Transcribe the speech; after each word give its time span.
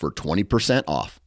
for 0.00 0.10
20% 0.10 0.84
off. 0.88 1.19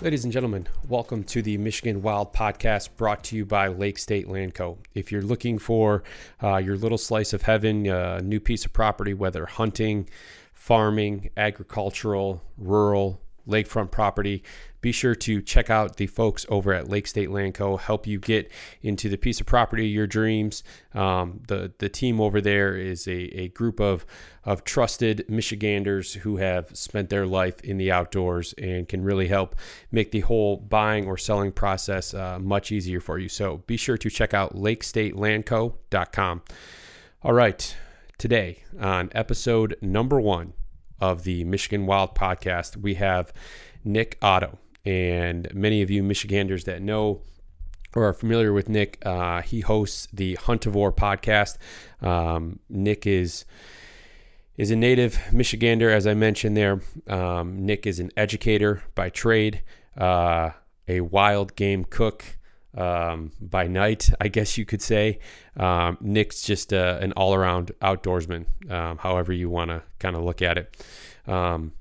Ladies 0.00 0.22
and 0.22 0.32
gentlemen, 0.32 0.68
welcome 0.86 1.24
to 1.24 1.42
the 1.42 1.58
Michigan 1.58 2.02
Wild 2.02 2.32
Podcast 2.32 2.90
brought 2.96 3.24
to 3.24 3.36
you 3.36 3.44
by 3.44 3.66
Lake 3.66 3.98
State 3.98 4.28
Land 4.28 4.54
Co. 4.54 4.78
If 4.94 5.10
you're 5.10 5.22
looking 5.22 5.58
for 5.58 6.04
uh, 6.40 6.58
your 6.58 6.76
little 6.76 6.98
slice 6.98 7.32
of 7.32 7.42
heaven, 7.42 7.84
a 7.84 7.90
uh, 7.90 8.20
new 8.22 8.38
piece 8.38 8.64
of 8.64 8.72
property, 8.72 9.12
whether 9.12 9.44
hunting, 9.44 10.08
farming, 10.52 11.30
agricultural, 11.36 12.44
rural, 12.56 13.20
lakefront 13.48 13.90
property, 13.90 14.42
be 14.80 14.92
sure 14.92 15.14
to 15.16 15.42
check 15.42 15.70
out 15.70 15.96
the 15.96 16.06
folks 16.06 16.46
over 16.48 16.72
at 16.72 16.88
Lake 16.88 17.06
State 17.08 17.30
Land 17.30 17.54
Co. 17.54 17.76
Help 17.76 18.06
you 18.06 18.20
get 18.20 18.50
into 18.82 19.08
the 19.08 19.16
piece 19.16 19.40
of 19.40 19.46
property 19.46 19.86
of 19.86 19.92
your 19.92 20.06
dreams. 20.06 20.62
Um, 20.94 21.40
the 21.48 21.72
the 21.78 21.88
team 21.88 22.20
over 22.20 22.40
there 22.40 22.76
is 22.76 23.08
a, 23.08 23.40
a 23.40 23.48
group 23.48 23.80
of 23.80 24.06
of 24.44 24.62
trusted 24.64 25.24
Michiganders 25.28 26.14
who 26.14 26.36
have 26.36 26.76
spent 26.76 27.10
their 27.10 27.26
life 27.26 27.60
in 27.62 27.76
the 27.76 27.90
outdoors 27.90 28.54
and 28.56 28.88
can 28.88 29.02
really 29.02 29.26
help 29.26 29.56
make 29.90 30.12
the 30.12 30.20
whole 30.20 30.56
buying 30.56 31.06
or 31.06 31.16
selling 31.16 31.50
process 31.50 32.14
uh, 32.14 32.38
much 32.38 32.70
easier 32.70 33.00
for 33.00 33.18
you. 33.18 33.28
So 33.28 33.58
be 33.66 33.76
sure 33.76 33.98
to 33.98 34.08
check 34.08 34.32
out 34.32 34.54
LakeStateLandCo.com. 34.54 36.42
All 37.22 37.32
right, 37.32 37.76
today 38.16 38.62
on 38.80 39.10
episode 39.12 39.76
number 39.82 40.20
one 40.20 40.52
of 41.00 41.24
the 41.24 41.44
Michigan 41.44 41.86
Wild 41.86 42.14
Podcast, 42.14 42.76
we 42.76 42.94
have 42.94 43.32
Nick 43.84 44.18
Otto. 44.22 44.58
And 44.84 45.52
many 45.54 45.82
of 45.82 45.90
you 45.90 46.02
Michiganders 46.02 46.64
that 46.64 46.80
know 46.80 47.22
or 47.94 48.08
are 48.08 48.12
familiar 48.12 48.52
with 48.52 48.68
Nick, 48.68 49.04
uh, 49.04 49.42
he 49.42 49.60
hosts 49.60 50.08
the 50.12 50.36
Huntivore 50.36 50.94
podcast. 50.94 51.58
Um, 52.06 52.60
Nick 52.68 53.06
is 53.06 53.44
is 54.56 54.70
a 54.72 54.76
native 54.76 55.14
Michigander, 55.30 55.92
as 55.92 56.06
I 56.06 56.14
mentioned 56.14 56.56
there. 56.56 56.80
Um, 57.06 57.64
Nick 57.64 57.86
is 57.86 58.00
an 58.00 58.10
educator 58.16 58.82
by 58.96 59.08
trade, 59.08 59.62
uh, 59.96 60.50
a 60.88 61.00
wild 61.00 61.54
game 61.54 61.84
cook 61.84 62.37
um, 62.78 63.32
by 63.40 63.66
night, 63.66 64.08
I 64.20 64.28
guess 64.28 64.56
you 64.56 64.64
could 64.64 64.80
say. 64.80 65.18
Um, 65.56 65.98
Nick's 66.00 66.42
just 66.42 66.72
uh, 66.72 66.98
an 67.00 67.12
all 67.12 67.34
around 67.34 67.72
outdoorsman, 67.82 68.46
um, 68.70 68.98
however 68.98 69.32
you 69.32 69.50
want 69.50 69.70
to 69.70 69.82
kind 69.98 70.14
of 70.16 70.22
look 70.22 70.40
at 70.40 70.58
it. 70.58 70.76
Um, 71.26 71.72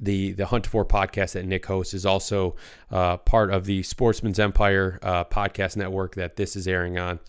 the 0.00 0.32
the 0.32 0.44
Huntivore 0.44 0.88
podcast 0.88 1.32
that 1.32 1.44
Nick 1.44 1.66
hosts 1.66 1.94
is 1.94 2.06
also 2.06 2.56
uh, 2.90 3.18
part 3.18 3.52
of 3.52 3.66
the 3.66 3.82
Sportsman's 3.82 4.38
Empire 4.38 4.98
uh, 5.02 5.24
podcast 5.24 5.76
network 5.76 6.14
that 6.16 6.36
this 6.36 6.56
is 6.56 6.66
airing 6.66 6.98
on. 6.98 7.20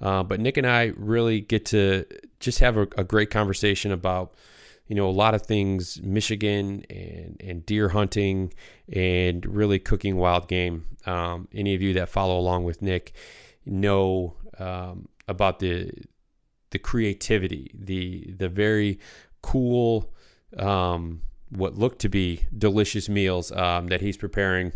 Uh, 0.00 0.22
but 0.22 0.40
Nick 0.40 0.56
and 0.56 0.66
I 0.66 0.92
really 0.96 1.40
get 1.40 1.66
to 1.66 2.06
just 2.38 2.60
have 2.60 2.76
a, 2.76 2.82
a, 2.96 3.02
great 3.02 3.30
conversation 3.30 3.90
about 3.90 4.32
you 4.88 4.94
know 4.94 5.08
a 5.08 5.12
lot 5.12 5.34
of 5.34 5.42
things 5.42 6.00
Michigan 6.02 6.84
and 6.90 7.40
and 7.44 7.64
deer 7.66 7.90
hunting 7.90 8.52
and 8.92 9.44
really 9.46 9.78
cooking 9.78 10.16
wild 10.16 10.48
game. 10.48 10.84
Um, 11.06 11.48
any 11.54 11.74
of 11.74 11.82
you 11.82 11.94
that 11.94 12.08
follow 12.08 12.38
along 12.38 12.64
with 12.64 12.82
Nick 12.82 13.12
know 13.64 14.34
um, 14.58 15.08
about 15.28 15.60
the 15.60 15.92
the 16.70 16.78
creativity, 16.78 17.70
the 17.74 18.32
the 18.36 18.48
very 18.48 18.98
cool. 19.42 20.12
Um, 20.56 21.22
what 21.50 21.76
looked 21.76 22.00
to 22.00 22.08
be 22.10 22.44
delicious 22.56 23.08
meals 23.08 23.50
um, 23.52 23.88
that 23.88 24.02
he's 24.02 24.18
preparing 24.18 24.72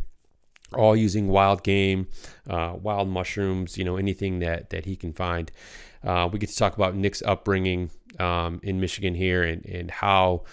all 0.74 0.96
using 0.96 1.28
wild 1.28 1.62
game, 1.62 2.08
uh, 2.48 2.74
wild 2.80 3.08
mushrooms, 3.08 3.76
you 3.76 3.84
know, 3.84 3.96
anything 3.96 4.38
that, 4.40 4.70
that 4.70 4.84
he 4.84 4.96
can 4.96 5.12
find. 5.12 5.50
Uh, 6.04 6.28
we 6.32 6.38
get 6.38 6.48
to 6.50 6.56
talk 6.56 6.74
about 6.74 6.96
Nick's 6.96 7.22
upbringing 7.22 7.90
um, 8.20 8.60
in 8.62 8.80
Michigan 8.80 9.14
here 9.14 9.42
and, 9.42 9.64
and 9.66 9.90
how, 9.90 10.44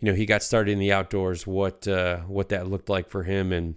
you 0.00 0.06
know, 0.06 0.14
he 0.14 0.26
got 0.26 0.42
started 0.42 0.72
in 0.72 0.78
the 0.78 0.92
outdoors, 0.92 1.46
what 1.46 1.86
uh, 1.88 2.18
what 2.20 2.48
that 2.50 2.68
looked 2.68 2.88
like 2.88 3.08
for 3.08 3.22
him, 3.22 3.52
and 3.52 3.74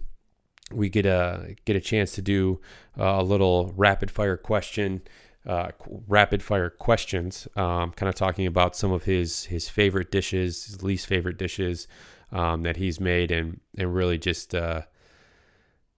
we 0.72 0.88
get 0.88 1.06
a 1.06 1.56
get 1.64 1.76
a 1.76 1.80
chance 1.80 2.12
to 2.12 2.22
do 2.22 2.60
a 2.96 3.22
little 3.22 3.72
rapid 3.76 4.10
fire 4.10 4.36
question 4.36 5.02
uh, 5.46 5.70
rapid 6.06 6.42
fire 6.42 6.70
questions, 6.70 7.48
um, 7.56 7.92
kind 7.92 8.08
of 8.08 8.14
talking 8.14 8.46
about 8.46 8.76
some 8.76 8.92
of 8.92 9.04
his 9.04 9.44
his 9.44 9.68
favorite 9.68 10.10
dishes, 10.10 10.66
his 10.66 10.82
least 10.82 11.06
favorite 11.06 11.38
dishes 11.38 11.88
um, 12.32 12.62
that 12.62 12.76
he's 12.76 13.00
made, 13.00 13.30
and 13.30 13.60
and 13.78 13.94
really 13.94 14.18
just 14.18 14.54
uh, 14.54 14.82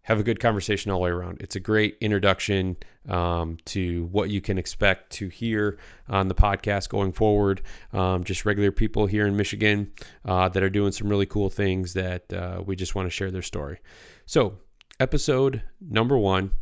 have 0.03 0.21
a 0.21 0.22
good 0.22 0.38
conversation 0.38 0.91
all 0.91 0.98
the 0.98 1.04
way 1.04 1.10
around. 1.10 1.38
It's 1.41 1.56
a 1.56 1.60
great 1.60 1.97
introduction 2.00 2.76
um, 3.09 3.59
to 3.67 4.05
what 4.07 4.31
you 4.31 4.41
can 4.41 4.59
expect 4.59 5.11
to 5.13 5.29
hear 5.29 5.79
on 6.09 6.29
the 6.29 6.35
podcast 6.35 6.89
going 6.89 7.13
forward. 7.13 7.63
Um, 7.93 8.25
just 8.25 8.45
regular 8.45 8.73
people 8.73 9.07
here 9.07 9.27
in 9.27 9.37
Michigan 9.37 9.93
uh, 10.25 10.49
that 10.49 10.63
are 10.63 10.71
doing 10.71 10.93
some 10.93 11.09
really 11.09 11.27
cool 11.27 11.51
things 11.51 11.95
that 11.95 12.33
uh, 12.33 12.63
we 12.65 12.77
just 12.77 12.95
want 12.95 13.07
to 13.07 13.11
share 13.11 13.31
their 13.31 13.43
story. 13.43 13.79
So, 14.27 14.59
episode 15.01 15.63
number 15.81 16.17
one, 16.17 16.53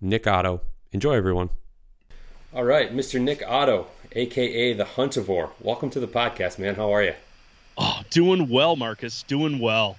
Nick 0.00 0.26
Otto. 0.26 0.62
Enjoy, 0.92 1.14
everyone. 1.14 1.50
All 2.54 2.64
right, 2.64 2.94
Mr. 2.94 3.20
Nick 3.20 3.42
Otto, 3.46 3.88
aka 4.12 4.72
the 4.72 4.84
Huntivore. 4.84 5.50
Welcome 5.60 5.90
to 5.90 6.00
the 6.00 6.08
podcast, 6.08 6.58
man. 6.58 6.74
How 6.74 6.94
are 6.94 7.02
you? 7.02 7.14
Oh, 7.76 8.00
doing 8.10 8.48
well, 8.48 8.76
Marcus. 8.76 9.22
Doing 9.24 9.58
well. 9.58 9.96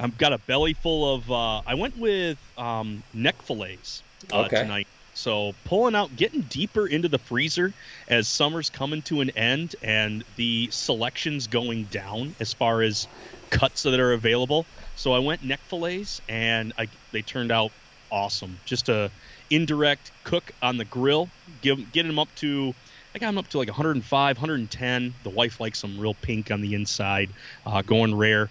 I've 0.00 0.18
got 0.18 0.32
a 0.32 0.38
belly 0.38 0.74
full 0.74 1.14
of. 1.14 1.30
Uh, 1.30 1.62
I 1.64 1.74
went 1.74 1.96
with 1.96 2.38
um, 2.58 3.04
neck 3.14 3.40
fillets 3.42 4.02
uh, 4.32 4.42
okay. 4.42 4.62
tonight. 4.62 4.88
So 5.14 5.54
pulling 5.64 5.94
out, 5.94 6.16
getting 6.16 6.40
deeper 6.42 6.86
into 6.86 7.08
the 7.08 7.18
freezer 7.18 7.72
as 8.08 8.28
summer's 8.28 8.70
coming 8.70 9.02
to 9.02 9.20
an 9.20 9.30
end 9.30 9.76
and 9.82 10.24
the 10.36 10.68
selections 10.70 11.46
going 11.46 11.84
down 11.84 12.34
as 12.40 12.52
far 12.52 12.82
as 12.82 13.06
cuts 13.50 13.82
that 13.82 14.00
are 14.00 14.12
available. 14.12 14.64
So 14.96 15.12
I 15.12 15.18
went 15.18 15.44
neck 15.44 15.60
fillets 15.68 16.22
and 16.28 16.72
I, 16.78 16.88
they 17.12 17.22
turned 17.22 17.52
out 17.52 17.72
awesome. 18.10 18.58
Just 18.64 18.88
a 18.88 19.10
indirect 19.50 20.10
cook 20.24 20.50
on 20.62 20.78
the 20.78 20.84
grill, 20.84 21.28
give 21.60 21.92
get 21.92 22.06
them 22.06 22.18
up 22.18 22.34
to 22.36 22.74
I 23.14 23.18
got 23.18 23.26
them 23.26 23.38
up 23.38 23.48
to 23.48 23.58
like 23.58 23.68
105, 23.68 24.36
110. 24.36 25.14
The 25.22 25.30
wife 25.30 25.60
likes 25.60 25.78
some 25.78 25.98
real 25.98 26.14
pink 26.14 26.50
on 26.50 26.62
the 26.62 26.74
inside, 26.74 27.28
uh, 27.66 27.82
going 27.82 28.14
rare. 28.14 28.48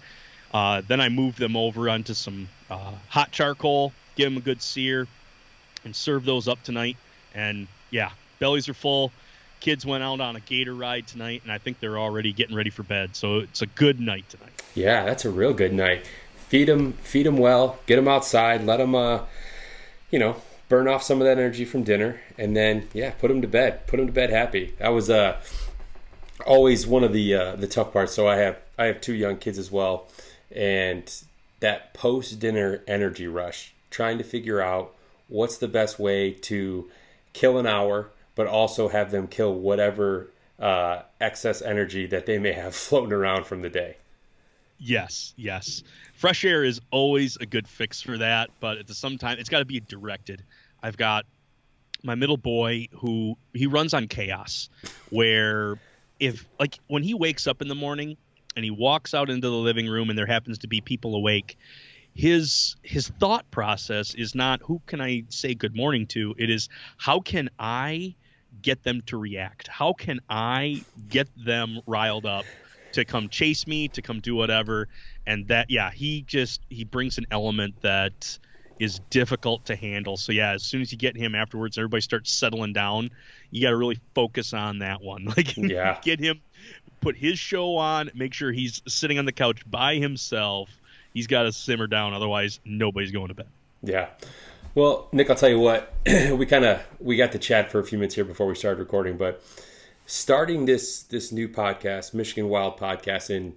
Uh, 0.54 0.82
then 0.86 1.00
I 1.00 1.08
moved 1.08 1.38
them 1.38 1.56
over 1.56 1.88
onto 1.88 2.14
some 2.14 2.48
uh, 2.70 2.92
hot 3.08 3.32
charcoal, 3.32 3.92
give 4.14 4.30
them 4.30 4.36
a 4.36 4.40
good 4.40 4.62
sear, 4.62 5.08
and 5.84 5.94
serve 5.94 6.24
those 6.24 6.48
up 6.48 6.62
tonight. 6.62 6.96
And 7.34 7.66
yeah, 7.90 8.10
bellies 8.38 8.68
are 8.68 8.74
full. 8.74 9.12
Kids 9.60 9.86
went 9.86 10.02
out 10.02 10.20
on 10.20 10.34
a 10.34 10.40
gator 10.40 10.74
ride 10.74 11.06
tonight, 11.06 11.42
and 11.44 11.52
I 11.52 11.58
think 11.58 11.78
they're 11.78 11.98
already 11.98 12.32
getting 12.32 12.56
ready 12.56 12.70
for 12.70 12.82
bed. 12.82 13.14
So 13.14 13.38
it's 13.38 13.62
a 13.62 13.66
good 13.66 14.00
night 14.00 14.28
tonight. 14.28 14.62
Yeah, 14.74 15.04
that's 15.04 15.24
a 15.24 15.30
real 15.30 15.54
good 15.54 15.72
night. 15.72 16.06
Feed 16.48 16.68
them, 16.68 16.94
feed 16.94 17.26
them 17.26 17.36
well. 17.36 17.78
Get 17.86 17.96
them 17.96 18.08
outside. 18.08 18.64
Let 18.64 18.78
them, 18.78 18.94
uh, 18.94 19.20
you 20.10 20.18
know, 20.18 20.36
burn 20.68 20.88
off 20.88 21.02
some 21.02 21.20
of 21.20 21.26
that 21.26 21.38
energy 21.38 21.64
from 21.64 21.82
dinner, 21.82 22.20
and 22.36 22.56
then 22.56 22.88
yeah, 22.92 23.12
put 23.12 23.28
them 23.28 23.40
to 23.42 23.48
bed. 23.48 23.86
Put 23.86 23.98
them 23.98 24.06
to 24.06 24.12
bed 24.12 24.30
happy. 24.30 24.74
That 24.78 24.88
was 24.88 25.08
uh, 25.08 25.40
always 26.46 26.86
one 26.86 27.04
of 27.04 27.12
the 27.12 27.34
uh, 27.34 27.56
the 27.56 27.68
tough 27.68 27.92
parts. 27.92 28.14
So 28.14 28.26
I 28.26 28.36
have 28.36 28.58
I 28.78 28.86
have 28.86 29.00
two 29.00 29.14
young 29.14 29.36
kids 29.36 29.58
as 29.58 29.70
well, 29.70 30.08
and 30.50 31.12
that 31.60 31.94
post 31.94 32.40
dinner 32.40 32.82
energy 32.88 33.28
rush, 33.28 33.74
trying 33.90 34.18
to 34.18 34.24
figure 34.24 34.60
out 34.60 34.94
what's 35.32 35.56
the 35.56 35.68
best 35.68 35.98
way 35.98 36.30
to 36.30 36.90
kill 37.32 37.58
an 37.58 37.66
hour, 37.66 38.10
but 38.34 38.46
also 38.46 38.88
have 38.88 39.10
them 39.10 39.26
kill 39.26 39.54
whatever 39.54 40.30
uh, 40.58 41.02
excess 41.20 41.62
energy 41.62 42.06
that 42.06 42.26
they 42.26 42.38
may 42.38 42.52
have 42.52 42.74
floating 42.74 43.12
around 43.12 43.44
from 43.46 43.62
the 43.62 43.70
day. 43.70 43.96
Yes, 44.78 45.32
yes. 45.36 45.82
Fresh 46.14 46.44
air 46.44 46.64
is 46.64 46.80
always 46.90 47.36
a 47.36 47.46
good 47.46 47.68
fix 47.68 48.02
for 48.02 48.18
that, 48.18 48.50
but 48.60 48.78
at 48.78 48.86
the 48.86 48.94
same 48.94 49.16
time, 49.16 49.38
it's 49.38 49.48
got 49.48 49.60
to 49.60 49.64
be 49.64 49.80
directed. 49.80 50.42
I've 50.82 50.96
got 50.96 51.24
my 52.02 52.14
middle 52.14 52.36
boy 52.36 52.88
who 52.92 53.36
he 53.54 53.66
runs 53.66 53.94
on 53.94 54.08
chaos, 54.08 54.68
where 55.10 55.78
if 56.18 56.46
like 56.58 56.78
when 56.88 57.02
he 57.02 57.14
wakes 57.14 57.46
up 57.46 57.62
in 57.62 57.68
the 57.68 57.74
morning 57.74 58.16
and 58.56 58.64
he 58.64 58.70
walks 58.70 59.14
out 59.14 59.30
into 59.30 59.48
the 59.48 59.56
living 59.56 59.88
room 59.88 60.10
and 60.10 60.18
there 60.18 60.26
happens 60.26 60.58
to 60.58 60.66
be 60.66 60.80
people 60.80 61.14
awake, 61.14 61.56
his 62.14 62.76
his 62.82 63.08
thought 63.08 63.50
process 63.50 64.14
is 64.14 64.34
not 64.34 64.60
who 64.62 64.80
can 64.86 65.00
I 65.00 65.24
say 65.28 65.54
good 65.54 65.74
morning 65.74 66.06
to. 66.08 66.34
It 66.38 66.50
is 66.50 66.68
how 66.98 67.20
can 67.20 67.48
I 67.58 68.14
get 68.60 68.82
them 68.82 69.02
to 69.06 69.16
react? 69.16 69.68
How 69.68 69.92
can 69.92 70.20
I 70.28 70.84
get 71.08 71.28
them 71.36 71.80
riled 71.86 72.26
up 72.26 72.44
to 72.92 73.04
come 73.04 73.28
chase 73.28 73.66
me, 73.66 73.88
to 73.88 74.02
come 74.02 74.20
do 74.20 74.34
whatever? 74.34 74.88
And 75.26 75.48
that, 75.48 75.70
yeah, 75.70 75.90
he 75.90 76.22
just 76.22 76.60
he 76.68 76.84
brings 76.84 77.18
an 77.18 77.26
element 77.30 77.76
that 77.82 78.38
is 78.78 79.00
difficult 79.10 79.66
to 79.66 79.76
handle. 79.76 80.16
So 80.16 80.32
yeah, 80.32 80.52
as 80.52 80.64
soon 80.64 80.82
as 80.82 80.92
you 80.92 80.98
get 80.98 81.16
him 81.16 81.34
afterwards, 81.34 81.78
everybody 81.78 82.00
starts 82.02 82.30
settling 82.30 82.72
down. 82.72 83.10
You 83.50 83.62
got 83.62 83.70
to 83.70 83.76
really 83.76 84.00
focus 84.14 84.52
on 84.52 84.80
that 84.80 85.00
one. 85.00 85.24
Like, 85.36 85.56
yeah. 85.56 85.98
get 86.02 86.20
him, 86.20 86.40
put 87.00 87.16
his 87.16 87.38
show 87.38 87.76
on, 87.76 88.10
make 88.14 88.34
sure 88.34 88.52
he's 88.52 88.82
sitting 88.86 89.18
on 89.18 89.24
the 89.24 89.32
couch 89.32 89.62
by 89.66 89.96
himself. 89.96 90.68
He's 91.14 91.26
got 91.26 91.42
to 91.42 91.52
simmer 91.52 91.86
down, 91.86 92.14
otherwise 92.14 92.60
nobody's 92.64 93.10
going 93.10 93.28
to 93.28 93.34
bed. 93.34 93.48
Yeah. 93.82 94.08
Well, 94.74 95.08
Nick, 95.12 95.28
I'll 95.28 95.36
tell 95.36 95.50
you 95.50 95.60
what. 95.60 95.92
we 96.06 96.46
kind 96.46 96.64
of 96.64 96.82
we 96.98 97.16
got 97.16 97.32
to 97.32 97.38
chat 97.38 97.70
for 97.70 97.78
a 97.78 97.84
few 97.84 97.98
minutes 97.98 98.14
here 98.14 98.24
before 98.24 98.46
we 98.46 98.54
started 98.54 98.80
recording, 98.80 99.16
but 99.16 99.42
starting 100.06 100.64
this 100.66 101.02
this 101.02 101.30
new 101.32 101.48
podcast, 101.48 102.14
Michigan 102.14 102.48
Wild 102.48 102.78
podcast, 102.78 103.34
and 103.34 103.54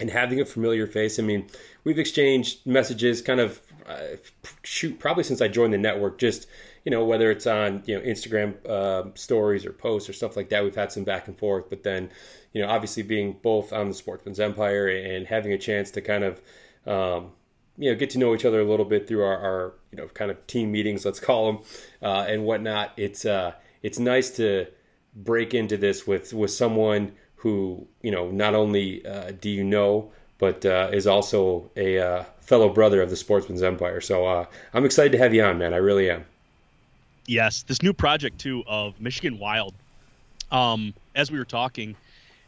and 0.00 0.10
having 0.10 0.40
a 0.40 0.44
familiar 0.44 0.86
face. 0.86 1.18
I 1.18 1.22
mean, 1.22 1.46
we've 1.84 1.98
exchanged 1.98 2.66
messages, 2.66 3.20
kind 3.20 3.40
of 3.40 3.60
uh, 3.86 4.16
shoot, 4.62 4.98
probably 4.98 5.24
since 5.24 5.40
I 5.40 5.48
joined 5.48 5.72
the 5.74 5.78
network. 5.78 6.18
Just 6.18 6.46
you 6.84 6.90
know, 6.90 7.04
whether 7.04 7.30
it's 7.30 7.46
on 7.46 7.82
you 7.84 7.98
know 7.98 8.04
Instagram 8.04 8.54
uh, 8.66 9.10
stories 9.14 9.66
or 9.66 9.72
posts 9.72 10.08
or 10.08 10.12
stuff 10.12 10.36
like 10.36 10.48
that, 10.50 10.64
we've 10.64 10.74
had 10.74 10.92
some 10.92 11.04
back 11.04 11.28
and 11.28 11.38
forth. 11.38 11.68
But 11.68 11.82
then, 11.82 12.10
you 12.52 12.62
know, 12.62 12.68
obviously 12.68 13.02
being 13.02 13.36
both 13.42 13.72
on 13.72 13.88
the 13.88 13.94
Sportsman's 13.94 14.40
Empire 14.40 14.88
and 14.88 15.26
having 15.26 15.52
a 15.52 15.58
chance 15.58 15.90
to 15.92 16.00
kind 16.00 16.24
of 16.24 16.40
um, 16.88 17.32
you 17.76 17.90
know 17.90 17.96
get 17.96 18.10
to 18.10 18.18
know 18.18 18.34
each 18.34 18.44
other 18.44 18.60
a 18.60 18.64
little 18.64 18.84
bit 18.84 19.06
through 19.06 19.22
our, 19.22 19.38
our 19.38 19.72
you 19.92 19.98
know 19.98 20.08
kind 20.08 20.30
of 20.30 20.46
team 20.46 20.72
meetings, 20.72 21.04
let's 21.04 21.20
call 21.20 21.52
them, 21.52 21.62
uh, 22.02 22.26
and 22.28 22.44
whatnot. 22.44 22.92
It's 22.96 23.24
uh, 23.24 23.52
it's 23.82 23.98
nice 23.98 24.30
to 24.36 24.66
break 25.14 25.54
into 25.54 25.76
this 25.76 26.06
with 26.06 26.32
with 26.32 26.50
someone 26.50 27.12
who 27.36 27.86
you 28.02 28.10
know 28.10 28.30
not 28.30 28.54
only 28.54 29.06
uh, 29.06 29.32
do 29.40 29.48
you 29.48 29.64
know 29.64 30.10
but 30.38 30.64
uh, 30.64 30.88
is 30.92 31.06
also 31.06 31.70
a 31.76 31.98
uh, 31.98 32.24
fellow 32.40 32.68
brother 32.68 33.02
of 33.02 33.10
the 33.10 33.16
Sportsman's 33.16 33.62
Empire. 33.62 34.00
So 34.00 34.24
uh, 34.26 34.46
I'm 34.72 34.84
excited 34.84 35.12
to 35.12 35.18
have 35.18 35.34
you 35.34 35.42
on, 35.42 35.58
man. 35.58 35.74
I 35.74 35.78
really 35.78 36.08
am. 36.10 36.24
Yes, 37.26 37.64
this 37.64 37.82
new 37.82 37.92
project 37.92 38.38
too 38.38 38.64
of 38.66 38.98
Michigan 39.00 39.38
Wild. 39.38 39.74
Um, 40.50 40.94
as 41.14 41.30
we 41.30 41.38
were 41.38 41.44
talking, 41.44 41.94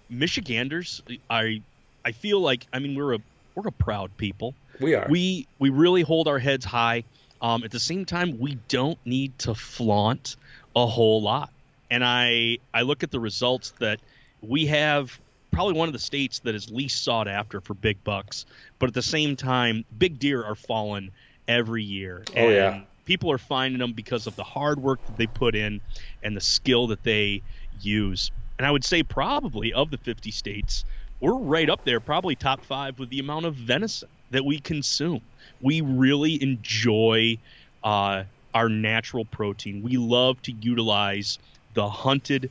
Michiganders, 0.09 1.03
I 1.29 1.61
I 2.05 2.13
feel 2.13 2.41
like 2.41 2.67
I 2.73 2.79
mean 2.79 2.95
we're 2.95 3.15
a 3.15 3.19
we're 3.55 3.69
a 3.69 3.73
proud 3.73 4.17
people. 4.17 4.55
We 4.81 4.95
are. 4.95 5.07
We 5.09 5.47
we 5.59 5.71
really 5.71 6.03
hold 6.03 6.29
our 6.29 6.39
heads 6.39 6.65
high. 6.65 7.05
Um, 7.43 7.65
at 7.65 7.71
the 7.71 7.81
same 7.81 8.05
time, 8.05 8.39
we 8.39 8.59
don't 8.69 8.99
need 9.05 9.39
to 9.41 9.55
flaunt 9.55 10.37
a 10.77 10.87
whole 10.87 11.23
lot. 11.23 11.51
And 11.91 12.05
I 12.05 12.59
I 12.73 12.83
look 12.83 13.03
at 13.03 13.11
the 13.11 13.21
results 13.21 13.73
that 13.79 14.01
we 14.43 14.67
have 14.67 15.19
probably 15.51 15.75
one 15.75 15.89
of 15.89 15.93
the 15.93 15.99
states 15.99 16.41
that 16.41 16.55
is 16.55 16.71
least 16.71 17.03
sought 17.03 17.29
after 17.29 17.61
for 17.61 17.75
big 17.75 18.03
bucks. 18.05 18.47
But 18.79 18.89
at 18.89 18.95
the 18.95 19.03
same 19.03 19.37
time, 19.37 19.85
big 19.97 20.19
deer 20.19 20.43
are 20.45 20.55
falling 20.55 21.11
every 21.49 21.83
year. 21.83 22.23
Oh 22.31 22.41
and 22.41 22.55
yeah. 22.55 22.81
People 23.05 23.33
are 23.33 23.39
finding 23.39 23.81
them 23.81 23.93
because 23.93 24.29
of 24.29 24.37
the 24.37 24.45
hard 24.45 24.81
work 24.81 25.05
that 25.07 25.17
they 25.17 25.27
put 25.27 25.57
in 25.57 25.81
and 26.23 26.37
the 26.37 26.41
skill 26.41 26.89
that 26.89 27.03
they 27.03 27.43
use. 27.81 28.31
And 28.57 28.67
I 28.67 28.71
would 28.71 28.85
say 28.85 29.03
probably 29.03 29.73
of 29.73 29.91
the 29.91 29.97
50 29.97 30.31
states, 30.31 30.85
we're 31.21 31.35
right 31.35 31.69
up 31.69 31.85
there, 31.85 32.01
probably 32.01 32.35
top 32.35 32.65
five 32.65 32.99
with 32.99 33.11
the 33.11 33.19
amount 33.19 33.47
of 33.47 33.55
venison 33.55 34.09
that 34.31 34.45
we 34.45 34.59
consume. 34.59 35.21
We 35.61 35.81
really 35.83 36.43
enjoy 36.43 37.39
uh, 37.85 38.25
our 38.55 38.69
natural 38.69 39.25
protein. 39.25 39.83
We 39.83 39.97
love 39.97 40.41
to 40.43 40.53
utilize 40.53 41.39
the 41.75 41.89
hunted 41.89 42.51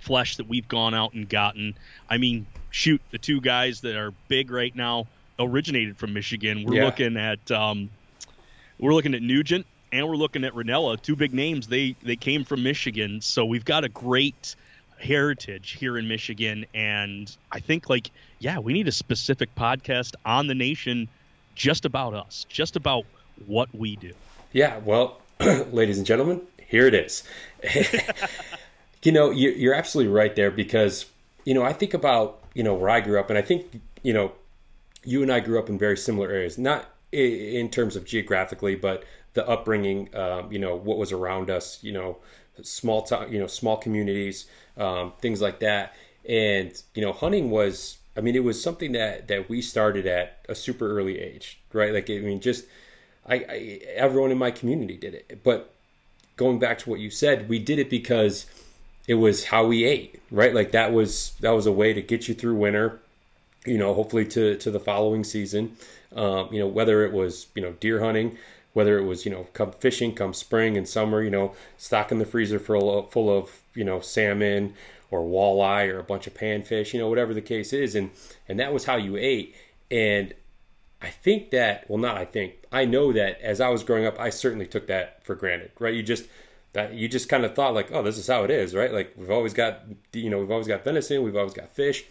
flesh 0.00 0.36
that 0.36 0.48
we've 0.48 0.68
gone 0.68 0.94
out 0.94 1.14
and 1.14 1.28
gotten. 1.28 1.74
I 2.08 2.18
mean, 2.18 2.46
shoot, 2.70 3.00
the 3.10 3.18
two 3.18 3.40
guys 3.40 3.80
that 3.80 3.96
are 3.96 4.12
big 4.28 4.50
right 4.50 4.74
now 4.74 5.06
originated 5.38 5.96
from 5.96 6.12
Michigan. 6.12 6.64
We're 6.64 6.76
yeah. 6.76 6.84
looking 6.84 7.16
at 7.16 7.50
um, 7.50 7.90
we're 8.78 8.94
looking 8.94 9.14
at 9.14 9.22
Nugent 9.22 9.66
and 9.92 10.08
we're 10.08 10.16
looking 10.16 10.44
at 10.44 10.52
Rinella, 10.52 11.00
two 11.00 11.16
big 11.16 11.32
names. 11.32 11.66
They 11.68 11.96
they 12.02 12.16
came 12.16 12.44
from 12.44 12.62
Michigan, 12.62 13.20
so 13.20 13.44
we've 13.44 13.64
got 13.64 13.84
a 13.84 13.88
great 13.88 14.56
heritage 15.04 15.72
here 15.72 15.98
in 15.98 16.08
Michigan. 16.08 16.66
And 16.74 17.34
I 17.52 17.60
think 17.60 17.88
like 17.88 18.10
yeah, 18.44 18.58
we 18.58 18.74
need 18.74 18.88
a 18.88 18.92
specific 18.92 19.54
podcast 19.54 20.14
on 20.26 20.48
the 20.48 20.54
nation 20.54 21.08
just 21.54 21.86
about 21.86 22.12
us, 22.12 22.44
just 22.48 22.76
about 22.76 23.04
what 23.46 23.74
we 23.74 23.96
do. 23.96 24.12
Yeah, 24.52 24.78
well, 24.84 25.20
ladies 25.40 25.96
and 25.96 26.06
gentlemen, 26.06 26.42
here 26.58 26.86
it 26.86 26.94
is. 26.94 27.22
you 29.02 29.12
know, 29.12 29.30
you're 29.30 29.74
absolutely 29.74 30.12
right 30.12 30.36
there 30.36 30.50
because, 30.50 31.06
you 31.44 31.54
know, 31.54 31.62
I 31.62 31.72
think 31.72 31.94
about, 31.94 32.40
you 32.52 32.62
know, 32.62 32.74
where 32.74 32.90
I 32.90 33.00
grew 33.00 33.18
up, 33.18 33.30
and 33.30 33.38
I 33.38 33.42
think, 33.42 33.80
you 34.02 34.12
know, 34.12 34.32
you 35.04 35.22
and 35.22 35.32
I 35.32 35.40
grew 35.40 35.58
up 35.58 35.70
in 35.70 35.78
very 35.78 35.96
similar 35.96 36.30
areas, 36.30 36.58
not 36.58 36.86
in 37.12 37.70
terms 37.70 37.96
of 37.96 38.04
geographically, 38.04 38.74
but 38.74 39.04
the 39.32 39.48
upbringing, 39.48 40.14
um, 40.14 40.52
you 40.52 40.58
know, 40.58 40.76
what 40.76 40.98
was 40.98 41.12
around 41.12 41.48
us, 41.48 41.82
you 41.82 41.92
know, 41.92 42.18
small, 42.62 43.02
to, 43.02 43.26
you 43.30 43.38
know, 43.38 43.46
small 43.46 43.76
communities, 43.76 44.46
um, 44.76 45.12
things 45.20 45.40
like 45.40 45.60
that. 45.60 45.94
And, 46.28 46.72
you 46.94 47.02
know, 47.02 47.12
hunting 47.12 47.50
was, 47.50 47.98
I 48.16 48.20
mean, 48.20 48.34
it 48.34 48.44
was 48.44 48.62
something 48.62 48.92
that, 48.92 49.28
that 49.28 49.48
we 49.48 49.60
started 49.60 50.06
at 50.06 50.44
a 50.48 50.54
super 50.54 50.98
early 50.98 51.18
age, 51.18 51.60
right? 51.72 51.92
Like, 51.92 52.08
I 52.10 52.18
mean, 52.18 52.40
just, 52.40 52.64
I, 53.26 53.34
I 53.34 53.80
everyone 53.94 54.30
in 54.30 54.38
my 54.38 54.50
community 54.50 54.96
did 54.96 55.14
it. 55.14 55.40
But 55.42 55.74
going 56.36 56.58
back 56.58 56.78
to 56.78 56.90
what 56.90 57.00
you 57.00 57.10
said, 57.10 57.48
we 57.48 57.58
did 57.58 57.78
it 57.78 57.90
because 57.90 58.46
it 59.06 59.14
was 59.14 59.44
how 59.44 59.66
we 59.66 59.84
ate, 59.84 60.20
right? 60.30 60.54
Like 60.54 60.72
that 60.72 60.92
was 60.92 61.32
that 61.40 61.50
was 61.50 61.66
a 61.66 61.72
way 61.72 61.92
to 61.92 62.02
get 62.02 62.28
you 62.28 62.34
through 62.34 62.56
winter, 62.56 63.00
you 63.64 63.78
know, 63.78 63.94
hopefully 63.94 64.26
to 64.26 64.56
to 64.56 64.70
the 64.70 64.80
following 64.80 65.24
season. 65.24 65.76
Um, 66.14 66.48
you 66.52 66.60
know, 66.60 66.68
whether 66.68 67.04
it 67.04 67.12
was 67.12 67.46
you 67.54 67.62
know 67.62 67.72
deer 67.72 68.00
hunting, 68.00 68.38
whether 68.72 68.98
it 68.98 69.04
was 69.04 69.24
you 69.24 69.30
know 69.30 69.46
come 69.52 69.72
fishing, 69.72 70.14
come 70.14 70.34
spring 70.34 70.76
and 70.76 70.88
summer, 70.88 71.22
you 71.22 71.30
know, 71.30 71.54
stocking 71.76 72.18
the 72.18 72.26
freezer 72.26 72.58
full 72.58 72.98
of, 72.98 73.10
full 73.10 73.36
of 73.36 73.60
you 73.74 73.84
know 73.84 74.00
salmon 74.00 74.74
or 75.10 75.20
walleye 75.20 75.92
or 75.92 75.98
a 75.98 76.04
bunch 76.04 76.26
of 76.26 76.34
panfish, 76.34 76.92
you 76.92 76.98
know, 76.98 77.08
whatever 77.08 77.34
the 77.34 77.42
case 77.42 77.72
is, 77.72 77.94
and 77.94 78.10
and 78.48 78.58
that 78.60 78.72
was 78.72 78.84
how 78.84 78.96
you 78.96 79.16
ate. 79.16 79.54
And 79.90 80.34
I 81.04 81.08
think 81.08 81.50
that, 81.50 81.88
well, 81.88 81.98
not 81.98 82.16
I 82.16 82.24
think, 82.24 82.54
I 82.72 82.86
know 82.86 83.12
that 83.12 83.40
as 83.42 83.60
I 83.60 83.68
was 83.68 83.84
growing 83.84 84.06
up, 84.06 84.18
I 84.18 84.30
certainly 84.30 84.66
took 84.66 84.86
that 84.86 85.22
for 85.24 85.34
granted, 85.34 85.70
right? 85.78 85.92
You 85.92 86.02
just, 86.02 86.24
that 86.72 86.94
you 86.94 87.08
just 87.08 87.28
kind 87.28 87.44
of 87.44 87.54
thought 87.54 87.74
like, 87.74 87.92
oh, 87.92 88.02
this 88.02 88.16
is 88.16 88.26
how 88.26 88.42
it 88.44 88.50
is, 88.50 88.74
right? 88.74 88.90
Like 88.90 89.12
we've 89.16 89.30
always 89.30 89.52
got, 89.52 89.82
you 90.14 90.30
know, 90.30 90.38
we've 90.38 90.50
always 90.50 90.66
got 90.66 90.82
venison, 90.82 91.22
we've 91.22 91.36
always 91.36 91.52
got 91.52 91.70
fish, 91.70 92.04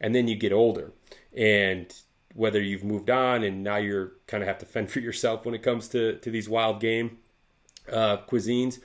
and 0.00 0.14
then 0.14 0.28
you 0.28 0.36
get 0.36 0.52
older, 0.52 0.92
and 1.36 1.92
whether 2.34 2.62
you've 2.62 2.84
moved 2.84 3.10
on 3.10 3.42
and 3.42 3.64
now 3.64 3.76
you're 3.76 4.12
kind 4.26 4.42
of 4.42 4.46
have 4.46 4.58
to 4.58 4.66
fend 4.66 4.90
for 4.92 5.00
yourself 5.00 5.44
when 5.44 5.54
it 5.54 5.62
comes 5.62 5.88
to 5.88 6.16
to 6.18 6.30
these 6.30 6.48
wild 6.48 6.80
game 6.80 7.18
uh, 7.92 8.18
cuisines, 8.28 8.78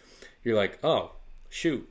you're 0.43 0.55
like, 0.55 0.79
oh, 0.83 1.11
shoot, 1.49 1.87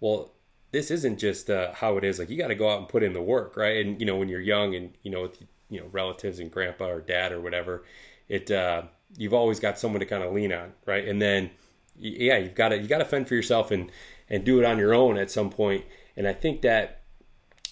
well, 0.00 0.32
this 0.72 0.90
isn't 0.90 1.18
just 1.18 1.50
uh, 1.50 1.72
how 1.72 1.96
it 1.96 2.04
is. 2.04 2.18
Like 2.18 2.30
you 2.30 2.38
got 2.38 2.48
to 2.48 2.54
go 2.54 2.70
out 2.70 2.78
and 2.78 2.88
put 2.88 3.02
in 3.02 3.12
the 3.12 3.22
work, 3.22 3.56
right? 3.56 3.84
And 3.84 4.00
you 4.00 4.06
know, 4.06 4.16
when 4.16 4.28
you're 4.28 4.40
young 4.40 4.74
and 4.74 4.92
you 5.02 5.10
know 5.10 5.22
with, 5.22 5.42
you 5.68 5.80
know 5.80 5.86
relatives 5.92 6.38
and 6.38 6.50
grandpa 6.50 6.86
or 6.86 7.00
dad 7.00 7.32
or 7.32 7.40
whatever, 7.40 7.84
it 8.28 8.50
uh, 8.50 8.82
you've 9.16 9.34
always 9.34 9.60
got 9.60 9.78
someone 9.78 10.00
to 10.00 10.06
kind 10.06 10.22
of 10.22 10.32
lean 10.32 10.52
on, 10.52 10.72
right? 10.86 11.06
And 11.06 11.20
then 11.20 11.50
yeah, 11.98 12.38
you've 12.38 12.54
got 12.54 12.70
to 12.70 12.78
you 12.78 12.88
got 12.88 12.98
to 12.98 13.04
fend 13.04 13.28
for 13.28 13.34
yourself 13.34 13.70
and 13.70 13.90
and 14.28 14.44
do 14.44 14.58
it 14.58 14.64
on 14.64 14.78
your 14.78 14.94
own 14.94 15.18
at 15.18 15.30
some 15.30 15.50
point. 15.50 15.84
And 16.16 16.26
I 16.26 16.32
think 16.32 16.62
that 16.62 17.02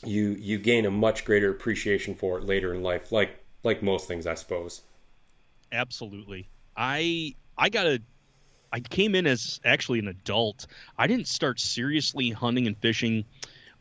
you 0.04 0.36
you 0.38 0.58
gain 0.58 0.86
a 0.86 0.90
much 0.90 1.24
greater 1.24 1.50
appreciation 1.50 2.14
for 2.14 2.38
it 2.38 2.44
later 2.44 2.74
in 2.74 2.82
life, 2.82 3.12
like 3.12 3.38
like 3.64 3.82
most 3.82 4.08
things, 4.08 4.26
I 4.26 4.34
suppose. 4.34 4.82
Absolutely. 5.72 6.48
I 6.76 7.34
I 7.56 7.68
got 7.68 7.86
a 7.86 8.00
I 8.72 8.80
came 8.80 9.14
in 9.14 9.26
as 9.26 9.60
actually 9.64 9.98
an 9.98 10.08
adult. 10.08 10.66
I 10.96 11.06
didn't 11.06 11.28
start 11.28 11.60
seriously 11.60 12.30
hunting 12.30 12.66
and 12.66 12.76
fishing 12.76 13.24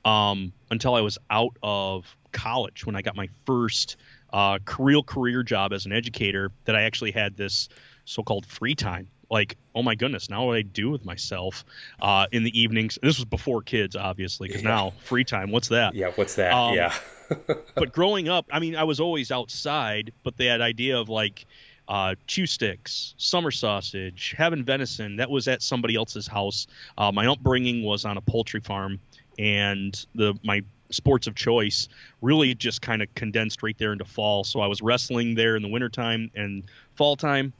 um, 0.06 0.54
until 0.72 0.96
I 0.96 1.02
was 1.02 1.18
out 1.30 1.58
of 1.62 2.06
college 2.32 2.86
when 2.86 2.96
I 2.96 3.02
got 3.02 3.16
my 3.16 3.30
first 3.46 3.98
uh, 4.32 4.60
career 4.66 5.02
career 5.02 5.44
job 5.44 5.74
as 5.74 5.86
an 5.86 5.92
educator. 5.92 6.52
That 6.66 6.76
I 6.76 6.84
actually 6.84 7.12
had 7.12 7.36
this 7.36 7.70
so-called 8.06 8.46
free 8.46 8.76
time 8.76 9.08
like, 9.30 9.58
oh 9.76 9.84
my 9.84 9.96
goodness, 9.96 10.30
now 10.30 10.46
what 10.46 10.54
do 10.54 10.58
I 10.58 10.62
do 10.62 10.90
with 10.90 11.06
myself 11.06 11.66
uh, 12.02 12.28
in 12.32 12.44
the 12.44 12.60
evenings? 12.60 12.98
This 13.02 13.18
was 13.18 13.26
before 13.26 13.62
kids, 13.62 13.96
obviously, 13.96 14.48
because 14.48 14.64
yeah. 14.64 14.70
now 14.70 14.94
free 15.04 15.24
time. 15.24 15.52
What's 15.52 15.70
that? 15.70 15.96
Yeah, 15.96 16.12
what's 16.16 16.36
that? 16.36 16.54
Um, 16.54 16.76
yeah. 16.76 16.94
but 17.76 17.92
growing 17.92 18.30
up, 18.30 18.46
I 18.52 18.60
mean, 18.60 18.76
I 18.76 18.84
was 18.86 19.00
always 19.00 19.32
outside, 19.32 20.14
but 20.24 20.38
that 20.38 20.62
idea 20.62 20.98
of 20.98 21.10
like 21.10 21.46
uh, 21.88 22.16
chew 22.28 22.46
sticks, 22.46 23.16
summer 23.18 23.52
sausage, 23.52 24.36
having 24.38 24.64
venison, 24.64 25.18
that 25.18 25.30
was 25.30 25.48
at 25.48 25.62
somebody 25.62 25.96
else's 25.96 26.28
house. 26.28 26.68
Uh, 26.98 27.12
my 27.12 27.28
upbringing 27.28 27.84
was 27.84 28.06
on 28.06 28.18
a 28.18 28.22
poultry 28.22 28.60
farm, 28.60 29.00
and 29.40 30.06
the 30.16 30.34
my 30.44 30.62
sports 30.90 31.28
of 31.28 31.36
choice 31.36 31.90
really 32.22 32.56
just 32.56 32.82
kind 32.82 33.02
of 33.02 33.14
condensed 33.14 33.62
right 33.62 33.78
there 33.78 33.92
into 33.92 34.06
fall. 34.06 34.44
So 34.44 34.62
I 34.62 34.68
was 34.68 34.82
wrestling 34.82 35.36
there 35.36 35.58
in 35.58 35.62
the 35.62 35.68
wintertime 35.68 36.32
and 36.34 36.64
fall 36.96 37.18
time 37.18 37.54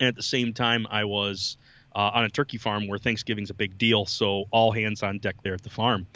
and 0.00 0.08
at 0.08 0.16
the 0.16 0.22
same 0.22 0.52
time, 0.52 0.86
I 0.90 1.04
was 1.04 1.58
uh, 1.94 2.10
on 2.14 2.24
a 2.24 2.30
turkey 2.30 2.56
farm 2.56 2.88
where 2.88 2.98
Thanksgiving's 2.98 3.50
a 3.50 3.54
big 3.54 3.76
deal. 3.78 4.06
So 4.06 4.46
all 4.50 4.72
hands 4.72 5.02
on 5.02 5.18
deck 5.18 5.36
there 5.42 5.54
at 5.54 5.62
the 5.62 5.70
farm. 5.70 6.06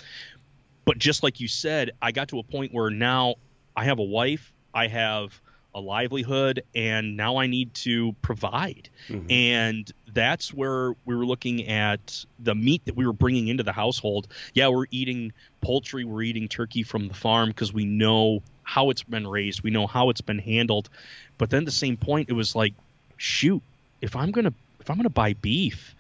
But 0.87 0.99
just 0.99 1.23
like 1.23 1.39
you 1.39 1.49
said, 1.49 1.93
I 2.03 2.11
got 2.11 2.29
to 2.29 2.39
a 2.39 2.43
point 2.43 2.73
where 2.73 2.91
now 2.91 3.37
I 3.77 3.85
have 3.85 3.99
a 3.99 4.05
wife, 4.05 4.53
I 4.73 4.89
have 4.89 5.39
a 5.75 5.81
livelihood, 5.81 6.63
and 6.75 7.17
now 7.17 7.37
I 7.39 7.47
need 7.47 7.75
to 7.75 8.15
provide. 8.23 8.89
Mm-hmm. 9.09 9.31
And 9.31 9.93
that's 10.13 10.55
where 10.55 10.95
we 11.05 11.17
were 11.17 11.27
looking 11.27 11.69
at 11.69 12.25
the 12.39 12.55
meat 12.55 12.85
that 12.85 12.97
we 12.97 13.07
were 13.07 13.13
bringing 13.13 13.49
into 13.49 13.63
the 13.63 13.73
household. 13.73 14.29
Yeah, 14.55 14.69
we're 14.69 14.87
eating 14.91 15.33
poultry, 15.61 16.05
we're 16.05 16.23
eating 16.23 16.49
turkey 16.49 16.83
from 16.83 17.09
the 17.09 17.15
farm 17.15 17.49
because 17.49 17.73
we 17.73 17.85
know 17.85 18.43
how 18.63 18.91
it's 18.91 19.03
been 19.03 19.27
raised, 19.27 19.63
we 19.63 19.71
know 19.71 19.87
how 19.87 20.11
it's 20.11 20.21
been 20.21 20.39
handled. 20.39 20.89
But 21.37 21.51
then 21.51 21.61
at 21.61 21.67
the 21.67 21.73
same 21.73 21.97
point, 21.97 22.29
it 22.29 22.35
was 22.35 22.55
like, 22.55 22.75
shoot, 23.17 23.63
if 24.01 24.17
I'm 24.17 24.31
gonna 24.31 24.53
if 24.81 24.91
I'm 24.91 24.97
gonna 24.97 25.11
buy 25.11 25.33
beef, 25.35 25.95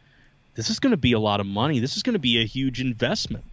this 0.54 0.71
is 0.71 0.78
gonna 0.78 0.97
be 0.97 1.12
a 1.12 1.19
lot 1.19 1.40
of 1.40 1.47
money. 1.47 1.81
This 1.81 1.97
is 1.97 2.02
gonna 2.02 2.19
be 2.19 2.40
a 2.40 2.47
huge 2.47 2.81
investment. 2.81 3.45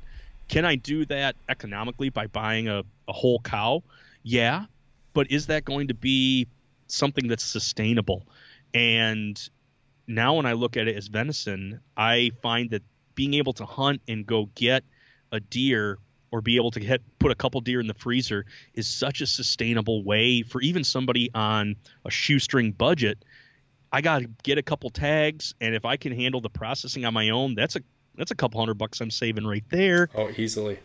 Can 0.48 0.66
I 0.66 0.75
do 0.75 1.06
that 1.06 1.36
economically 1.48 2.10
by 2.10 2.28
buying 2.28 2.68
a, 2.68 2.84
a 3.08 3.13
whole 3.13 3.40
cow? 3.40 3.84
Yeah, 4.24 4.66
but 5.13 5.32
is 5.32 5.48
that 5.48 5.65
going 5.65 5.88
to 5.89 5.94
be 5.94 6.48
something 6.88 7.27
that's 7.27 7.44
sustainable? 7.44 8.25
And 8.74 9.41
now 10.08 10.36
when 10.36 10.46
I 10.46 10.53
look 10.53 10.77
at 10.77 10.88
it 10.88 10.96
as 10.96 11.08
venison, 11.08 11.80
I 11.96 12.32
find 12.41 12.70
that 12.72 12.84
being 13.15 13.34
able 13.34 13.53
to 13.53 13.65
hunt 13.65 14.01
and 14.08 14.25
go 14.25 14.50
get 14.56 14.84
a 15.32 15.39
deer 15.39 15.98
or 16.32 16.41
be 16.41 16.56
able 16.56 16.72
to 16.72 17.00
put 17.20 17.32
a 17.32 17.36
couple 17.36 17.60
deer 17.62 17.82
in 17.82 17.88
the 17.88 17.94
freezer 17.94 18.46
is 18.74 18.88
such 18.88 19.22
a 19.22 19.27
sustainable 19.27 20.03
way 20.03 20.44
for 20.44 20.62
even 20.62 20.84
somebody 20.84 21.30
on 21.34 21.75
a 22.06 22.12
shoestring 22.12 22.72
budget 22.72 23.24
I 23.91 24.01
got 24.01 24.20
to 24.20 24.30
get 24.44 24.58
a 24.58 24.63
couple 24.63 24.89
tags, 24.89 25.53
and 25.60 25.75
if 25.75 25.86
I 25.86 25.98
can 25.98 26.13
handle 26.13 26.39
the 26.39 26.50
processing 26.50 27.06
on 27.06 27.13
my 27.13 27.30
own, 27.30 27.56
that's 27.56 27.75
a 27.75 27.82
that's 28.15 28.32
a 28.32 28.36
couple 28.36 28.60
hundred 28.60 28.75
bucks 28.75 29.01
I'm 29.01 29.12
saving 29.12 29.46
right 29.46 29.63
there. 29.70 30.10
Oh, 30.15 30.30
easily. 30.38 30.80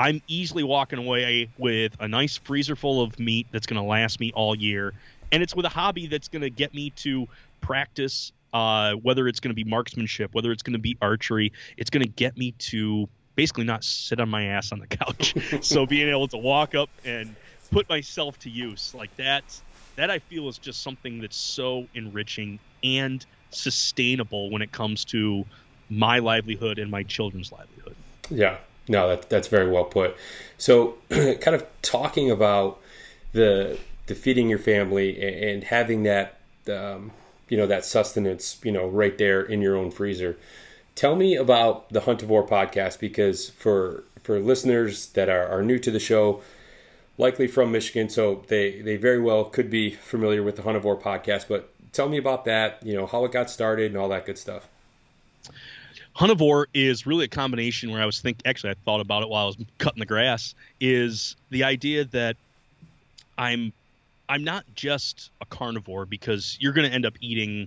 I'm 0.00 0.22
easily 0.28 0.62
walking 0.62 0.98
away 0.98 1.50
with 1.58 1.94
a 2.00 2.08
nice 2.08 2.38
freezer 2.38 2.74
full 2.74 3.02
of 3.02 3.18
meat 3.18 3.46
that's 3.52 3.66
going 3.66 3.78
to 3.78 3.86
last 3.86 4.18
me 4.18 4.32
all 4.34 4.56
year, 4.56 4.94
and 5.30 5.42
it's 5.42 5.54
with 5.54 5.66
a 5.66 5.68
hobby 5.68 6.06
that's 6.06 6.28
going 6.28 6.40
to 6.40 6.48
get 6.48 6.72
me 6.72 6.88
to 6.96 7.28
practice. 7.60 8.32
Uh, 8.52 8.94
whether 8.94 9.28
it's 9.28 9.38
going 9.38 9.50
to 9.50 9.54
be 9.54 9.62
marksmanship, 9.62 10.34
whether 10.34 10.50
it's 10.50 10.62
going 10.62 10.72
to 10.72 10.80
be 10.80 10.96
archery, 11.00 11.52
it's 11.76 11.90
going 11.90 12.02
to 12.02 12.08
get 12.08 12.36
me 12.36 12.52
to 12.52 13.08
basically 13.36 13.62
not 13.62 13.84
sit 13.84 14.18
on 14.18 14.28
my 14.28 14.46
ass 14.46 14.72
on 14.72 14.80
the 14.80 14.86
couch. 14.88 15.34
so 15.60 15.86
being 15.86 16.08
able 16.08 16.26
to 16.26 16.38
walk 16.38 16.74
up 16.74 16.88
and 17.04 17.36
put 17.70 17.88
myself 17.88 18.36
to 18.40 18.50
use 18.50 18.92
like 18.92 19.14
that, 19.18 19.44
that 19.96 20.10
I 20.10 20.18
feel 20.18 20.48
is 20.48 20.58
just 20.58 20.82
something 20.82 21.20
that's 21.20 21.36
so 21.36 21.86
enriching 21.94 22.58
and 22.82 23.24
sustainable 23.50 24.50
when 24.50 24.62
it 24.62 24.72
comes 24.72 25.04
to 25.06 25.44
my 25.90 26.18
livelihood 26.18 26.80
and 26.80 26.90
my 26.90 27.04
children's 27.04 27.52
livelihood. 27.52 27.94
Yeah, 28.30 28.56
no, 28.88 29.08
that, 29.08 29.28
that's 29.28 29.48
very 29.48 29.70
well 29.70 29.84
put. 29.84 30.16
So, 30.58 30.94
kind 31.10 31.54
of 31.54 31.66
talking 31.82 32.30
about 32.30 32.80
the 33.32 33.78
the 34.06 34.14
feeding 34.16 34.48
your 34.48 34.58
family 34.58 35.22
and 35.22 35.62
having 35.62 36.02
that, 36.02 36.40
um, 36.68 37.12
you 37.48 37.56
know, 37.56 37.68
that 37.68 37.84
sustenance, 37.84 38.58
you 38.64 38.72
know, 38.72 38.88
right 38.88 39.16
there 39.18 39.40
in 39.40 39.62
your 39.62 39.76
own 39.76 39.92
freezer. 39.92 40.36
Tell 40.96 41.14
me 41.14 41.36
about 41.36 41.88
the 41.90 42.00
Huntivore 42.00 42.48
podcast 42.48 42.98
because 42.98 43.50
for 43.50 44.02
for 44.22 44.40
listeners 44.40 45.06
that 45.10 45.28
are, 45.28 45.46
are 45.48 45.62
new 45.62 45.78
to 45.78 45.90
the 45.90 46.00
show, 46.00 46.42
likely 47.18 47.46
from 47.46 47.70
Michigan, 47.70 48.08
so 48.08 48.44
they 48.48 48.80
they 48.82 48.96
very 48.96 49.20
well 49.20 49.44
could 49.44 49.70
be 49.70 49.90
familiar 49.90 50.42
with 50.42 50.56
the 50.56 50.62
Huntivore 50.62 51.00
podcast. 51.00 51.46
But 51.48 51.72
tell 51.92 52.08
me 52.08 52.18
about 52.18 52.44
that. 52.46 52.84
You 52.84 52.94
know 52.94 53.06
how 53.06 53.24
it 53.24 53.32
got 53.32 53.48
started 53.48 53.92
and 53.92 53.96
all 53.96 54.08
that 54.08 54.26
good 54.26 54.38
stuff. 54.38 54.68
Huntivore 56.16 56.66
is 56.74 57.06
really 57.06 57.24
a 57.24 57.28
combination 57.28 57.90
where 57.90 58.02
I 58.02 58.06
was 58.06 58.20
think 58.20 58.40
actually 58.44 58.70
I 58.70 58.74
thought 58.84 59.00
about 59.00 59.22
it 59.22 59.28
while 59.28 59.44
I 59.44 59.46
was 59.46 59.56
cutting 59.78 60.00
the 60.00 60.06
grass 60.06 60.54
is 60.80 61.36
the 61.50 61.64
idea 61.64 62.04
that 62.06 62.36
I'm 63.38 63.72
I'm 64.28 64.44
not 64.44 64.64
just 64.74 65.30
a 65.40 65.46
carnivore 65.46 66.06
because 66.06 66.56
you're 66.60 66.72
going 66.72 66.88
to 66.88 66.94
end 66.94 67.04
up 67.04 67.14
eating 67.20 67.66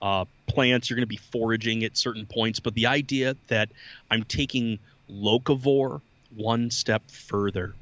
uh, 0.00 0.26
plants, 0.46 0.88
you're 0.88 0.96
going 0.96 1.02
to 1.02 1.06
be 1.06 1.16
foraging 1.16 1.82
at 1.82 1.96
certain 1.96 2.26
points, 2.26 2.60
but 2.60 2.74
the 2.74 2.86
idea 2.86 3.36
that 3.48 3.70
I'm 4.10 4.22
taking 4.22 4.78
locavore 5.10 6.02
one 6.36 6.70
step 6.70 7.10
further 7.10 7.74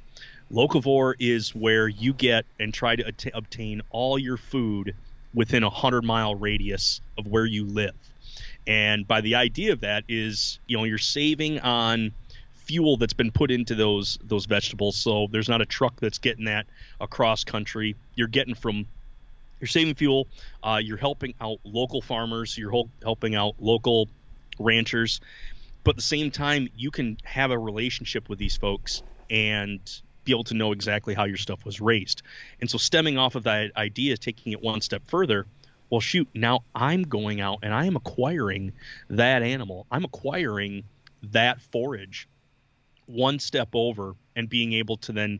Locavore 0.52 1.14
is 1.18 1.54
where 1.54 1.88
you 1.88 2.12
get 2.12 2.44
and 2.60 2.74
try 2.74 2.94
to 2.94 3.06
at- 3.06 3.24
obtain 3.32 3.80
all 3.88 4.18
your 4.18 4.36
food 4.36 4.94
within 5.32 5.62
a 5.62 5.70
hundred 5.70 6.04
mile 6.04 6.34
radius 6.34 7.00
of 7.16 7.26
where 7.26 7.46
you 7.46 7.64
live. 7.64 7.94
And 8.66 9.06
by 9.06 9.20
the 9.20 9.36
idea 9.36 9.72
of 9.72 9.80
that 9.80 10.04
is, 10.08 10.58
you 10.66 10.76
know, 10.76 10.84
you're 10.84 10.98
saving 10.98 11.60
on 11.60 12.12
fuel 12.54 12.96
that's 12.96 13.12
been 13.12 13.32
put 13.32 13.50
into 13.50 13.74
those 13.74 14.18
those 14.22 14.46
vegetables. 14.46 14.96
So 14.96 15.26
there's 15.30 15.48
not 15.48 15.60
a 15.60 15.66
truck 15.66 15.98
that's 16.00 16.18
getting 16.18 16.44
that 16.46 16.66
across 17.00 17.44
country. 17.44 17.96
You're 18.14 18.28
getting 18.28 18.54
from 18.54 18.86
you're 19.60 19.68
saving 19.68 19.94
fuel. 19.94 20.26
Uh, 20.62 20.80
you're 20.82 20.96
helping 20.96 21.34
out 21.40 21.58
local 21.64 22.02
farmers. 22.02 22.56
You're 22.58 22.86
helping 23.02 23.34
out 23.34 23.54
local 23.60 24.08
ranchers. 24.58 25.20
But 25.84 25.92
at 25.92 25.96
the 25.96 26.02
same 26.02 26.30
time, 26.30 26.68
you 26.76 26.90
can 26.90 27.18
have 27.24 27.50
a 27.50 27.58
relationship 27.58 28.28
with 28.28 28.38
these 28.38 28.56
folks 28.56 29.02
and 29.30 29.80
be 30.24 30.32
able 30.32 30.44
to 30.44 30.54
know 30.54 30.72
exactly 30.72 31.14
how 31.14 31.24
your 31.24 31.36
stuff 31.36 31.64
was 31.64 31.80
raised. 31.80 32.22
And 32.60 32.70
so, 32.70 32.78
stemming 32.78 33.18
off 33.18 33.34
of 33.34 33.44
that 33.44 33.76
idea, 33.76 34.16
taking 34.16 34.52
it 34.52 34.62
one 34.62 34.80
step 34.80 35.02
further, 35.06 35.46
well, 35.92 36.00
shoot, 36.00 36.26
now 36.34 36.60
I'm 36.74 37.02
going 37.02 37.42
out 37.42 37.58
and 37.62 37.74
I 37.74 37.84
am 37.84 37.96
acquiring 37.96 38.72
that 39.10 39.42
animal. 39.42 39.86
I'm 39.90 40.06
acquiring 40.06 40.84
that 41.24 41.60
forage 41.60 42.26
one 43.04 43.38
step 43.38 43.68
over 43.74 44.14
and 44.34 44.48
being 44.48 44.72
able 44.72 44.96
to 44.96 45.12
then 45.12 45.38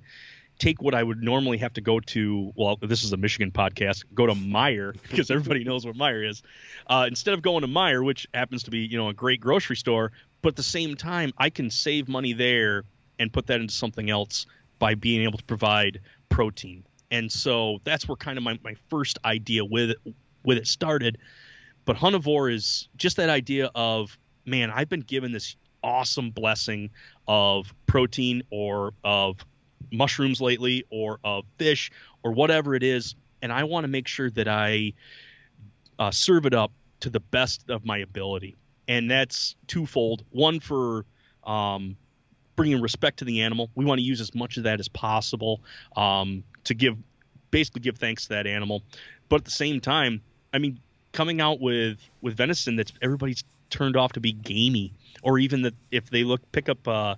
take 0.59 0.83
what 0.83 0.95
I 0.95 1.03
would 1.03 1.23
normally 1.23 1.57
have 1.57 1.73
to 1.73 1.81
go 1.81 2.01
to. 2.01 2.53
Well, 2.55 2.77
this 2.83 3.03
is 3.03 3.15
a 3.15 3.17
Michigan 3.17 3.51
podcast. 3.51 4.05
Go 4.15 4.27
to 4.27 4.35
Meijer 4.35 4.95
because 5.09 5.31
everybody 5.31 5.65
knows 5.65 5.87
what 5.87 5.97
Meijer 5.97 6.29
is. 6.29 6.43
Uh, 6.87 7.07
instead 7.09 7.33
of 7.33 7.41
going 7.41 7.63
to 7.63 7.67
Meijer, 7.67 8.05
which 8.05 8.29
happens 8.35 8.65
to 8.65 8.71
be 8.71 8.81
you 8.81 8.99
know 8.99 9.09
a 9.09 9.15
great 9.15 9.41
grocery 9.41 9.77
store, 9.77 10.13
but 10.43 10.51
at 10.51 10.57
the 10.57 10.63
same 10.63 10.97
time 10.97 11.33
I 11.39 11.49
can 11.49 11.71
save 11.71 12.11
money 12.11 12.35
there 12.35 12.85
and 13.19 13.33
put 13.33 13.47
that 13.47 13.63
into 13.63 13.73
something 13.73 14.11
else 14.11 14.45
by 14.79 14.97
being 14.97 15.23
able 15.23 15.39
to 15.39 15.45
provide 15.45 16.01
protein. 16.29 16.85
And 17.11 17.33
so 17.33 17.79
that's 17.85 18.07
where 18.09 18.17
kind 18.17 18.37
of 18.37 18.45
my, 18.45 18.59
my 18.63 18.75
first 18.89 19.19
idea 19.25 19.65
with 19.65 19.91
it, 19.91 19.99
with 20.45 20.59
it 20.59 20.67
started. 20.67 21.19
But 21.85 21.97
Huntivore 21.97 22.53
is 22.53 22.89
just 22.97 23.17
that 23.17 23.29
idea 23.29 23.71
of, 23.75 24.17
man, 24.47 24.71
I've 24.71 24.89
been 24.89 25.01
given 25.01 25.33
this 25.33 25.57
awesome 25.83 26.31
blessing 26.31 26.91
of 27.27 27.75
protein 27.87 28.43
or 28.51 28.95
of 29.03 29.39
mushrooms 29.91 30.41
lately 30.41 30.85
or 30.91 31.19
of 31.25 31.45
fish 31.59 31.91
or 32.23 32.33
whatever 32.33 32.75
it 32.75 32.83
is. 32.83 33.15
And 33.43 33.53
I 33.53 33.65
want 33.65 33.85
to 33.85 33.89
make 33.89 34.07
sure 34.07 34.31
that 34.31 34.47
I 34.47 34.93
uh, 35.99 36.11
serve 36.13 36.47
it 36.47 36.55
up 36.55 36.73
to 37.01 37.11
the 37.11 37.21
best 37.21 37.69
of 37.69 37.85
my 37.85 37.99
ability. 37.99 38.57
And 38.87 39.11
that's 39.11 39.57
twofold. 39.67 40.25
One 40.31 40.61
for 40.61 41.05
um, 41.45 41.97
bringing 42.55 42.81
respect 42.81 43.19
to 43.19 43.25
the 43.25 43.43
animal. 43.43 43.71
We 43.75 43.85
want 43.85 43.99
to 43.99 44.05
use 44.05 44.21
as 44.21 44.35
much 44.35 44.57
of 44.57 44.65
that 44.65 44.79
as 44.79 44.89
possible 44.89 45.63
um, 45.97 46.45
to 46.65 46.75
give, 46.75 46.97
basically, 47.51 47.81
give 47.81 47.99
thanks 47.99 48.25
to 48.25 48.29
that 48.31 48.47
animal. 48.47 48.83
But 49.29 49.41
at 49.41 49.45
the 49.45 49.51
same 49.51 49.81
time, 49.81 50.23
I 50.53 50.59
mean, 50.59 50.79
coming 51.13 51.41
out 51.41 51.61
with 51.61 51.99
with 52.21 52.37
venison 52.37 52.77
that's 52.77 52.93
everybody's 53.03 53.45
turned 53.71 53.97
off 53.97 54.13
to 54.13 54.21
be 54.21 54.33
gamey, 54.33 54.93
or 55.23 55.39
even 55.39 55.63
that 55.63 55.75
if 55.91 56.11
they 56.11 56.25
look 56.25 56.41
pick 56.53 56.69
up 56.69 56.87
uh, 56.87 57.15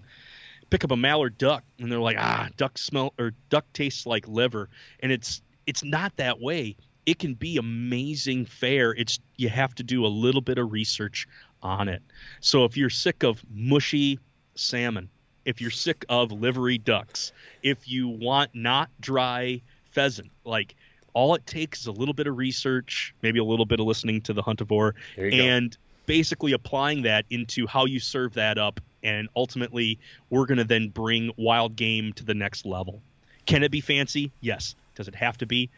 pick 0.71 0.85
up 0.85 0.91
a 0.91 0.97
mallard 0.97 1.37
duck 1.39 1.65
and 1.79 1.91
they're 1.91 1.99
like, 1.99 2.17
ah, 2.19 2.49
duck 2.57 2.79
smell 2.79 3.13
or 3.19 3.33
duck 3.51 3.65
tastes 3.73 4.07
like 4.07 4.27
liver, 4.29 4.69
and 5.01 5.13
it's 5.13 5.43
it's 5.67 5.85
not 5.85 6.17
that 6.17 6.41
way. 6.41 6.77
It 7.07 7.19
can 7.19 7.35
be 7.35 7.59
amazing 7.59 8.47
fare. 8.47 8.93
It's 8.93 9.19
you 9.37 9.49
have 9.51 9.75
to 9.77 9.83
do 9.83 10.07
a 10.07 10.09
little 10.09 10.41
bit 10.41 10.59
of 10.59 10.73
research 10.73 11.27
on 11.63 11.89
it. 11.89 12.03
So 12.41 12.65
if 12.65 12.77
you're 12.77 12.91
sick 12.91 13.23
of 13.23 13.43
mushy 13.51 14.19
salmon, 14.55 15.09
if 15.45 15.61
you're 15.61 15.71
sick 15.71 16.05
of 16.09 16.33
livery 16.33 16.79
ducks, 16.79 17.33
if 17.63 17.89
you 17.89 18.09
want 18.09 18.51
not 18.55 18.91
dry 19.01 19.61
pheasant, 19.91 20.31
like 20.45 20.75
all 21.15 21.35
it 21.35 21.47
takes 21.47 21.81
is 21.81 21.87
a 21.87 21.93
little 21.93 22.15
bit 22.15 22.27
of 22.27 22.37
research, 22.37 23.15
maybe 23.23 23.39
a 23.39 23.45
little 23.45 23.65
bit 23.65 23.81
of 23.81 23.87
listening 23.87 24.21
to 24.23 24.33
the 24.33 24.43
Huntivore, 24.43 24.93
and 25.17 25.71
go. 25.71 25.77
basically 26.07 26.53
applying 26.53 27.03
that 27.03 27.25
into 27.31 27.67
how 27.67 27.87
you 27.87 28.01
serve 28.01 28.35
that 28.35 28.59
up. 28.59 28.81
And 29.03 29.29
ultimately, 29.37 29.99
we're 30.31 30.47
going 30.47 30.59
to 30.59 30.65
then 30.65 30.89
bring 30.89 31.31
wild 31.37 31.77
game 31.77 32.13
to 32.15 32.25
the 32.25 32.35
next 32.35 32.67
level. 32.67 33.01
Can 33.47 33.63
it 33.63 33.71
be 33.71 33.81
fancy? 33.81 34.33
Yes. 34.41 34.75
Does 34.95 35.09
it 35.09 35.15
have 35.15 35.39
to 35.39 35.47
be? 35.47 35.71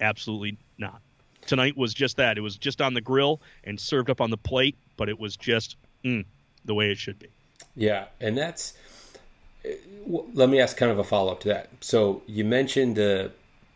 Absolutely 0.00 0.58
not. 0.78 1.00
Tonight 1.46 1.76
was 1.76 1.92
just 1.94 2.16
that. 2.16 2.38
It 2.38 2.40
was 2.40 2.56
just 2.56 2.80
on 2.80 2.94
the 2.94 3.00
grill 3.00 3.40
and 3.64 3.78
served 3.78 4.10
up 4.10 4.20
on 4.20 4.30
the 4.30 4.36
plate, 4.36 4.76
but 4.96 5.08
it 5.08 5.18
was 5.18 5.36
just 5.36 5.76
mm, 6.04 6.24
the 6.64 6.74
way 6.74 6.90
it 6.90 6.98
should 6.98 7.18
be. 7.18 7.28
Yeah, 7.76 8.06
and 8.20 8.36
that's. 8.36 8.74
Let 10.06 10.50
me 10.50 10.60
ask 10.60 10.76
kind 10.76 10.92
of 10.92 10.98
a 10.98 11.04
follow 11.04 11.32
up 11.32 11.40
to 11.40 11.48
that. 11.48 11.70
So 11.80 12.22
you 12.26 12.44
mentioned 12.44 12.98
uh, 12.98 13.28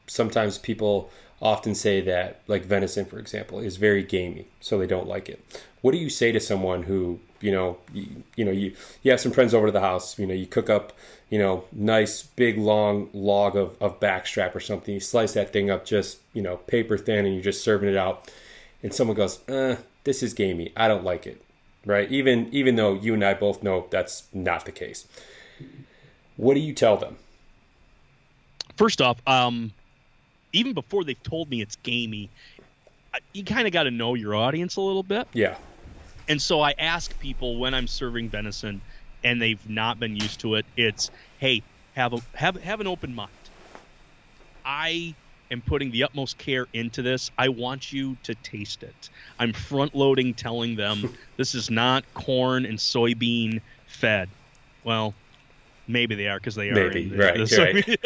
sometimes 0.09 0.59
people 0.59 1.11
often 1.41 1.75
say 1.75 2.01
that, 2.01 2.41
like 2.49 2.65
venison, 2.65 3.05
for 3.05 3.19
example, 3.19 3.61
is 3.61 3.77
very 3.77 4.03
gamey, 4.03 4.47
so 4.61 4.79
they 4.79 4.87
don't 4.87 5.07
like 5.07 5.29
it. 5.29 5.65
What 5.83 5.93
do 5.93 5.99
you 5.99 6.11
say 6.11 6.33
to 6.33 6.41
someone 6.41 6.83
who, 6.83 7.21
you 7.41 7.53
know, 7.53 7.79
you, 7.95 8.25
you 8.35 8.45
know, 8.45 8.51
you 8.51 8.75
you 9.03 9.11
have 9.13 9.21
some 9.21 9.31
friends 9.33 9.55
over 9.55 9.67
to 9.67 9.73
the 9.73 9.81
house, 9.81 10.19
you 10.19 10.27
know, 10.27 10.35
you 10.35 10.47
cook 10.47 10.69
up, 10.69 10.93
you 11.31 11.39
know, 11.39 11.65
nice 11.73 12.23
big 12.25 12.59
long 12.59 13.09
log 13.13 13.57
of 13.57 13.77
of 13.81 14.01
backstrap 14.01 14.55
or 14.55 14.61
something, 14.61 14.95
you 14.95 15.01
slice 15.01 15.35
that 15.35 15.53
thing 15.53 15.71
up 15.71 15.85
just, 15.85 16.19
you 16.33 16.43
know, 16.43 16.57
paper 16.57 16.99
thin, 16.99 17.25
and 17.25 17.35
you're 17.35 17.45
just 17.45 17.63
serving 17.63 17.89
it 17.89 17.97
out, 17.97 18.31
and 18.83 18.93
someone 18.93 19.17
goes, 19.17 19.49
uh, 19.49 19.77
"This 20.03 20.23
is 20.23 20.35
gamey. 20.35 20.73
I 20.77 20.89
don't 20.89 21.05
like 21.05 21.27
it." 21.27 21.41
Right? 21.87 22.11
Even 22.11 22.49
even 22.53 22.75
though 22.75 22.95
you 22.95 23.15
and 23.15 23.25
I 23.25 23.35
both 23.35 23.63
know 23.63 23.87
that's 23.91 24.25
not 24.33 24.65
the 24.65 24.73
case. 24.73 25.07
What 26.37 26.55
do 26.55 26.61
you 26.61 26.73
tell 26.73 26.97
them? 26.97 27.17
First 28.77 29.01
off, 29.01 29.21
um, 29.27 29.73
even 30.53 30.75
before 30.75 31.05
they've 31.05 31.23
told 31.23 31.49
me 31.49 31.61
it's 31.61 31.77
gamey, 31.77 32.31
you 33.33 33.45
kind 33.45 33.67
of 33.67 33.73
got 33.73 33.85
to 33.85 33.91
know 33.91 34.15
your 34.15 34.35
audience 34.35 34.77
a 34.77 34.81
little 34.81 35.03
bit. 35.03 35.29
Yeah. 35.35 35.57
And 36.29 36.41
so 36.41 36.61
I 36.61 36.75
ask 36.79 37.19
people 37.19 37.59
when 37.59 37.75
I'm 37.75 37.87
serving 37.87 38.31
venison 38.31 38.83
and 39.25 39.41
they've 39.41 39.67
not 39.69 39.99
been 39.99 40.15
used 40.17 40.41
to 40.41 40.55
it, 40.57 40.67
it's 40.77 41.11
hey, 41.39 41.65
have 41.93 42.13
a 42.13 42.21
have 42.35 42.57
have 42.57 42.81
an 42.81 42.87
open 42.87 43.15
mind. 43.15 43.33
I 44.65 45.17
am 45.51 45.63
putting 45.63 45.91
the 45.91 46.05
utmost 46.05 46.37
care 46.39 46.67
into 46.75 47.03
this. 47.03 47.31
I 47.39 47.49
want 47.49 47.91
you 47.91 48.17
to 48.25 48.35
taste 48.35 48.83
it. 48.83 49.09
I'm 49.39 49.53
front 49.53 49.95
loading 49.95 50.35
telling 50.35 50.77
them 50.77 51.11
this 51.39 51.55
is 51.55 51.71
not 51.71 52.05
corn 52.15 52.67
and 52.67 52.79
soybean 52.79 53.61
fed. 53.87 54.31
Well, 54.85 55.15
maybe 55.89 56.15
they 56.15 56.29
are 56.29 56.39
because 56.39 56.55
they 56.55 56.71
are. 56.71 56.75
Maybe, 56.75 57.11
right, 57.11 57.51
right. 57.59 58.01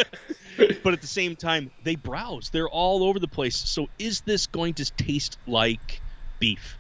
but 0.83 0.93
at 0.93 1.01
the 1.01 1.07
same 1.07 1.37
time, 1.37 1.71
they 1.83 1.97
browse. 1.97 2.51
They're 2.51 2.69
all 2.69 3.05
over 3.05 3.19
the 3.19 3.29
place. 3.29 3.57
So 3.57 3.89
is 3.99 4.23
this 4.23 4.47
going 4.47 4.75
to 4.75 4.91
taste 4.93 5.39
like 5.47 6.01
beef? 6.39 6.79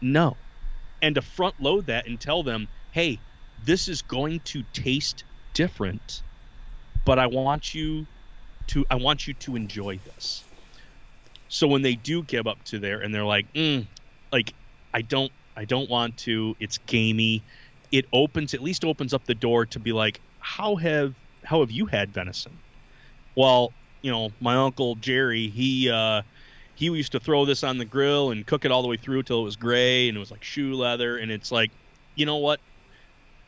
No. 0.00 0.36
And 1.02 1.14
to 1.14 1.22
front 1.22 1.54
load 1.60 1.86
that 1.86 2.06
and 2.06 2.20
tell 2.20 2.42
them, 2.42 2.68
hey, 2.90 3.18
this 3.64 3.88
is 3.88 4.02
going 4.02 4.40
to 4.40 4.62
taste 4.72 5.24
different, 5.54 6.22
but 7.04 7.18
I 7.18 7.26
want 7.26 7.74
you 7.74 8.06
to 8.68 8.84
I 8.90 8.96
want 8.96 9.26
you 9.26 9.34
to 9.34 9.56
enjoy 9.56 9.98
this. 10.04 10.44
So 11.48 11.66
when 11.66 11.82
they 11.82 11.94
do 11.94 12.22
give 12.22 12.46
up 12.46 12.62
to 12.64 12.78
there 12.78 13.00
and 13.00 13.14
they're 13.14 13.24
like, 13.24 13.52
mm, 13.52 13.86
like 14.32 14.54
I 14.94 15.02
don't 15.02 15.32
I 15.56 15.64
don't 15.64 15.90
want 15.90 16.16
to. 16.18 16.56
It's 16.60 16.78
gamey. 16.78 17.42
It 17.92 18.06
opens 18.12 18.54
at 18.54 18.62
least 18.62 18.84
opens 18.84 19.12
up 19.12 19.24
the 19.24 19.34
door 19.34 19.66
to 19.66 19.80
be 19.80 19.92
like, 19.92 20.20
how 20.40 20.76
have 20.76 21.14
how 21.44 21.60
have 21.60 21.70
you 21.70 21.86
had 21.86 22.12
venison? 22.12 22.56
Well, 23.36 23.72
you 24.02 24.10
know, 24.10 24.30
my 24.40 24.56
uncle 24.56 24.96
Jerry, 24.96 25.48
he 25.48 25.90
uh, 25.90 26.22
he 26.74 26.86
used 26.86 27.12
to 27.12 27.20
throw 27.20 27.44
this 27.44 27.62
on 27.62 27.78
the 27.78 27.84
grill 27.84 28.30
and 28.30 28.46
cook 28.46 28.64
it 28.64 28.70
all 28.70 28.82
the 28.82 28.88
way 28.88 28.96
through 28.96 29.22
till 29.22 29.40
it 29.40 29.44
was 29.44 29.56
gray 29.56 30.08
and 30.08 30.16
it 30.16 30.20
was 30.20 30.30
like 30.30 30.42
shoe 30.42 30.74
leather. 30.74 31.18
And 31.18 31.30
it's 31.30 31.52
like, 31.52 31.70
you 32.14 32.26
know 32.26 32.36
what? 32.36 32.60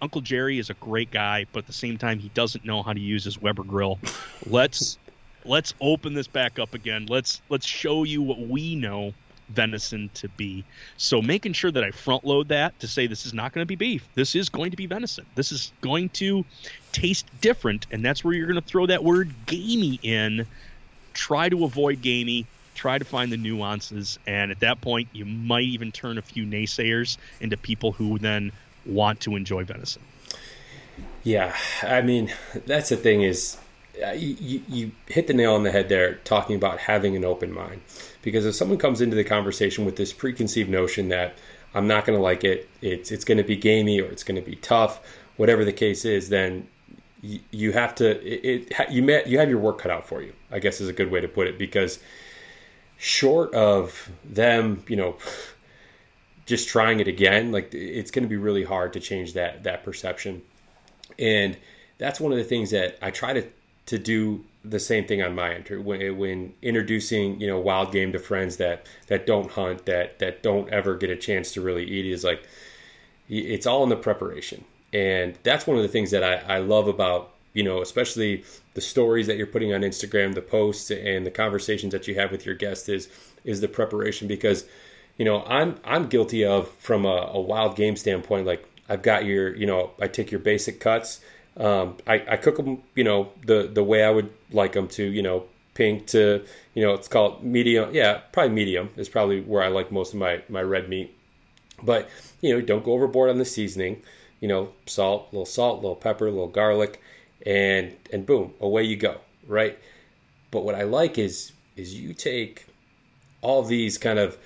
Uncle 0.00 0.20
Jerry 0.20 0.58
is 0.58 0.68
a 0.68 0.74
great 0.74 1.10
guy, 1.10 1.46
but 1.52 1.60
at 1.60 1.66
the 1.66 1.72
same 1.72 1.96
time, 1.96 2.18
he 2.18 2.28
doesn't 2.30 2.64
know 2.64 2.82
how 2.82 2.92
to 2.92 3.00
use 3.00 3.24
his 3.24 3.40
Weber 3.40 3.62
grill. 3.62 3.98
let's 4.46 4.98
let's 5.44 5.74
open 5.80 6.14
this 6.14 6.26
back 6.26 6.58
up 6.58 6.74
again. 6.74 7.06
Let's 7.08 7.40
let's 7.48 7.66
show 7.66 8.04
you 8.04 8.20
what 8.22 8.40
we 8.40 8.74
know 8.74 9.14
venison 9.48 10.10
to 10.14 10.28
be. 10.28 10.64
So 10.96 11.20
making 11.20 11.52
sure 11.52 11.70
that 11.70 11.84
I 11.84 11.90
front 11.90 12.24
load 12.24 12.48
that 12.48 12.78
to 12.80 12.88
say 12.88 13.06
this 13.06 13.26
is 13.26 13.34
not 13.34 13.52
going 13.52 13.62
to 13.62 13.68
be 13.68 13.76
beef. 13.76 14.06
This 14.14 14.34
is 14.34 14.48
going 14.48 14.70
to 14.70 14.76
be 14.76 14.86
venison. 14.86 15.26
This 15.34 15.52
is 15.52 15.72
going 15.80 16.08
to 16.10 16.44
taste 16.92 17.26
different, 17.40 17.86
and 17.90 18.04
that's 18.04 18.24
where 18.24 18.34
you're 18.34 18.46
going 18.46 18.60
to 18.60 18.66
throw 18.66 18.86
that 18.86 19.04
word 19.04 19.32
gamey 19.46 19.98
in. 20.02 20.46
Try 21.12 21.48
to 21.48 21.64
avoid 21.64 22.02
gamey. 22.02 22.46
Try 22.74 22.98
to 22.98 23.04
find 23.04 23.30
the 23.30 23.36
nuances, 23.36 24.18
and 24.26 24.50
at 24.50 24.60
that 24.60 24.80
point, 24.80 25.08
you 25.12 25.26
might 25.26 25.64
even 25.64 25.92
turn 25.92 26.16
a 26.16 26.22
few 26.22 26.46
naysayers 26.46 27.18
into 27.40 27.58
people 27.58 27.92
who 27.92 28.18
then 28.18 28.50
want 28.86 29.20
to 29.20 29.36
enjoy 29.36 29.64
venison. 29.64 30.02
Yeah, 31.22 31.54
I 31.82 32.00
mean, 32.00 32.32
that's 32.66 32.88
the 32.88 32.96
thing 32.96 33.22
is, 33.22 33.58
uh, 34.04 34.12
you, 34.12 34.62
you 34.68 34.92
hit 35.06 35.26
the 35.26 35.34
nail 35.34 35.54
on 35.54 35.62
the 35.62 35.70
head 35.70 35.88
there, 35.88 36.14
talking 36.24 36.56
about 36.56 36.78
having 36.78 37.14
an 37.14 37.24
open 37.24 37.52
mind. 37.52 37.82
Because 38.22 38.46
if 38.46 38.54
someone 38.54 38.78
comes 38.78 39.00
into 39.00 39.16
the 39.16 39.24
conversation 39.24 39.84
with 39.84 39.96
this 39.96 40.12
preconceived 40.12 40.70
notion 40.70 41.08
that 41.08 41.34
I'm 41.74 41.86
not 41.86 42.04
going 42.04 42.16
to 42.16 42.22
like 42.22 42.44
it, 42.44 42.68
it's 42.80 43.10
it's 43.10 43.24
going 43.24 43.38
to 43.38 43.44
be 43.44 43.56
gamey 43.56 44.00
or 44.00 44.06
it's 44.06 44.24
going 44.24 44.42
to 44.42 44.48
be 44.48 44.56
tough, 44.56 45.00
whatever 45.36 45.64
the 45.64 45.72
case 45.72 46.04
is, 46.04 46.28
then 46.28 46.68
you, 47.22 47.72
have 47.72 47.94
to 47.96 48.10
it, 48.26 48.70
it 48.70 48.90
you 48.90 49.02
met 49.02 49.26
you 49.28 49.38
have 49.38 49.48
your 49.48 49.58
work 49.58 49.78
cut 49.78 49.90
out 49.90 50.06
for 50.06 50.22
you. 50.22 50.32
I 50.50 50.58
guess 50.58 50.80
is 50.80 50.88
a 50.88 50.92
good 50.92 51.10
way 51.10 51.20
to 51.20 51.28
put 51.28 51.46
it 51.46 51.58
because 51.58 51.98
short 52.96 53.54
of 53.54 54.10
them, 54.24 54.84
you 54.88 54.96
know, 54.96 55.16
just 56.46 56.68
trying 56.68 57.00
it 57.00 57.08
again, 57.08 57.52
like 57.52 57.72
it's 57.72 58.10
going 58.10 58.24
to 58.24 58.28
be 58.28 58.36
really 58.36 58.64
hard 58.64 58.92
to 58.94 59.00
change 59.00 59.34
that 59.34 59.64
that 59.64 59.84
perception. 59.84 60.42
And 61.18 61.56
that's 61.98 62.20
one 62.20 62.32
of 62.32 62.38
the 62.38 62.44
things 62.44 62.70
that 62.70 62.98
I 63.00 63.10
try 63.10 63.32
to 63.32 63.46
to 63.86 63.98
do 63.98 64.44
the 64.64 64.78
same 64.78 65.04
thing 65.06 65.22
on 65.22 65.34
my 65.34 65.54
end 65.54 65.68
when, 65.84 66.16
when 66.16 66.54
introducing 66.62 67.40
you 67.40 67.46
know 67.46 67.58
wild 67.58 67.92
game 67.92 68.12
to 68.12 68.18
friends 68.18 68.58
that 68.58 68.86
that 69.08 69.26
don't 69.26 69.50
hunt 69.50 69.86
that 69.86 70.18
that 70.20 70.42
don't 70.42 70.68
ever 70.70 70.94
get 70.96 71.10
a 71.10 71.16
chance 71.16 71.52
to 71.52 71.60
really 71.60 71.84
eat 71.84 72.06
is 72.06 72.22
like 72.22 72.46
it's 73.28 73.66
all 73.66 73.82
in 73.82 73.88
the 73.88 73.96
preparation. 73.96 74.64
And 74.92 75.38
that's 75.42 75.66
one 75.66 75.76
of 75.76 75.82
the 75.82 75.88
things 75.88 76.10
that 76.10 76.22
I, 76.22 76.56
I 76.56 76.58
love 76.58 76.86
about 76.86 77.32
you 77.54 77.62
know 77.62 77.82
especially 77.82 78.44
the 78.74 78.80
stories 78.80 79.26
that 79.26 79.36
you're 79.36 79.46
putting 79.46 79.74
on 79.74 79.82
instagram 79.82 80.34
the 80.34 80.40
posts 80.40 80.90
and 80.90 81.26
the 81.26 81.30
conversations 81.30 81.92
that 81.92 82.08
you 82.08 82.14
have 82.14 82.30
with 82.30 82.46
your 82.46 82.54
guests 82.54 82.88
is 82.88 83.10
is 83.44 83.60
the 83.60 83.68
preparation 83.68 84.26
because 84.26 84.64
you 85.18 85.24
know 85.26 85.44
i'm 85.44 85.78
i'm 85.84 86.06
guilty 86.06 86.46
of 86.46 86.70
from 86.78 87.04
a, 87.04 87.30
a 87.34 87.38
wild 87.38 87.76
game 87.76 87.94
standpoint 87.94 88.46
like 88.46 88.66
i've 88.88 89.02
got 89.02 89.26
your 89.26 89.54
you 89.54 89.66
know 89.66 89.90
i 90.00 90.08
take 90.08 90.30
your 90.30 90.40
basic 90.40 90.80
cuts 90.80 91.20
um, 91.56 91.96
I, 92.06 92.24
I 92.30 92.36
cook 92.36 92.56
them, 92.56 92.82
you 92.94 93.04
know, 93.04 93.30
the 93.44 93.70
the 93.72 93.84
way 93.84 94.04
I 94.04 94.10
would 94.10 94.30
like 94.50 94.72
them 94.72 94.88
to, 94.88 95.04
you 95.04 95.22
know, 95.22 95.44
pink 95.74 96.06
to, 96.08 96.44
you 96.74 96.82
know, 96.82 96.94
it's 96.94 97.08
called 97.08 97.44
medium. 97.44 97.94
Yeah, 97.94 98.20
probably 98.32 98.54
medium 98.54 98.90
is 98.96 99.08
probably 99.08 99.40
where 99.40 99.62
I 99.62 99.68
like 99.68 99.92
most 99.92 100.14
of 100.14 100.20
my 100.20 100.42
my 100.48 100.62
red 100.62 100.88
meat. 100.88 101.14
But 101.82 102.08
you 102.40 102.54
know, 102.54 102.60
don't 102.60 102.84
go 102.84 102.92
overboard 102.92 103.30
on 103.30 103.38
the 103.38 103.44
seasoning. 103.44 104.02
You 104.40 104.48
know, 104.48 104.72
salt, 104.86 105.28
little 105.32 105.46
salt, 105.46 105.82
little 105.82 105.96
pepper, 105.96 106.30
little 106.30 106.48
garlic, 106.48 107.00
and 107.44 107.96
and 108.12 108.24
boom, 108.26 108.54
away 108.60 108.84
you 108.84 108.96
go, 108.96 109.20
right? 109.46 109.78
But 110.50 110.64
what 110.64 110.74
I 110.74 110.82
like 110.84 111.18
is 111.18 111.52
is 111.76 111.94
you 111.94 112.14
take 112.14 112.66
all 113.40 113.62
these 113.62 113.98
kind 113.98 114.18
of 114.18 114.38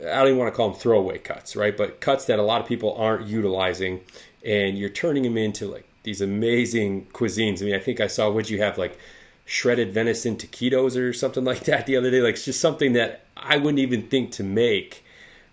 I 0.00 0.16
don't 0.16 0.28
even 0.28 0.38
want 0.38 0.52
to 0.52 0.56
call 0.56 0.70
them 0.70 0.78
throwaway 0.78 1.18
cuts, 1.18 1.56
right? 1.56 1.76
But 1.76 2.00
cuts 2.00 2.26
that 2.26 2.38
a 2.38 2.42
lot 2.42 2.60
of 2.60 2.66
people 2.66 2.94
aren't 2.96 3.26
utilizing, 3.26 4.00
and 4.44 4.76
you're 4.78 4.90
turning 4.90 5.22
them 5.22 5.38
into 5.38 5.66
like 5.66 5.86
these 6.04 6.20
amazing 6.20 7.06
cuisines. 7.06 7.60
I 7.60 7.64
mean, 7.64 7.74
I 7.74 7.80
think 7.80 8.00
I 8.00 8.06
saw 8.06 8.30
what 8.30 8.48
you 8.48 8.60
have 8.60 8.78
like 8.78 8.98
shredded 9.46 9.92
venison 9.92 10.36
taquitos 10.36 10.96
or 10.96 11.12
something 11.12 11.44
like 11.44 11.64
that 11.64 11.86
the 11.86 11.96
other 11.96 12.10
day. 12.10 12.20
Like 12.20 12.34
it's 12.34 12.44
just 12.44 12.60
something 12.60 12.92
that 12.92 13.24
I 13.36 13.56
wouldn't 13.56 13.80
even 13.80 14.06
think 14.08 14.30
to 14.32 14.44
make. 14.44 15.04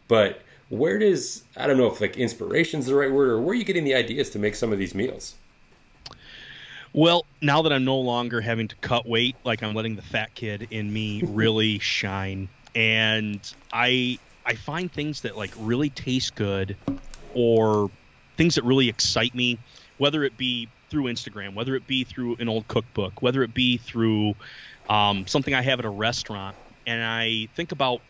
But 0.08 0.42
where 0.70 1.00
does 1.00 1.44
I 1.58 1.68
don't 1.68 1.78
know 1.78 1.88
if 1.88 2.00
like 2.00 2.18
inspiration 2.18 2.82
is 2.82 2.86
the 2.86 2.96
right 2.96 3.12
word 3.12 3.30
or 3.30 3.42
where 3.42 3.52
are 3.52 3.56
you 3.56 3.64
getting 3.64 3.84
the 3.84 3.96
ideas 3.96 4.30
to 4.32 4.40
make 4.40 4.56
some 4.56 4.72
of 4.72 4.78
these 4.78 4.94
meals? 4.94 5.36
Well, 6.94 7.26
now 7.42 7.62
that 7.62 7.72
I'm 7.72 7.86
no 7.86 7.98
longer 7.98 8.42
having 8.42 8.68
to 8.68 8.76
cut 8.78 9.08
weight, 9.08 9.38
like 9.46 9.64
I'm 9.64 9.74
letting 9.74 9.96
the 9.96 10.02
fat 10.02 10.36
kid 10.36 10.68
in 10.72 10.92
me 10.92 11.24
really 11.26 11.80
shine, 11.80 12.50
and 12.76 13.40
I 13.72 14.20
I 14.46 14.56
find 14.56 14.92
things 14.92 15.22
that 15.22 15.38
like 15.38 15.52
really 15.58 15.90
taste 15.90 16.36
good, 16.36 16.76
or 17.34 17.90
things 18.36 18.56
that 18.56 18.66
really 18.66 18.90
excite 18.90 19.34
me 19.34 19.58
whether 20.02 20.24
it 20.24 20.36
be 20.36 20.68
through 20.90 21.04
Instagram, 21.04 21.54
whether 21.54 21.76
it 21.76 21.86
be 21.86 22.04
through 22.04 22.36
an 22.40 22.50
old 22.50 22.68
cookbook, 22.68 23.22
whether 23.22 23.44
it 23.44 23.54
be 23.54 23.78
through 23.78 24.34
um, 24.90 25.28
something 25.28 25.54
I 25.54 25.62
have 25.62 25.78
at 25.78 25.86
a 25.86 25.92
restaurant, 25.92 26.56
and 26.88 27.04
I 27.04 27.50
think 27.56 27.72
about 27.72 28.02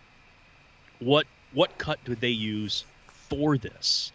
what 0.99 1.27
what 1.53 1.77
cut 1.77 1.99
do 2.05 2.15
they 2.15 2.29
use 2.29 2.85
for 3.29 3.57
this, 3.57 4.13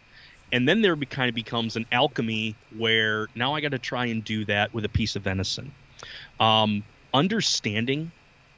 and 0.53 0.67
then 0.67 0.81
there 0.81 0.97
be, 0.97 1.05
kind 1.05 1.29
of 1.29 1.35
becomes 1.35 1.77
an 1.77 1.85
alchemy 1.93 2.55
where 2.79 3.27
now 3.35 3.53
I 3.53 3.61
got 3.61 3.73
to 3.73 3.79
try 3.79 4.07
and 4.07 4.25
do 4.25 4.47
that 4.47 4.73
with 4.73 4.87
a 4.87 4.89
piece 4.89 5.15
of 5.15 5.23
venison. 5.23 5.71
Um, 6.41 6.83
understanding 7.13 8.11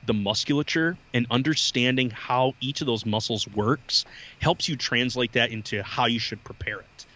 the 0.06 0.14
musculature 0.14 0.96
and 1.12 1.26
understanding 1.28 2.10
how 2.10 2.54
each 2.60 2.82
of 2.82 2.86
those 2.86 3.04
muscles 3.04 3.48
works 3.48 4.04
helps 4.40 4.68
you 4.68 4.76
translate 4.76 5.32
that 5.32 5.50
into 5.50 5.82
how 5.82 6.06
you 6.06 6.20
should 6.20 6.44
prepare 6.44 6.78
it. 6.78 7.06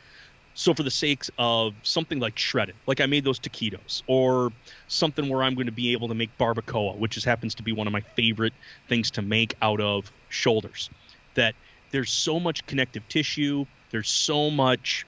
So, 0.55 0.75
for 0.75 0.83
the 0.83 0.91
sakes 0.91 1.31
of 1.39 1.75
something 1.83 2.21
like 2.21 2.39
shredded, 2.39 2.75
like 2.87 3.01
I 3.01 3.07
made 3.07 3.25
those 3.25 3.41
taquitos, 3.41 4.03
or 4.07 4.53
something 4.89 5.29
where 5.29 5.43
I'm 5.43 5.55
going 5.55 5.67
to 5.67 5.73
be 5.73 5.93
able 5.93 6.09
to 6.09 6.15
make 6.15 6.37
barbacoa, 6.39 6.97
which 6.99 7.13
just 7.13 7.27
happens 7.27 7.55
to 7.57 7.63
be 7.63 7.73
one 7.73 7.87
of 7.87 7.93
my 7.93 8.03
favorite 8.03 8.53
things 8.89 9.11
to 9.13 9.23
make 9.23 9.55
out 9.63 9.81
of 9.81 10.13
shoulders, 10.29 10.91
that 11.35 11.55
there's 11.91 12.11
so 12.11 12.39
much 12.39 12.67
connective 12.67 13.07
tissue, 13.09 13.65
there's 13.91 14.11
so 14.11 14.51
much 14.51 15.07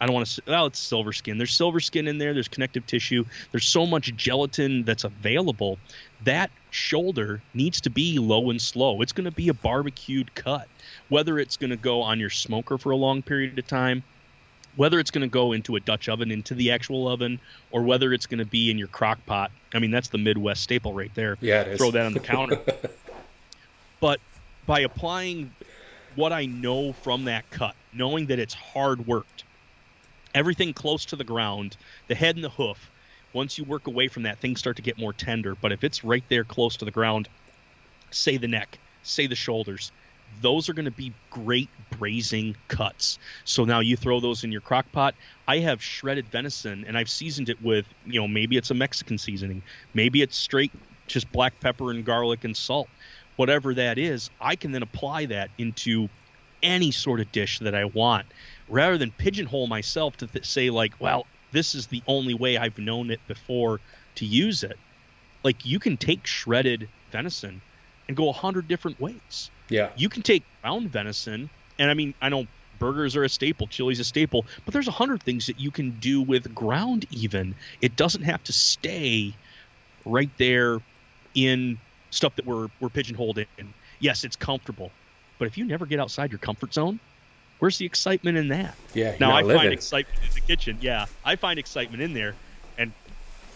I 0.00 0.06
don't 0.06 0.14
want 0.14 0.26
to. 0.26 0.42
Well, 0.46 0.66
it's 0.66 0.78
silver 0.78 1.12
skin. 1.12 1.38
There's 1.38 1.54
silver 1.54 1.80
skin 1.80 2.08
in 2.08 2.18
there. 2.18 2.34
There's 2.34 2.48
connective 2.48 2.86
tissue. 2.86 3.24
There's 3.52 3.66
so 3.66 3.86
much 3.86 4.14
gelatin 4.16 4.82
that's 4.82 5.04
available. 5.04 5.78
That 6.24 6.50
shoulder 6.70 7.40
needs 7.54 7.80
to 7.82 7.90
be 7.90 8.18
low 8.18 8.50
and 8.50 8.60
slow. 8.60 9.02
It's 9.02 9.12
going 9.12 9.26
to 9.26 9.30
be 9.30 9.48
a 9.48 9.54
barbecued 9.54 10.34
cut. 10.34 10.68
Whether 11.08 11.38
it's 11.38 11.56
going 11.56 11.70
to 11.70 11.76
go 11.76 12.02
on 12.02 12.18
your 12.18 12.30
smoker 12.30 12.76
for 12.76 12.90
a 12.90 12.96
long 12.96 13.22
period 13.22 13.58
of 13.58 13.66
time, 13.66 14.02
whether 14.76 14.98
it's 14.98 15.10
going 15.10 15.22
to 15.22 15.28
go 15.28 15.52
into 15.52 15.76
a 15.76 15.80
Dutch 15.80 16.08
oven, 16.08 16.30
into 16.30 16.54
the 16.54 16.70
actual 16.70 17.08
oven, 17.08 17.40
or 17.70 17.82
whether 17.82 18.12
it's 18.12 18.26
going 18.26 18.38
to 18.38 18.44
be 18.44 18.70
in 18.70 18.78
your 18.78 18.88
crock 18.88 19.24
pot. 19.26 19.50
I 19.72 19.78
mean, 19.78 19.90
that's 19.90 20.08
the 20.08 20.18
Midwest 20.18 20.62
staple 20.62 20.92
right 20.92 21.14
there. 21.14 21.36
Yeah, 21.40 21.76
Throw 21.76 21.90
that 21.92 22.06
on 22.06 22.12
the 22.12 22.20
counter. 22.20 22.60
but 24.00 24.20
by 24.66 24.80
applying 24.80 25.52
what 26.16 26.32
I 26.32 26.46
know 26.46 26.92
from 26.92 27.24
that 27.24 27.48
cut, 27.50 27.74
knowing 27.92 28.26
that 28.26 28.38
it's 28.38 28.54
hard 28.54 29.06
worked, 29.06 29.44
everything 30.34 30.72
close 30.72 31.04
to 31.06 31.16
the 31.16 31.24
ground, 31.24 31.76
the 32.08 32.14
head 32.14 32.36
and 32.36 32.44
the 32.44 32.50
hoof. 32.50 32.90
Once 33.32 33.58
you 33.58 33.64
work 33.64 33.88
away 33.88 34.06
from 34.06 34.22
that, 34.22 34.38
things 34.38 34.60
start 34.60 34.76
to 34.76 34.82
get 34.82 34.96
more 34.96 35.12
tender. 35.12 35.56
But 35.56 35.72
if 35.72 35.82
it's 35.82 36.04
right 36.04 36.22
there 36.28 36.44
close 36.44 36.76
to 36.76 36.84
the 36.84 36.92
ground, 36.92 37.28
say 38.10 38.36
the 38.36 38.46
neck, 38.46 38.78
say 39.02 39.26
the 39.26 39.34
shoulders, 39.34 39.90
those 40.40 40.68
are 40.68 40.74
going 40.74 40.84
to 40.84 40.90
be 40.90 41.12
great 41.30 41.68
braising 41.98 42.56
cuts. 42.68 43.18
So 43.44 43.64
now 43.64 43.80
you 43.80 43.96
throw 43.96 44.20
those 44.20 44.44
in 44.44 44.52
your 44.52 44.60
crock 44.60 44.90
pot. 44.92 45.14
I 45.46 45.58
have 45.58 45.82
shredded 45.82 46.26
venison 46.26 46.84
and 46.86 46.96
I've 46.96 47.08
seasoned 47.08 47.48
it 47.48 47.62
with, 47.62 47.86
you 48.06 48.20
know, 48.20 48.28
maybe 48.28 48.56
it's 48.56 48.70
a 48.70 48.74
Mexican 48.74 49.18
seasoning, 49.18 49.62
maybe 49.94 50.22
it's 50.22 50.36
straight 50.36 50.72
just 51.06 51.30
black 51.32 51.58
pepper 51.60 51.90
and 51.90 52.04
garlic 52.04 52.44
and 52.44 52.56
salt. 52.56 52.88
Whatever 53.36 53.74
that 53.74 53.98
is, 53.98 54.30
I 54.40 54.56
can 54.56 54.72
then 54.72 54.82
apply 54.82 55.26
that 55.26 55.50
into 55.58 56.08
any 56.62 56.90
sort 56.90 57.20
of 57.20 57.30
dish 57.32 57.58
that 57.58 57.74
I 57.74 57.84
want 57.84 58.26
rather 58.68 58.96
than 58.96 59.10
pigeonhole 59.12 59.66
myself 59.66 60.16
to 60.18 60.26
th- 60.26 60.46
say 60.46 60.70
like, 60.70 60.94
well, 61.00 61.26
this 61.52 61.74
is 61.74 61.86
the 61.88 62.02
only 62.06 62.34
way 62.34 62.56
I've 62.56 62.78
known 62.78 63.10
it 63.10 63.20
before 63.28 63.80
to 64.16 64.24
use 64.24 64.62
it. 64.62 64.78
Like 65.42 65.66
you 65.66 65.78
can 65.78 65.96
take 65.96 66.26
shredded 66.26 66.88
venison 67.12 67.60
and 68.08 68.16
go 68.16 68.28
a 68.28 68.32
hundred 68.32 68.66
different 68.66 69.00
ways. 69.00 69.50
Yeah. 69.68 69.90
You 69.96 70.08
can 70.08 70.22
take 70.22 70.42
ground 70.62 70.90
venison, 70.90 71.50
and 71.78 71.90
I 71.90 71.94
mean, 71.94 72.14
I 72.20 72.28
know 72.28 72.46
burgers 72.78 73.16
are 73.16 73.24
a 73.24 73.28
staple, 73.28 73.66
chili's 73.66 74.00
a 74.00 74.04
staple, 74.04 74.46
but 74.64 74.74
there's 74.74 74.88
a 74.88 74.92
hundred 74.92 75.22
things 75.22 75.46
that 75.46 75.58
you 75.60 75.70
can 75.70 75.98
do 76.00 76.20
with 76.22 76.54
ground. 76.54 77.06
Even 77.10 77.54
it 77.80 77.96
doesn't 77.96 78.22
have 78.22 78.42
to 78.44 78.52
stay 78.52 79.34
right 80.04 80.30
there 80.38 80.80
in 81.34 81.78
stuff 82.10 82.36
that 82.36 82.46
we're 82.46 82.68
we're 82.80 82.88
pigeonholed 82.88 83.38
in. 83.38 83.74
Yes, 84.00 84.24
it's 84.24 84.36
comfortable, 84.36 84.90
but 85.38 85.46
if 85.46 85.56
you 85.56 85.64
never 85.64 85.86
get 85.86 86.00
outside 86.00 86.30
your 86.30 86.38
comfort 86.38 86.74
zone, 86.74 87.00
Where's 87.58 87.78
the 87.78 87.86
excitement 87.86 88.36
in 88.36 88.48
that? 88.48 88.74
Yeah. 88.92 89.16
Now 89.18 89.30
I 89.30 89.42
living. 89.42 89.56
find 89.56 89.72
excitement 89.72 90.18
in 90.28 90.34
the 90.34 90.40
kitchen. 90.40 90.78
Yeah, 90.80 91.06
I 91.24 91.36
find 91.36 91.58
excitement 91.58 92.02
in 92.02 92.12
there, 92.12 92.34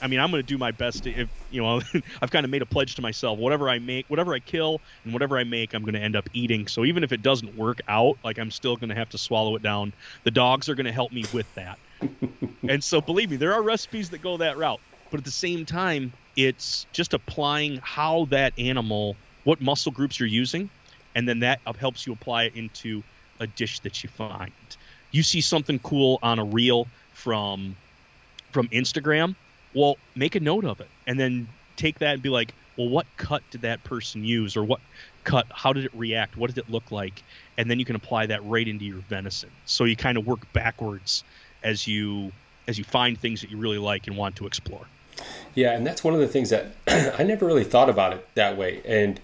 I 0.01 0.07
mean 0.07 0.21
I'm 0.21 0.31
going 0.31 0.43
to 0.43 0.47
do 0.47 0.59
my 0.59 0.71
best. 0.71 1.05
To, 1.05 1.11
if 1.11 1.29
you 1.51 1.63
know, 1.63 1.81
I've 2.23 2.31
kind 2.31 2.45
of 2.45 2.51
made 2.51 2.63
a 2.63 2.67
pledge 2.67 2.95
to 2.97 3.03
myself. 3.03 3.39
Whatever 3.39 3.69
I 3.69 3.79
make, 3.79 4.07
whatever 4.09 4.35
I 4.35 4.39
kill, 4.39 4.81
and 5.05 5.13
whatever 5.13 5.39
I 5.39 5.45
make, 5.45 5.75
I'm 5.75 5.83
going 5.83 5.95
to 5.95 6.01
end 6.01 6.17
up 6.17 6.29
eating. 6.33 6.67
So 6.67 6.85
even 6.85 7.05
if 7.05 7.13
it 7.13 7.23
doesn't 7.23 7.57
work 7.57 7.81
out, 7.89 8.19
like 8.25 8.39
I'm 8.39 8.51
still 8.51 8.77
going 8.77 8.91
to 8.91 8.95
have 8.95 9.11
to 9.11 9.19
swallow 9.19 9.57
it 9.57 9.63
down. 9.63 9.93
The 10.25 10.31
dogs 10.31 10.69
are 10.69 10.75
going 10.75 10.87
to 10.87 10.93
help 10.93 11.13
me 11.13 11.25
with 11.33 11.53
that. 11.55 11.79
and 12.69 12.83
so 12.83 13.01
believe 13.01 13.31
me, 13.31 13.37
there 13.37 13.55
are 13.55 13.63
recipes 13.63 14.11
that 14.11 14.23
go 14.23 14.37
that 14.39 14.57
route. 14.57 14.81
But 15.11 15.19
at 15.19 15.25
the 15.25 15.31
same 15.31 15.65
time, 15.65 16.13
it's 16.37 16.87
just 16.93 17.15
applying 17.15 17.81
how 17.83 18.27
that 18.27 18.53
animal, 18.59 19.17
what 19.45 19.61
muscle 19.61 19.91
groups 19.91 20.21
you're 20.21 20.29
using, 20.29 20.71
and 21.15 21.29
then 21.29 21.41
that 21.41 21.61
helps 21.79 22.07
you 22.07 22.13
apply 22.13 22.45
it 22.45 22.55
into 22.55 23.03
a 23.41 23.47
dish 23.47 23.81
that 23.81 24.03
you 24.03 24.09
find. 24.09 24.53
You 25.11 25.23
see 25.23 25.41
something 25.41 25.79
cool 25.79 26.19
on 26.23 26.39
a 26.39 26.45
reel 26.45 26.87
from 27.13 27.77
from 28.53 28.69
Instagram, 28.69 29.35
well, 29.75 29.97
make 30.15 30.35
a 30.35 30.41
note 30.41 30.65
of 30.65 30.81
it 30.81 30.89
and 31.07 31.19
then 31.19 31.49
take 31.77 31.99
that 32.01 32.15
and 32.15 32.23
be 32.23 32.29
like, 32.29 32.55
well, 32.77 32.89
what 32.89 33.07
cut 33.17 33.43
did 33.51 33.63
that 33.63 33.83
person 33.85 34.25
use 34.25 34.57
or 34.57 34.65
what 34.65 34.81
cut 35.25 35.47
how 35.51 35.73
did 35.73 35.85
it 35.85 35.93
react? 35.95 36.37
What 36.37 36.49
did 36.49 36.59
it 36.59 36.71
look 36.71 36.91
like? 36.91 37.23
And 37.57 37.71
then 37.71 37.79
you 37.79 37.85
can 37.85 37.97
apply 37.97 38.27
that 38.27 38.45
right 38.45 38.67
into 38.67 38.85
your 38.85 38.99
venison. 38.99 39.51
So 39.67 39.85
you 39.85 39.97
kind 39.97 40.17
of 40.17 40.27
work 40.27 40.51
backwards 40.53 41.25
as 41.63 41.87
you 41.87 42.33
as 42.67 42.79
you 42.79 42.85
find 42.85 43.19
things 43.19 43.41
that 43.41 43.51
you 43.51 43.57
really 43.57 43.79
like 43.79 44.07
and 44.07 44.17
want 44.17 44.37
to 44.37 44.47
explore. 44.47 44.87
Yeah, 45.55 45.73
and 45.73 45.87
that's 45.87 46.05
one 46.05 46.15
of 46.15 46.21
the 46.21 46.29
things 46.29 46.51
that 46.51 46.67
I 47.19 47.25
never 47.25 47.47
really 47.47 47.65
thought 47.65 47.91
about 47.91 48.13
it 48.13 48.27
that 48.35 48.57
way. 48.57 48.83
And 48.85 49.21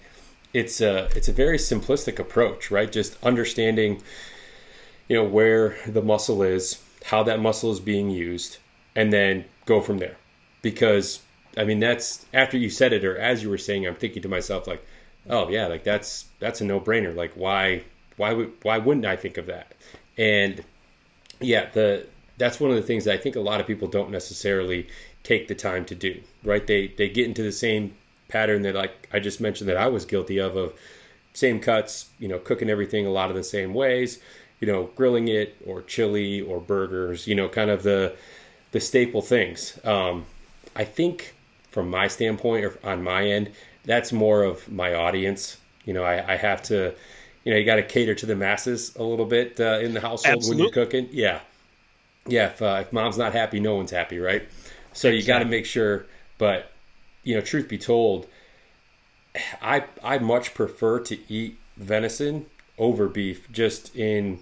it's 0.53 0.81
a 0.81 1.09
it's 1.15 1.27
a 1.27 1.33
very 1.33 1.57
simplistic 1.57 2.19
approach, 2.19 2.71
right? 2.71 2.91
Just 2.91 3.21
understanding, 3.23 4.01
you 5.07 5.17
know, 5.17 5.23
where 5.23 5.77
the 5.87 6.01
muscle 6.01 6.43
is, 6.43 6.81
how 7.05 7.23
that 7.23 7.39
muscle 7.39 7.71
is 7.71 7.79
being 7.79 8.09
used, 8.09 8.57
and 8.95 9.13
then 9.13 9.45
go 9.65 9.81
from 9.81 9.99
there. 9.99 10.17
Because 10.65 11.21
I 11.55 11.63
mean, 11.63 11.79
that's 11.79 12.25
after 12.33 12.57
you 12.57 12.71
said 12.71 12.91
it, 12.91 13.05
or 13.05 13.15
as 13.19 13.43
you 13.43 13.51
were 13.51 13.57
saying, 13.59 13.85
I'm 13.85 13.93
thinking 13.93 14.23
to 14.23 14.27
myself 14.27 14.65
like, 14.65 14.83
oh 15.29 15.47
yeah, 15.47 15.67
like 15.67 15.83
that's 15.83 16.25
that's 16.39 16.59
a 16.59 16.65
no 16.65 16.79
brainer. 16.79 17.15
Like 17.15 17.33
why 17.35 17.83
why 18.17 18.33
would 18.33 18.51
why 18.63 18.79
wouldn't 18.79 19.05
I 19.05 19.15
think 19.15 19.37
of 19.37 19.45
that? 19.45 19.73
And 20.17 20.63
yeah, 21.39 21.69
the 21.71 22.07
that's 22.39 22.59
one 22.59 22.71
of 22.71 22.77
the 22.77 22.81
things 22.81 23.05
that 23.05 23.13
I 23.13 23.17
think 23.17 23.35
a 23.35 23.41
lot 23.41 23.61
of 23.61 23.67
people 23.67 23.87
don't 23.87 24.09
necessarily 24.09 24.87
take 25.21 25.47
the 25.47 25.53
time 25.53 25.85
to 25.85 25.93
do. 25.93 26.19
Right? 26.43 26.65
They 26.65 26.87
they 26.87 27.09
get 27.09 27.27
into 27.27 27.43
the 27.43 27.51
same 27.51 27.93
pattern 28.27 28.63
that 28.63 28.73
like 28.73 29.07
I 29.13 29.19
just 29.19 29.39
mentioned 29.39 29.69
that 29.69 29.77
I 29.77 29.85
was 29.85 30.03
guilty 30.03 30.39
of 30.39 30.57
of 30.57 30.73
same 31.33 31.59
cuts, 31.59 32.09
you 32.17 32.27
know, 32.27 32.39
cooking 32.39 32.71
everything 32.71 33.05
a 33.05 33.11
lot 33.11 33.29
of 33.29 33.35
the 33.35 33.43
same 33.43 33.75
ways, 33.75 34.19
you 34.59 34.65
know, 34.65 34.89
grilling 34.95 35.27
it 35.27 35.55
or 35.67 35.83
chili 35.83 36.41
or 36.41 36.59
burgers, 36.59 37.27
you 37.27 37.35
know, 37.35 37.47
kind 37.47 37.69
of 37.69 37.83
the 37.83 38.15
the 38.71 38.79
staple 38.79 39.21
things. 39.21 39.79
Um, 39.83 40.25
I 40.75 40.83
think 40.83 41.35
from 41.69 41.89
my 41.89 42.07
standpoint 42.07 42.65
or 42.65 42.77
on 42.83 43.03
my 43.03 43.25
end, 43.25 43.51
that's 43.83 44.11
more 44.11 44.43
of 44.43 44.69
my 44.71 44.93
audience. 44.93 45.57
You 45.85 45.93
know, 45.93 46.03
I, 46.03 46.33
I 46.33 46.35
have 46.37 46.63
to, 46.63 46.93
you 47.43 47.51
know, 47.51 47.57
you 47.57 47.65
got 47.65 47.75
to 47.75 47.83
cater 47.83 48.15
to 48.15 48.25
the 48.25 48.35
masses 48.35 48.95
a 48.95 49.03
little 49.03 49.25
bit 49.25 49.59
uh, 49.59 49.79
in 49.79 49.93
the 49.93 50.01
household 50.01 50.37
Absolutely. 50.37 50.63
when 50.63 50.73
you're 50.73 50.85
cooking. 50.85 51.09
Yeah, 51.11 51.39
yeah. 52.27 52.47
If, 52.47 52.61
uh, 52.61 52.79
if 52.81 52.93
mom's 52.93 53.17
not 53.17 53.33
happy, 53.33 53.59
no 53.59 53.75
one's 53.75 53.91
happy, 53.91 54.19
right? 54.19 54.47
So 54.93 55.09
you 55.09 55.23
got 55.23 55.39
to 55.39 55.45
make 55.45 55.65
sure. 55.65 56.05
But 56.37 56.71
you 57.23 57.35
know, 57.35 57.41
truth 57.41 57.67
be 57.69 57.77
told, 57.77 58.27
I 59.61 59.85
I 60.03 60.17
much 60.17 60.53
prefer 60.53 60.99
to 61.01 61.17
eat 61.31 61.57
venison 61.77 62.47
over 62.77 63.07
beef, 63.07 63.51
just 63.51 63.95
in 63.95 64.39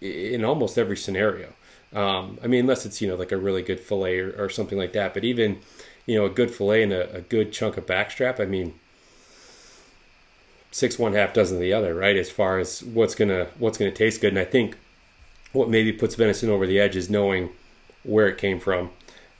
in 0.00 0.44
almost 0.44 0.78
every 0.78 0.96
scenario. 0.96 1.52
Um, 1.92 2.38
I 2.42 2.46
mean, 2.46 2.60
unless 2.60 2.86
it's 2.86 3.00
you 3.00 3.08
know 3.08 3.16
like 3.16 3.32
a 3.32 3.36
really 3.36 3.62
good 3.62 3.80
fillet 3.80 4.18
or, 4.18 4.32
or 4.38 4.48
something 4.48 4.78
like 4.78 4.92
that. 4.92 5.14
But 5.14 5.24
even 5.24 5.60
you 6.06 6.16
know 6.16 6.26
a 6.26 6.30
good 6.30 6.50
fillet 6.50 6.82
and 6.82 6.92
a, 6.92 7.16
a 7.16 7.20
good 7.20 7.52
chunk 7.52 7.76
of 7.76 7.86
backstrap. 7.86 8.40
I 8.40 8.44
mean, 8.46 8.74
six 10.70 10.98
one 10.98 11.14
half 11.14 11.34
dozen 11.34 11.60
the 11.60 11.72
other, 11.72 11.94
right? 11.94 12.16
As 12.16 12.30
far 12.30 12.58
as 12.58 12.82
what's 12.82 13.14
gonna 13.14 13.48
what's 13.58 13.78
gonna 13.78 13.90
taste 13.90 14.20
good. 14.20 14.32
And 14.32 14.38
I 14.38 14.44
think 14.44 14.76
what 15.52 15.68
maybe 15.68 15.92
puts 15.92 16.14
venison 16.14 16.48
over 16.48 16.66
the 16.66 16.78
edge 16.78 16.96
is 16.96 17.10
knowing 17.10 17.50
where 18.04 18.28
it 18.28 18.38
came 18.38 18.60
from, 18.60 18.90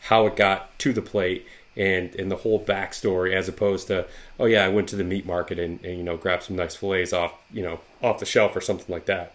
how 0.03 0.27
it 0.27 0.37
got 0.37 0.77
to 0.81 0.93
the 0.93 1.03
plate, 1.03 1.47
and 1.77 2.15
and 2.17 2.31
the 2.31 2.37
whole 2.37 2.63
backstory 2.63 3.35
as 3.35 3.49
opposed 3.49 3.87
to 3.87 4.07
oh 4.39 4.47
yeah 4.47 4.65
I 4.65 4.69
went 4.69 4.89
to 4.89 4.97
the 4.97 5.05
meat 5.05 5.25
market 5.25 5.59
and, 5.59 5.83
and 5.85 5.99
you 5.99 6.03
know 6.03 6.17
grabbed 6.17 6.45
some 6.45 6.57
nice 6.57 6.75
fillets 6.75 7.13
off 7.13 7.33
you 7.53 7.63
know 7.63 7.81
off 8.03 8.19
the 8.19 8.27
shelf 8.27 8.57
or 8.57 8.61
something 8.61 8.93
like 8.93 9.07
that. 9.07 9.35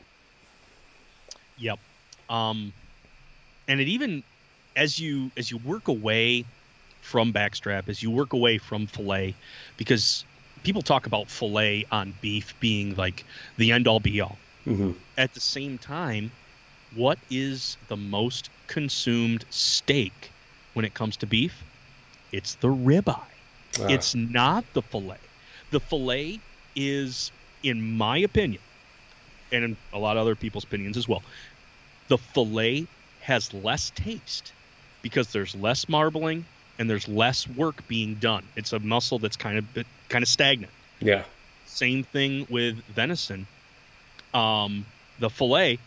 Yep, 1.57 1.79
um, 2.29 2.73
and 3.67 3.79
it 3.79 3.87
even 3.87 4.23
as 4.75 4.99
you 4.99 5.31
as 5.37 5.51
you 5.51 5.57
work 5.57 5.87
away 5.87 6.45
from 7.01 7.31
backstrap 7.31 7.87
as 7.87 8.01
you 8.01 8.09
work 8.09 8.33
away 8.33 8.57
from 8.57 8.87
fillet 8.87 9.35
because 9.77 10.25
people 10.63 10.81
talk 10.81 11.05
about 11.05 11.29
fillet 11.29 11.85
on 11.91 12.13
beef 12.21 12.53
being 12.59 12.95
like 12.95 13.23
the 13.57 13.71
end 13.71 13.87
all 13.87 13.99
be 13.99 14.19
all. 14.19 14.37
Mm-hmm. 14.65 14.91
At 15.17 15.33
the 15.33 15.39
same 15.39 15.77
time, 15.77 16.31
what 16.95 17.19
is 17.29 17.77
the 17.87 17.95
most 17.95 18.49
consumed 18.67 19.45
steak 19.51 20.31
when 20.73 20.83
it 20.83 20.93
comes 20.93 21.17
to 21.17 21.27
beef? 21.27 21.63
It's 22.31 22.55
the 22.55 22.67
ribeye. 22.67 23.19
Ah. 23.79 23.87
It's 23.87 24.15
not 24.15 24.65
the 24.73 24.81
fillet. 24.81 25.17
The 25.71 25.79
fillet 25.79 26.39
is, 26.75 27.31
in 27.63 27.95
my 27.97 28.17
opinion, 28.17 28.61
and 29.51 29.63
in 29.63 29.77
a 29.93 29.99
lot 29.99 30.17
of 30.17 30.21
other 30.21 30.35
people's 30.35 30.63
opinions 30.63 30.97
as 30.97 31.07
well, 31.07 31.21
the 32.07 32.17
fillet 32.17 32.87
has 33.25 33.53
less 33.53 33.91
taste 33.95 34.53
because 35.01 35.31
there's 35.31 35.55
less 35.55 35.89
marbling, 35.89 36.45
and 36.77 36.89
there's 36.89 37.07
less 37.07 37.47
work 37.47 37.87
being 37.87 38.15
done. 38.15 38.43
It's 38.55 38.73
a 38.73 38.79
muscle 38.79 39.19
that's 39.19 39.35
kind 39.35 39.57
of 39.57 39.85
kind 40.09 40.23
of 40.23 40.29
stagnant. 40.29 40.71
Yeah. 40.99 41.23
Same 41.65 42.03
thing 42.03 42.47
with 42.49 42.75
venison. 42.85 43.47
Um, 44.33 44.85
the 45.19 45.29
fillet 45.29 45.79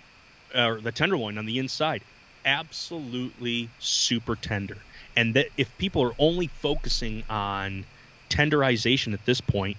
or 0.54 0.80
the 0.80 0.92
tenderloin 0.92 1.38
on 1.38 1.46
the 1.46 1.58
inside, 1.58 2.02
absolutely 2.44 3.68
super 3.78 4.36
tender. 4.36 4.78
And 5.16 5.34
that 5.34 5.46
if 5.56 5.76
people 5.78 6.02
are 6.02 6.14
only 6.18 6.46
focusing 6.46 7.22
on 7.28 7.84
tenderization 8.30 9.12
at 9.12 9.24
this 9.26 9.40
point, 9.40 9.76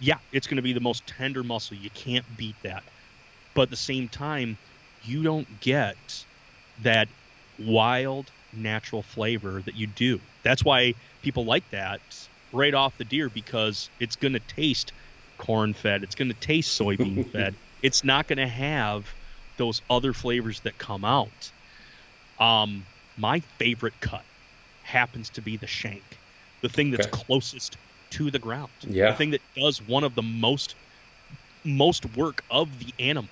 yeah, 0.00 0.18
it's 0.32 0.46
going 0.46 0.56
to 0.56 0.62
be 0.62 0.72
the 0.72 0.80
most 0.80 1.06
tender 1.06 1.42
muscle. 1.42 1.76
You 1.76 1.90
can't 1.90 2.24
beat 2.36 2.56
that. 2.62 2.82
But 3.54 3.62
at 3.62 3.70
the 3.70 3.76
same 3.76 4.08
time, 4.08 4.58
you 5.04 5.22
don't 5.22 5.60
get 5.60 5.96
that 6.82 7.08
wild 7.58 8.30
natural 8.52 9.02
flavor 9.02 9.62
that 9.62 9.74
you 9.74 9.86
do. 9.86 10.20
That's 10.42 10.64
why 10.64 10.94
people 11.22 11.44
like 11.44 11.68
that 11.70 12.00
right 12.52 12.74
off 12.74 12.96
the 12.98 13.04
deer 13.04 13.28
because 13.28 13.88
it's 14.00 14.16
going 14.16 14.32
to 14.32 14.40
taste 14.40 14.92
corn 15.38 15.72
fed, 15.72 16.02
it's 16.02 16.14
going 16.14 16.28
to 16.28 16.40
taste 16.40 16.78
soybean 16.78 17.28
fed. 17.32 17.54
It's 17.82 18.04
not 18.04 18.28
going 18.28 18.38
to 18.38 18.48
have 18.48 19.06
those 19.56 19.80
other 19.88 20.12
flavors 20.12 20.60
that 20.60 20.76
come 20.78 21.04
out. 21.04 21.50
Um, 22.38 22.84
my 23.16 23.40
favorite 23.58 23.94
cut 24.00 24.24
happens 24.82 25.30
to 25.30 25.42
be 25.42 25.56
the 25.56 25.66
shank, 25.66 26.02
the 26.62 26.68
thing 26.68 26.90
that's 26.90 27.06
okay. 27.06 27.24
closest 27.24 27.76
to 28.10 28.30
the 28.30 28.38
ground. 28.38 28.70
Yeah. 28.86 29.10
The 29.10 29.16
thing 29.16 29.30
that 29.30 29.42
does 29.54 29.80
one 29.86 30.04
of 30.04 30.14
the 30.14 30.22
most 30.22 30.74
most 31.62 32.16
work 32.16 32.42
of 32.50 32.68
the 32.78 32.92
animal. 32.98 33.28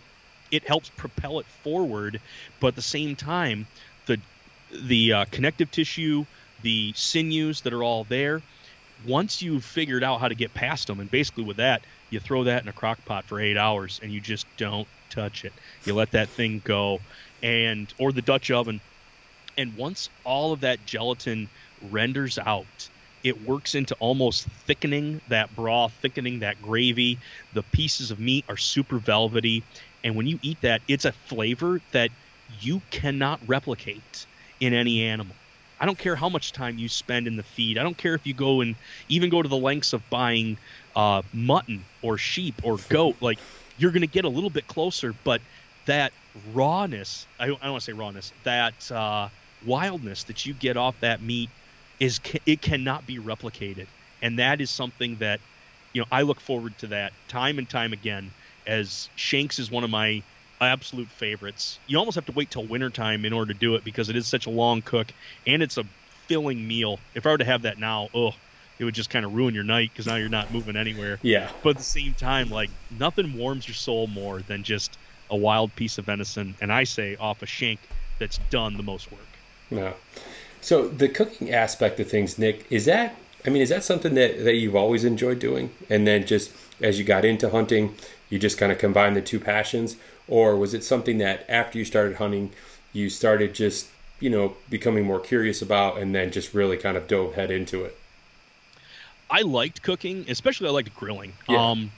It 0.50 0.66
helps 0.66 0.88
propel 0.90 1.38
it 1.40 1.46
forward, 1.62 2.20
but 2.60 2.68
at 2.68 2.76
the 2.76 2.82
same 2.82 3.16
time, 3.16 3.66
the 4.06 4.18
the 4.72 5.12
uh, 5.12 5.24
connective 5.30 5.70
tissue, 5.70 6.24
the 6.62 6.92
sinews 6.94 7.62
that 7.62 7.72
are 7.72 7.82
all 7.82 8.04
there. 8.04 8.42
Once 9.06 9.40
you've 9.42 9.64
figured 9.64 10.02
out 10.02 10.20
how 10.20 10.28
to 10.28 10.34
get 10.34 10.52
past 10.54 10.88
them, 10.88 10.98
and 10.98 11.10
basically 11.10 11.44
with 11.44 11.58
that, 11.58 11.82
you 12.10 12.18
throw 12.18 12.44
that 12.44 12.62
in 12.62 12.68
a 12.68 12.72
crock 12.72 13.02
pot 13.04 13.24
for 13.24 13.40
eight 13.40 13.56
hours 13.56 14.00
and 14.02 14.10
you 14.10 14.20
just 14.20 14.46
don't 14.56 14.88
touch 15.10 15.44
it. 15.44 15.52
You 15.84 15.94
let 15.94 16.10
that 16.12 16.28
thing 16.28 16.60
go, 16.64 17.00
and 17.42 17.92
or 17.98 18.12
the 18.12 18.22
Dutch 18.22 18.50
oven, 18.50 18.80
and 19.56 19.76
once 19.76 20.08
all 20.24 20.52
of 20.52 20.60
that 20.60 20.84
gelatin 20.86 21.48
renders 21.90 22.38
out, 22.38 22.88
it 23.24 23.46
works 23.46 23.74
into 23.74 23.94
almost 23.98 24.44
thickening 24.66 25.20
that 25.28 25.54
broth, 25.54 25.92
thickening 26.00 26.40
that 26.40 26.62
gravy. 26.62 27.18
The 27.52 27.62
pieces 27.62 28.10
of 28.10 28.20
meat 28.20 28.44
are 28.48 28.56
super 28.56 28.98
velvety, 28.98 29.62
and 30.04 30.16
when 30.16 30.26
you 30.26 30.38
eat 30.42 30.60
that, 30.62 30.82
it's 30.88 31.04
a 31.04 31.12
flavor 31.12 31.80
that 31.92 32.10
you 32.46 32.80
cannot 32.90 33.40
replicate 33.46 34.26
in 34.60 34.72
any 34.74 35.02
animal. 35.04 35.34
I 35.80 35.86
don't 35.86 35.98
care 35.98 36.16
how 36.16 36.28
much 36.28 36.52
time 36.52 36.78
you 36.78 36.88
spend 36.88 37.26
in 37.26 37.36
the 37.36 37.42
feed. 37.42 37.78
I 37.78 37.82
don't 37.82 37.96
care 37.98 38.14
if 38.14 38.26
you 38.26 38.34
go 38.34 38.60
and 38.60 38.74
even 39.08 39.30
go 39.30 39.42
to 39.42 39.48
the 39.48 39.56
lengths 39.56 39.92
of 39.92 40.08
buying 40.10 40.58
uh, 40.96 41.22
mutton 41.32 41.84
or 42.02 42.18
sheep 42.18 42.54
or 42.64 42.78
goat. 42.88 43.16
Like 43.20 43.38
you're 43.76 43.92
going 43.92 44.02
to 44.02 44.08
get 44.08 44.24
a 44.24 44.28
little 44.28 44.50
bit 44.50 44.66
closer, 44.66 45.12
but 45.24 45.40
that 45.86 46.12
rawness, 46.52 47.26
I, 47.38 47.44
I 47.44 47.48
don't 47.48 47.60
want 47.62 47.76
to 47.76 47.84
say 47.84 47.92
rawness, 47.92 48.32
that 48.44 48.90
uh, 48.90 49.28
wildness 49.64 50.24
that 50.24 50.44
you 50.44 50.54
get 50.54 50.76
off 50.76 50.98
that 51.00 51.22
meat 51.22 51.50
is 52.00 52.20
it 52.46 52.62
cannot 52.62 53.06
be 53.06 53.18
replicated. 53.18 53.86
And 54.22 54.38
that 54.38 54.60
is 54.60 54.70
something 54.70 55.16
that, 55.18 55.40
you 55.94 56.00
know, 56.00 56.06
I 56.10 56.22
look 56.22 56.40
forward 56.40 56.76
to 56.78 56.88
that 56.88 57.12
time 57.28 57.58
and 57.58 57.68
time 57.68 57.92
again 57.92 58.32
as 58.68 59.08
Shanks 59.16 59.58
is 59.58 59.70
one 59.70 59.82
of 59.82 59.90
my 59.90 60.22
absolute 60.60 61.08
favorites. 61.08 61.78
You 61.86 61.98
almost 61.98 62.14
have 62.14 62.26
to 62.26 62.32
wait 62.32 62.50
till 62.50 62.64
wintertime 62.64 63.24
in 63.24 63.32
order 63.32 63.52
to 63.52 63.58
do 63.58 63.74
it 63.74 63.82
because 63.82 64.08
it 64.08 64.16
is 64.16 64.26
such 64.26 64.46
a 64.46 64.50
long 64.50 64.82
cook 64.82 65.08
and 65.46 65.62
it's 65.62 65.78
a 65.78 65.84
filling 66.26 66.66
meal. 66.68 67.00
If 67.14 67.26
I 67.26 67.30
were 67.30 67.38
to 67.38 67.44
have 67.44 67.62
that 67.62 67.78
now, 67.78 68.08
oh, 68.14 68.34
it 68.78 68.84
would 68.84 68.94
just 68.94 69.10
kind 69.10 69.24
of 69.24 69.34
ruin 69.34 69.54
your 69.54 69.64
night 69.64 69.90
because 69.92 70.06
now 70.06 70.16
you're 70.16 70.28
not 70.28 70.52
moving 70.52 70.76
anywhere. 70.76 71.18
Yeah. 71.22 71.50
But 71.62 71.70
at 71.70 71.76
the 71.78 71.82
same 71.82 72.14
time, 72.14 72.50
like 72.50 72.70
nothing 72.98 73.36
warms 73.36 73.66
your 73.66 73.74
soul 73.74 74.06
more 74.06 74.40
than 74.42 74.62
just 74.62 74.98
a 75.30 75.36
wild 75.36 75.74
piece 75.74 75.98
of 75.98 76.06
venison, 76.06 76.54
and 76.60 76.72
I 76.72 76.84
say 76.84 77.16
off 77.16 77.42
a 77.42 77.46
shank 77.46 77.80
that's 78.18 78.38
done 78.50 78.76
the 78.76 78.82
most 78.82 79.10
work. 79.12 79.20
No. 79.70 79.92
So 80.60 80.88
the 80.88 81.08
cooking 81.08 81.52
aspect 81.52 82.00
of 82.00 82.08
things, 82.08 82.38
Nick, 82.38 82.66
is 82.70 82.84
that 82.86 83.14
I 83.46 83.50
mean, 83.50 83.62
is 83.62 83.68
that 83.68 83.84
something 83.84 84.14
that, 84.14 84.44
that 84.44 84.54
you've 84.54 84.76
always 84.76 85.04
enjoyed 85.04 85.38
doing? 85.38 85.70
And 85.88 86.06
then 86.06 86.26
just 86.26 86.52
as 86.80 86.98
you 86.98 87.04
got 87.04 87.24
into 87.24 87.50
hunting, 87.50 87.94
you 88.30 88.38
just 88.38 88.58
kind 88.58 88.72
of 88.72 88.78
combined 88.78 89.16
the 89.16 89.22
two 89.22 89.40
passions? 89.40 89.96
Or 90.26 90.56
was 90.56 90.74
it 90.74 90.84
something 90.84 91.18
that 91.18 91.44
after 91.48 91.78
you 91.78 91.84
started 91.84 92.16
hunting, 92.16 92.50
you 92.92 93.08
started 93.08 93.54
just, 93.54 93.88
you 94.20 94.30
know, 94.30 94.56
becoming 94.68 95.04
more 95.04 95.20
curious 95.20 95.62
about 95.62 95.98
and 95.98 96.14
then 96.14 96.30
just 96.30 96.54
really 96.54 96.76
kind 96.76 96.96
of 96.96 97.06
dove 97.08 97.34
head 97.34 97.50
into 97.50 97.84
it? 97.84 97.96
I 99.30 99.42
liked 99.42 99.82
cooking, 99.82 100.24
especially 100.28 100.68
I 100.68 100.70
liked 100.70 100.94
grilling. 100.94 101.32
Yeah. 101.48 101.70
Um, 101.70 101.92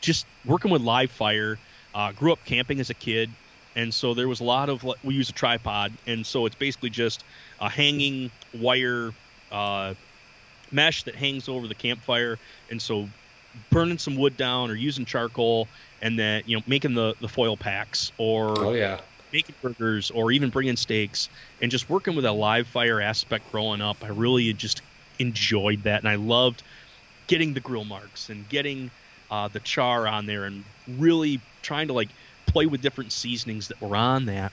just 0.00 0.26
working 0.44 0.70
with 0.70 0.82
live 0.82 1.10
fire. 1.10 1.58
Uh, 1.94 2.10
grew 2.12 2.32
up 2.32 2.44
camping 2.44 2.80
as 2.80 2.90
a 2.90 2.94
kid, 2.94 3.30
and 3.76 3.94
so 3.94 4.14
there 4.14 4.26
was 4.26 4.40
a 4.40 4.44
lot 4.44 4.68
of 4.68 4.84
we 5.04 5.14
use 5.14 5.30
a 5.30 5.32
tripod, 5.32 5.92
and 6.08 6.26
so 6.26 6.44
it's 6.44 6.56
basically 6.56 6.90
just 6.90 7.22
a 7.60 7.68
hanging 7.68 8.32
wire 8.52 9.12
uh, 9.52 9.94
mesh 10.72 11.04
that 11.04 11.14
hangs 11.14 11.48
over 11.48 11.68
the 11.68 11.74
campfire, 11.74 12.36
and 12.68 12.82
so 12.82 13.08
burning 13.70 13.98
some 13.98 14.16
wood 14.16 14.36
down 14.36 14.70
or 14.70 14.74
using 14.74 15.04
charcoal, 15.04 15.68
and 16.02 16.18
then 16.18 16.42
you 16.46 16.56
know 16.56 16.62
making 16.66 16.94
the 16.94 17.14
the 17.20 17.28
foil 17.28 17.56
packs 17.56 18.12
or 18.18 18.54
oh 18.58 18.72
yeah 18.72 19.00
making 19.32 19.54
burgers 19.60 20.12
or 20.12 20.30
even 20.30 20.48
bringing 20.48 20.76
steaks 20.76 21.28
and 21.60 21.70
just 21.70 21.90
working 21.90 22.14
with 22.14 22.24
a 22.24 22.30
live 22.30 22.68
fire 22.68 23.00
aspect 23.00 23.50
growing 23.50 23.80
up. 23.80 23.96
I 24.04 24.08
really 24.08 24.52
just 24.52 24.80
enjoyed 25.18 25.82
that, 25.84 26.00
and 26.00 26.08
I 26.08 26.14
loved 26.14 26.62
getting 27.26 27.52
the 27.52 27.60
grill 27.60 27.84
marks 27.84 28.28
and 28.28 28.48
getting 28.48 28.90
uh, 29.30 29.48
the 29.48 29.60
char 29.60 30.06
on 30.06 30.26
there, 30.26 30.44
and 30.44 30.64
really 30.86 31.40
trying 31.62 31.88
to 31.88 31.92
like 31.92 32.10
play 32.46 32.66
with 32.66 32.80
different 32.80 33.12
seasonings 33.12 33.68
that 33.68 33.80
were 33.80 33.96
on 33.96 34.26
that, 34.26 34.52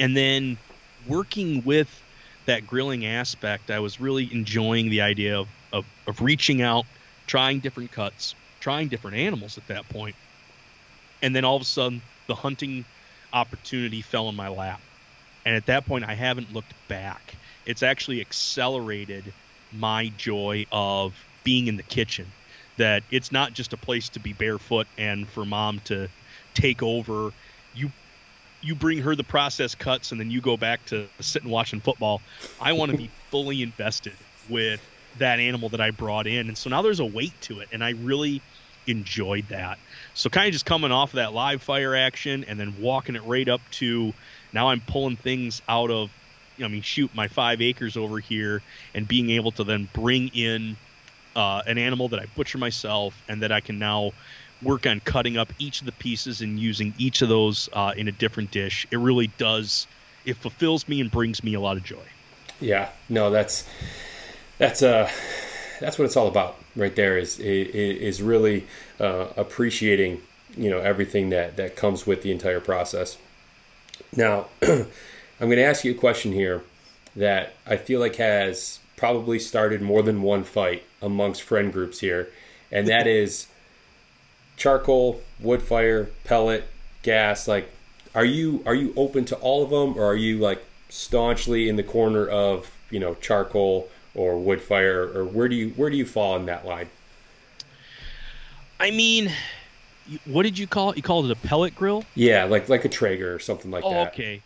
and 0.00 0.16
then 0.16 0.58
working 1.06 1.62
with 1.64 2.02
that 2.46 2.66
grilling 2.66 3.06
aspect. 3.06 3.70
I 3.70 3.78
was 3.78 4.00
really 4.00 4.32
enjoying 4.32 4.90
the 4.90 5.02
idea 5.02 5.38
of, 5.38 5.48
of, 5.72 5.84
of 6.06 6.20
reaching 6.20 6.62
out, 6.62 6.84
trying 7.26 7.60
different 7.60 7.92
cuts, 7.92 8.34
trying 8.60 8.88
different 8.88 9.16
animals 9.16 9.58
at 9.58 9.66
that 9.68 9.88
point, 9.88 10.16
and 11.22 11.34
then 11.34 11.44
all 11.44 11.56
of 11.56 11.62
a 11.62 11.66
sudden 11.66 12.02
the 12.26 12.34
hunting 12.34 12.84
opportunity 13.32 14.02
fell 14.02 14.28
in 14.28 14.36
my 14.36 14.48
lap. 14.48 14.80
And 15.44 15.56
at 15.56 15.66
that 15.66 15.86
point, 15.86 16.04
I 16.04 16.14
haven't 16.14 16.52
looked 16.54 16.72
back. 16.88 17.34
It's 17.66 17.82
actually 17.82 18.20
accelerated 18.20 19.24
my 19.72 20.12
joy 20.16 20.66
of 20.72 21.14
being 21.42 21.66
in 21.66 21.76
the 21.76 21.82
kitchen. 21.82 22.26
That 22.76 23.02
it's 23.10 23.30
not 23.30 23.52
just 23.52 23.72
a 23.72 23.76
place 23.76 24.08
to 24.10 24.20
be 24.20 24.32
barefoot 24.32 24.86
and 24.98 25.28
for 25.28 25.44
mom 25.44 25.80
to 25.84 26.08
take 26.54 26.82
over. 26.82 27.32
You 27.74 27.92
you 28.62 28.74
bring 28.74 28.98
her 28.98 29.14
the 29.14 29.24
process 29.24 29.74
cuts 29.74 30.10
and 30.10 30.20
then 30.20 30.30
you 30.30 30.40
go 30.40 30.56
back 30.56 30.84
to 30.86 31.06
sitting 31.20 31.50
watching 31.50 31.80
football. 31.80 32.20
I 32.60 32.72
want 32.72 32.90
to 32.90 32.96
be 32.96 33.10
fully 33.30 33.62
invested 33.62 34.14
with 34.48 34.80
that 35.18 35.38
animal 35.38 35.68
that 35.70 35.80
I 35.80 35.90
brought 35.90 36.26
in. 36.26 36.48
And 36.48 36.58
so 36.58 36.70
now 36.70 36.82
there's 36.82 37.00
a 37.00 37.04
weight 37.04 37.38
to 37.42 37.60
it 37.60 37.68
and 37.72 37.82
I 37.82 37.90
really 37.90 38.42
enjoyed 38.86 39.48
that. 39.48 39.78
So 40.14 40.28
kind 40.30 40.46
of 40.46 40.52
just 40.52 40.66
coming 40.66 40.92
off 40.92 41.10
of 41.10 41.16
that 41.16 41.32
live 41.32 41.62
fire 41.62 41.94
action 41.94 42.44
and 42.44 42.58
then 42.58 42.74
walking 42.80 43.16
it 43.16 43.22
right 43.24 43.48
up 43.48 43.60
to 43.72 44.12
now 44.52 44.68
I'm 44.68 44.80
pulling 44.80 45.16
things 45.16 45.62
out 45.68 45.90
of 45.90 46.10
I 46.62 46.68
mean, 46.68 46.82
shoot, 46.82 47.14
my 47.14 47.28
five 47.28 47.60
acres 47.60 47.96
over 47.96 48.18
here, 48.18 48.62
and 48.94 49.08
being 49.08 49.30
able 49.30 49.52
to 49.52 49.64
then 49.64 49.88
bring 49.92 50.28
in 50.28 50.76
uh, 51.34 51.62
an 51.66 51.78
animal 51.78 52.08
that 52.08 52.20
I 52.20 52.26
butcher 52.36 52.58
myself, 52.58 53.20
and 53.28 53.42
that 53.42 53.50
I 53.50 53.60
can 53.60 53.78
now 53.78 54.12
work 54.62 54.86
on 54.86 55.00
cutting 55.00 55.36
up 55.36 55.52
each 55.58 55.80
of 55.80 55.86
the 55.86 55.92
pieces 55.92 56.40
and 56.40 56.58
using 56.58 56.94
each 56.96 57.22
of 57.22 57.28
those 57.28 57.68
uh, 57.72 57.92
in 57.96 58.08
a 58.08 58.12
different 58.12 58.50
dish. 58.50 58.86
It 58.90 58.98
really 58.98 59.26
does. 59.38 59.86
It 60.24 60.36
fulfills 60.36 60.88
me 60.88 61.00
and 61.00 61.10
brings 61.10 61.42
me 61.42 61.54
a 61.54 61.60
lot 61.60 61.76
of 61.76 61.82
joy. 61.82 62.04
Yeah, 62.60 62.90
no, 63.08 63.30
that's 63.30 63.68
that's 64.58 64.82
uh 64.82 65.10
that's 65.80 65.98
what 65.98 66.04
it's 66.04 66.16
all 66.16 66.28
about 66.28 66.56
right 66.76 66.94
there. 66.94 67.18
Is 67.18 67.38
is 67.38 68.22
really 68.22 68.66
uh, 69.00 69.28
appreciating 69.36 70.22
you 70.56 70.70
know 70.70 70.78
everything 70.78 71.30
that 71.30 71.56
that 71.56 71.76
comes 71.76 72.06
with 72.06 72.22
the 72.22 72.32
entire 72.32 72.60
process. 72.60 73.18
Now. 74.16 74.46
I'm 75.40 75.48
going 75.48 75.58
to 75.58 75.64
ask 75.64 75.84
you 75.84 75.92
a 75.92 75.96
question 75.96 76.32
here 76.32 76.62
that 77.16 77.54
I 77.66 77.76
feel 77.76 78.00
like 78.00 78.16
has 78.16 78.78
probably 78.96 79.38
started 79.38 79.82
more 79.82 80.02
than 80.02 80.22
one 80.22 80.44
fight 80.44 80.84
amongst 81.02 81.42
friend 81.42 81.72
groups 81.72 82.00
here, 82.00 82.28
and 82.70 82.86
that 82.88 83.06
is 83.06 83.48
charcoal, 84.56 85.20
wood 85.40 85.62
fire, 85.62 86.08
pellet, 86.24 86.64
gas. 87.02 87.48
Like, 87.48 87.68
are 88.14 88.24
you 88.24 88.62
are 88.64 88.74
you 88.74 88.92
open 88.96 89.24
to 89.26 89.36
all 89.36 89.64
of 89.64 89.70
them, 89.70 89.98
or 89.98 90.06
are 90.06 90.16
you 90.16 90.38
like 90.38 90.64
staunchly 90.88 91.68
in 91.68 91.76
the 91.76 91.82
corner 91.82 92.26
of 92.26 92.70
you 92.90 93.00
know 93.00 93.14
charcoal 93.16 93.88
or 94.14 94.38
wood 94.38 94.60
fire, 94.60 95.10
or 95.14 95.24
where 95.24 95.48
do 95.48 95.56
you 95.56 95.70
where 95.70 95.90
do 95.90 95.96
you 95.96 96.06
fall 96.06 96.36
in 96.36 96.46
that 96.46 96.66
line? 96.66 96.88
I 98.80 98.90
mean, 98.90 99.30
what 100.24 100.42
did 100.42 100.58
you 100.58 100.66
call 100.66 100.90
it? 100.90 100.96
You 100.96 101.02
called 101.02 101.26
it 101.26 101.30
a 101.30 101.46
pellet 101.46 101.74
grill? 101.74 102.04
Yeah, 102.14 102.44
like 102.44 102.68
like 102.68 102.84
a 102.84 102.88
Traeger 102.88 103.34
or 103.34 103.38
something 103.38 103.70
like 103.70 103.84
oh, 103.84 103.90
that. 103.90 104.12
Okay 104.12 104.42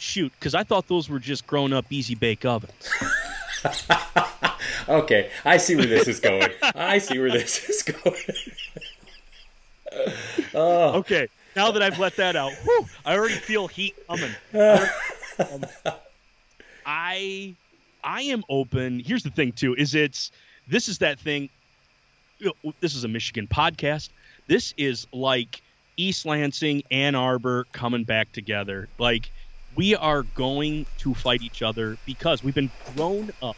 shoot, 0.00 0.32
because 0.38 0.54
I 0.54 0.64
thought 0.64 0.88
those 0.88 1.08
were 1.08 1.18
just 1.18 1.46
grown 1.46 1.72
up 1.72 1.86
easy 1.90 2.14
bake 2.14 2.44
ovens. 2.44 2.72
okay, 4.88 5.30
I 5.44 5.56
see 5.58 5.76
where 5.76 5.86
this 5.86 6.08
is 6.08 6.20
going. 6.20 6.50
I 6.62 6.98
see 6.98 7.18
where 7.18 7.30
this 7.30 7.68
is 7.68 7.82
going. 7.82 8.16
oh. 10.54 10.98
Okay, 10.98 11.28
now 11.54 11.70
that 11.70 11.82
I've 11.82 11.98
let 11.98 12.16
that 12.16 12.36
out, 12.36 12.52
whew, 12.64 12.86
I 13.04 13.16
already 13.16 13.34
feel 13.34 13.68
heat 13.68 13.94
coming. 14.08 14.32
Um, 15.38 15.64
I 16.84 17.54
I 18.04 18.22
am 18.22 18.42
open. 18.48 19.00
Here's 19.04 19.22
the 19.22 19.30
thing 19.30 19.52
too: 19.52 19.74
is 19.74 19.94
it's 19.94 20.30
this 20.66 20.88
is 20.88 20.98
that 20.98 21.20
thing. 21.20 21.50
You 22.38 22.52
know, 22.64 22.72
this 22.80 22.94
is 22.94 23.04
a 23.04 23.08
Michigan 23.08 23.46
podcast. 23.48 24.10
This 24.48 24.72
is 24.76 25.06
like 25.12 25.62
East 25.96 26.24
Lansing, 26.24 26.82
Ann 26.90 27.14
Arbor 27.14 27.66
coming 27.72 28.04
back 28.04 28.32
together. 28.32 28.88
Like 28.98 29.30
we 29.76 29.94
are 29.96 30.22
going 30.22 30.86
to 30.98 31.14
fight 31.14 31.42
each 31.42 31.62
other 31.62 31.98
because 32.04 32.42
we've 32.42 32.54
been 32.54 32.72
grown 32.94 33.30
up. 33.42 33.56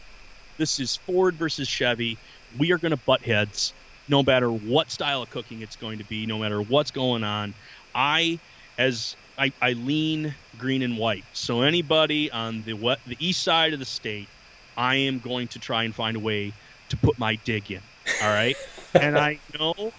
This 0.57 0.79
is 0.79 0.97
Ford 1.05 1.37
versus 1.37 1.67
Chevy. 1.67 2.19
We 2.57 2.71
are 2.71 2.77
going 2.77 2.91
to 2.91 2.97
butt 2.97 3.23
heads 3.23 3.73
no 4.07 4.21
matter 4.23 4.51
what 4.51 4.91
style 4.91 5.21
of 5.21 5.29
cooking 5.29 5.61
it's 5.61 5.75
going 5.75 5.99
to 5.99 6.05
be, 6.05 6.25
no 6.25 6.37
matter 6.39 6.61
what's 6.61 6.91
going 6.91 7.23
on. 7.23 7.55
I, 7.95 8.41
as 8.77 9.15
I, 9.37 9.53
I 9.61 9.73
lean 9.73 10.35
green 10.57 10.81
and 10.81 10.97
white. 10.97 11.25
So 11.31 11.61
anybody 11.61 12.31
on 12.31 12.63
the 12.63 12.73
what, 12.73 12.99
the 13.05 13.17
east 13.19 13.43
side 13.43 13.73
of 13.73 13.79
the 13.79 13.85
state, 13.85 14.32
I 14.77 14.95
am 14.95 15.19
going 15.19 15.47
to 15.49 15.59
try 15.59 15.83
and 15.83 15.93
find 15.93 16.17
a 16.17 16.19
way 16.19 16.53
to 16.89 16.97
put 16.97 17.17
my 17.17 17.35
dig 17.45 17.71
in. 17.71 17.81
All 18.21 18.29
right, 18.29 18.55
and 18.93 19.17
I 19.17 19.39
know 19.59 19.91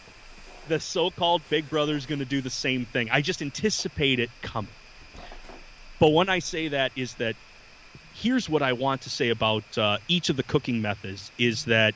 the 0.69 0.81
so-called 0.81 1.43
Big 1.51 1.69
Brother 1.69 1.97
is 1.97 2.07
going 2.07 2.21
to 2.21 2.25
do 2.25 2.41
the 2.41 2.51
same 2.51 2.87
thing. 2.87 3.09
I 3.11 3.21
just 3.21 3.43
anticipate 3.43 4.21
it 4.21 4.31
coming. 4.43 4.71
But 6.01 6.11
when 6.11 6.29
I 6.29 6.39
say 6.39 6.69
that, 6.69 6.93
is 6.97 7.15
that 7.15 7.35
here's 8.15 8.49
what 8.49 8.63
I 8.63 8.73
want 8.73 9.03
to 9.03 9.11
say 9.11 9.31
about 9.31 9.65
uh, 9.77 9.99
each 10.09 10.29
of 10.29 10.37
the 10.37 10.43
cooking 10.43 10.81
methods 10.81 11.31
is 11.39 11.65
that 11.65 11.95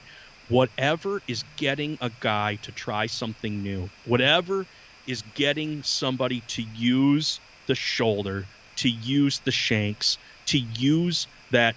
whatever 0.49 1.23
is 1.29 1.45
getting 1.57 1.99
a 2.01 2.11
guy 2.21 2.57
to 2.62 2.73
try 2.73 3.07
something 3.07 3.62
new, 3.62 3.88
whatever 4.07 4.67
is 5.07 5.23
getting 5.35 5.83
somebody 5.83 6.43
to 6.49 6.62
use 6.62 7.41
the 7.67 7.75
shoulder, 7.75 8.45
to 8.77 8.88
use 8.88 9.41
the 9.41 9.51
shanks, 9.51 10.19
to 10.47 10.59
use 10.59 11.27
that 11.51 11.75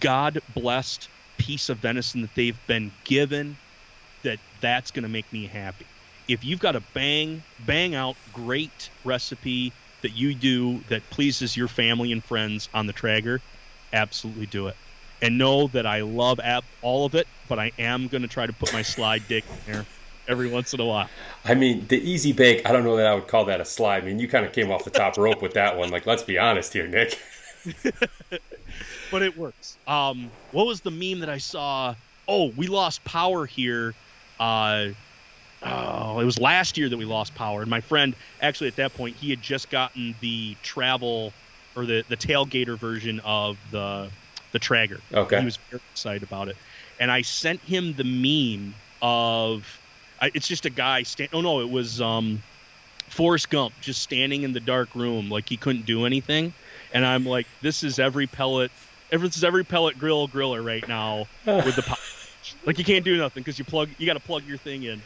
God 0.00 0.40
blessed 0.54 1.08
piece 1.38 1.68
of 1.68 1.78
venison 1.78 2.22
that 2.22 2.34
they've 2.34 2.58
been 2.66 2.92
given, 3.04 3.56
that 4.22 4.38
that's 4.60 4.90
going 4.90 5.02
to 5.04 5.08
make 5.08 5.30
me 5.32 5.46
happy. 5.46 5.86
If 6.28 6.44
you've 6.44 6.60
got 6.60 6.76
a 6.76 6.82
bang, 6.94 7.42
bang 7.66 7.94
out 7.94 8.16
great 8.32 8.90
recipe 9.04 9.72
that 10.02 10.10
you 10.10 10.34
do 10.34 10.80
that 10.88 11.08
pleases 11.10 11.56
your 11.56 11.68
family 11.68 12.12
and 12.12 12.22
friends 12.22 12.68
on 12.72 12.86
the 12.86 12.92
Traeger, 12.92 13.40
absolutely 13.92 14.46
do 14.46 14.68
it. 14.68 14.76
And 15.22 15.36
know 15.36 15.66
that 15.68 15.86
I 15.86 16.00
love 16.00 16.40
all 16.82 17.04
of 17.04 17.14
it, 17.14 17.26
but 17.48 17.58
I 17.58 17.72
am 17.78 18.08
going 18.08 18.22
to 18.22 18.28
try 18.28 18.46
to 18.46 18.52
put 18.52 18.72
my 18.72 18.82
slide 18.82 19.22
dick 19.28 19.44
in 19.66 19.72
there 19.72 19.86
every 20.28 20.48
once 20.48 20.72
in 20.72 20.80
a 20.80 20.84
while. 20.84 21.10
I 21.44 21.54
mean, 21.54 21.86
the 21.88 22.00
easy 22.00 22.32
bake, 22.32 22.66
I 22.66 22.72
don't 22.72 22.84
know 22.84 22.96
that 22.96 23.06
I 23.06 23.14
would 23.14 23.28
call 23.28 23.44
that 23.46 23.60
a 23.60 23.64
slide. 23.64 24.02
I 24.02 24.06
mean, 24.06 24.18
you 24.18 24.28
kind 24.28 24.46
of 24.46 24.52
came 24.52 24.70
off 24.70 24.84
the 24.84 24.90
top 24.90 25.18
rope 25.18 25.42
with 25.42 25.54
that 25.54 25.76
one. 25.76 25.90
Like, 25.90 26.06
let's 26.06 26.22
be 26.22 26.38
honest 26.38 26.72
here, 26.72 26.86
Nick. 26.86 27.18
but 29.10 29.22
it 29.22 29.36
works. 29.36 29.76
Um, 29.86 30.30
what 30.52 30.66
was 30.66 30.80
the 30.80 30.90
meme 30.90 31.20
that 31.20 31.28
I 31.28 31.38
saw? 31.38 31.94
Oh, 32.28 32.50
we 32.56 32.66
lost 32.66 33.04
power 33.04 33.46
here. 33.46 33.94
Uh, 34.38 34.88
oh, 35.62 36.20
it 36.20 36.24
was 36.24 36.38
last 36.38 36.78
year 36.78 36.88
that 36.88 36.96
we 36.96 37.04
lost 37.04 37.34
power. 37.34 37.60
And 37.60 37.70
my 37.70 37.80
friend, 37.80 38.14
actually, 38.40 38.68
at 38.68 38.76
that 38.76 38.94
point, 38.94 39.16
he 39.16 39.30
had 39.30 39.42
just 39.42 39.70
gotten 39.70 40.14
the 40.20 40.54
travel 40.62 41.32
or 41.76 41.86
the 41.86 42.04
the 42.08 42.16
tailgater 42.16 42.78
version 42.78 43.20
of 43.20 43.56
the 43.70 44.10
the 44.52 44.58
Traeger. 44.58 45.00
Okay. 45.12 45.38
He 45.38 45.44
was 45.44 45.58
very 45.70 45.82
excited 45.92 46.22
about 46.22 46.48
it, 46.48 46.56
and 46.98 47.10
I 47.10 47.22
sent 47.22 47.60
him 47.60 47.94
the 47.94 48.04
meme 48.04 48.74
of. 49.02 49.78
I, 50.22 50.30
it's 50.34 50.46
just 50.46 50.66
a 50.66 50.70
guy 50.70 51.02
stand. 51.02 51.30
Oh 51.32 51.40
no, 51.40 51.60
it 51.60 51.70
was 51.70 52.00
um, 52.00 52.42
Forrest 53.08 53.50
Gump 53.50 53.72
just 53.80 54.02
standing 54.02 54.42
in 54.42 54.52
the 54.52 54.60
dark 54.60 54.94
room 54.94 55.30
like 55.30 55.48
he 55.48 55.56
couldn't 55.56 55.86
do 55.86 56.04
anything, 56.04 56.52
and 56.92 57.04
I'm 57.04 57.24
like, 57.24 57.46
this 57.62 57.82
is 57.82 57.98
every 57.98 58.26
pellet. 58.26 58.70
This 59.10 59.36
is 59.36 59.44
every 59.44 59.64
pellet 59.64 59.98
grill 59.98 60.28
griller 60.28 60.64
right 60.64 60.86
now 60.86 61.26
with 61.46 61.76
the. 61.76 61.98
like 62.64 62.78
you 62.78 62.84
can't 62.84 63.04
do 63.04 63.16
nothing 63.16 63.42
because 63.42 63.58
you 63.58 63.64
plug. 63.64 63.88
You 63.98 64.06
got 64.06 64.14
to 64.14 64.20
plug 64.20 64.44
your 64.44 64.58
thing 64.58 64.82
in. 64.84 65.02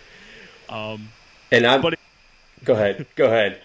Um, 0.69 1.09
and 1.51 1.67
I'm. 1.67 1.81
But 1.81 1.95
it, 1.95 1.99
go 2.65 2.75
ahead. 2.75 3.07
Go 3.17 3.27
ahead. 3.27 3.61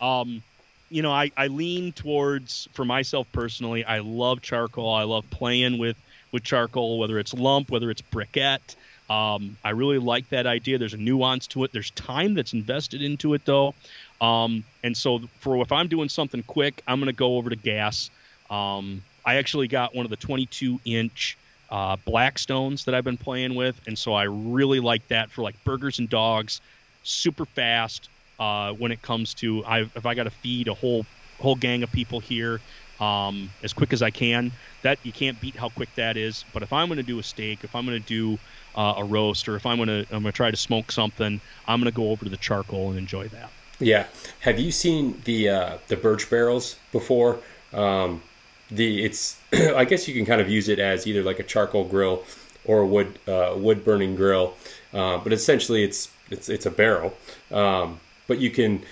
Um, 0.00 0.42
you 0.90 1.02
know, 1.02 1.12
I, 1.12 1.30
I 1.36 1.48
lean 1.48 1.92
towards 1.92 2.68
for 2.72 2.84
myself 2.84 3.26
personally. 3.32 3.84
I 3.84 3.98
love 3.98 4.40
charcoal. 4.40 4.94
I 4.94 5.02
love 5.02 5.28
playing 5.30 5.78
with 5.78 5.96
with 6.32 6.44
charcoal, 6.44 6.98
whether 6.98 7.18
it's 7.18 7.34
lump, 7.34 7.70
whether 7.70 7.90
it's 7.90 8.02
briquette. 8.02 8.76
Um, 9.10 9.56
I 9.64 9.70
really 9.70 9.98
like 9.98 10.28
that 10.30 10.46
idea. 10.46 10.78
There's 10.78 10.94
a 10.94 10.98
nuance 10.98 11.46
to 11.48 11.64
it. 11.64 11.72
There's 11.72 11.90
time 11.92 12.34
that's 12.34 12.52
invested 12.52 13.02
into 13.02 13.34
it, 13.34 13.44
though. 13.46 13.74
Um, 14.20 14.64
and 14.84 14.96
so, 14.96 15.20
for 15.40 15.60
if 15.62 15.72
I'm 15.72 15.88
doing 15.88 16.08
something 16.08 16.42
quick, 16.42 16.82
I'm 16.86 16.98
going 16.98 17.06
to 17.06 17.14
go 17.14 17.36
over 17.36 17.48
to 17.48 17.56
gas. 17.56 18.10
Um, 18.50 19.02
I 19.28 19.34
actually 19.34 19.68
got 19.68 19.94
one 19.94 20.06
of 20.06 20.10
the 20.10 20.16
22 20.16 20.80
inch 20.86 21.36
uh, 21.68 21.98
Blackstones 21.98 22.86
that 22.86 22.94
I've 22.94 23.04
been 23.04 23.18
playing 23.18 23.54
with, 23.54 23.78
and 23.86 23.98
so 23.98 24.14
I 24.14 24.22
really 24.22 24.80
like 24.80 25.06
that 25.08 25.30
for 25.30 25.42
like 25.42 25.62
burgers 25.64 25.98
and 25.98 26.08
dogs, 26.08 26.62
super 27.02 27.44
fast. 27.44 28.08
Uh, 28.40 28.72
when 28.72 28.90
it 28.90 29.02
comes 29.02 29.34
to 29.34 29.62
I, 29.66 29.80
if 29.80 30.06
I 30.06 30.14
got 30.14 30.24
to 30.24 30.30
feed 30.30 30.68
a 30.68 30.72
whole 30.72 31.04
whole 31.40 31.56
gang 31.56 31.82
of 31.82 31.92
people 31.92 32.20
here 32.20 32.60
um, 33.00 33.50
as 33.62 33.74
quick 33.74 33.92
as 33.92 34.00
I 34.00 34.08
can, 34.10 34.50
that 34.80 34.98
you 35.02 35.12
can't 35.12 35.38
beat 35.38 35.56
how 35.56 35.68
quick 35.68 35.94
that 35.96 36.16
is. 36.16 36.46
But 36.54 36.62
if 36.62 36.72
I'm 36.72 36.88
going 36.88 36.96
to 36.96 37.02
do 37.02 37.18
a 37.18 37.22
steak, 37.22 37.64
if 37.64 37.76
I'm 37.76 37.84
going 37.84 38.00
to 38.00 38.08
do 38.08 38.38
uh, 38.76 38.94
a 38.96 39.04
roast, 39.04 39.46
or 39.46 39.56
if 39.56 39.66
I'm 39.66 39.76
going 39.76 39.88
to 39.88 40.06
I'm 40.10 40.22
going 40.22 40.32
to 40.32 40.32
try 40.32 40.50
to 40.50 40.56
smoke 40.56 40.90
something, 40.90 41.38
I'm 41.66 41.80
going 41.80 41.92
to 41.92 41.94
go 41.94 42.12
over 42.12 42.24
to 42.24 42.30
the 42.30 42.38
charcoal 42.38 42.88
and 42.88 42.98
enjoy 42.98 43.28
that. 43.28 43.50
Yeah. 43.78 44.06
Have 44.40 44.58
you 44.58 44.72
seen 44.72 45.20
the 45.24 45.50
uh, 45.50 45.78
the 45.88 45.96
Burch 45.96 46.30
Barrels 46.30 46.76
before? 46.92 47.40
Um, 47.74 48.22
the 48.70 49.04
it's 49.04 49.38
I 49.52 49.84
guess 49.84 50.08
you 50.08 50.14
can 50.14 50.26
kind 50.26 50.40
of 50.40 50.48
use 50.48 50.68
it 50.68 50.78
as 50.78 51.06
either 51.06 51.22
like 51.22 51.38
a 51.38 51.42
charcoal 51.42 51.84
grill 51.84 52.24
or 52.64 52.80
a 52.80 52.86
wood 52.86 53.18
uh, 53.26 53.54
wood 53.56 53.84
burning 53.84 54.16
grill, 54.16 54.54
uh, 54.92 55.18
but 55.18 55.32
essentially 55.32 55.82
it's 55.82 56.10
it's 56.30 56.48
it's 56.48 56.66
a 56.66 56.70
barrel. 56.70 57.14
Um, 57.50 58.00
but 58.26 58.38
you 58.38 58.50
can, 58.50 58.82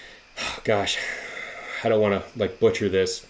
gosh, 0.64 0.98
I 1.82 1.88
don't 1.88 2.00
want 2.00 2.22
to 2.22 2.38
like 2.38 2.60
butcher 2.60 2.88
this 2.88 3.26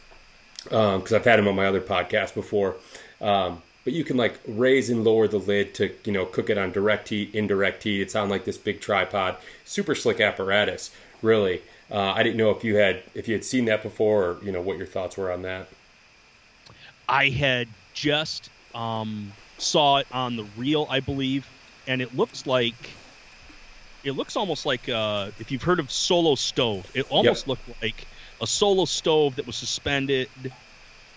because 0.65 1.13
um, 1.13 1.17
I've 1.17 1.25
had 1.25 1.39
them 1.39 1.49
on 1.49 1.55
my 1.55 1.67
other 1.67 1.81
podcast 1.81 2.35
before. 2.35 2.77
Um, 3.21 3.63
but 3.85 3.93
you 3.93 4.03
can 4.03 4.17
like 4.17 4.41
raise 4.49 4.91
and 4.91 5.05
lower 5.05 5.29
the 5.29 5.39
lid 5.39 5.73
to 5.75 5.95
you 6.05 6.13
know 6.13 6.27
cook 6.27 6.51
it 6.51 6.59
on 6.59 6.73
direct 6.73 7.09
heat, 7.09 7.33
indirect 7.33 7.85
heat. 7.85 8.01
It's 8.01 8.17
on 8.17 8.29
like 8.29 8.45
this 8.45 8.59
big 8.59 8.81
tripod, 8.81 9.37
super 9.65 9.95
slick 9.95 10.21
apparatus, 10.21 10.91
really. 11.23 11.63
Uh, 11.89 12.13
I 12.13 12.25
didn't 12.25 12.37
know 12.37 12.51
if 12.51 12.65
you 12.65 12.77
had 12.77 13.05
if 13.15 13.29
you 13.29 13.35
had 13.35 13.45
seen 13.45 13.67
that 13.67 13.85
before, 13.85 14.25
or 14.25 14.45
you 14.45 14.51
know 14.51 14.61
what 14.61 14.77
your 14.77 14.89
thoughts 14.89 15.17
were 15.17 15.31
on 15.31 15.43
that. 15.43 15.69
I 17.09 17.29
had 17.29 17.69
just 17.95 18.51
um, 18.75 19.33
saw 19.59 19.99
it 19.99 20.07
on 20.13 20.37
the 20.37 20.45
reel, 20.57 20.87
I 20.89 21.01
believe, 21.01 21.47
and 21.87 22.03
it 22.03 22.17
looks 22.17 22.47
like 22.47 22.75
it 24.05 24.13
looks 24.13 24.37
almost 24.37 24.65
like 24.65 24.89
uh, 24.89 25.31
if 25.39 25.51
you've 25.51 25.63
heard 25.63 25.81
of 25.81 25.91
solo 25.91 26.37
stove, 26.37 26.89
it 26.95 27.11
almost 27.11 27.43
yep. 27.43 27.49
looked 27.49 27.83
like 27.83 28.07
a 28.41 28.47
solo 28.47 28.85
stove 28.85 29.37
that 29.37 29.47
was 29.47 29.57
suspended 29.57 30.29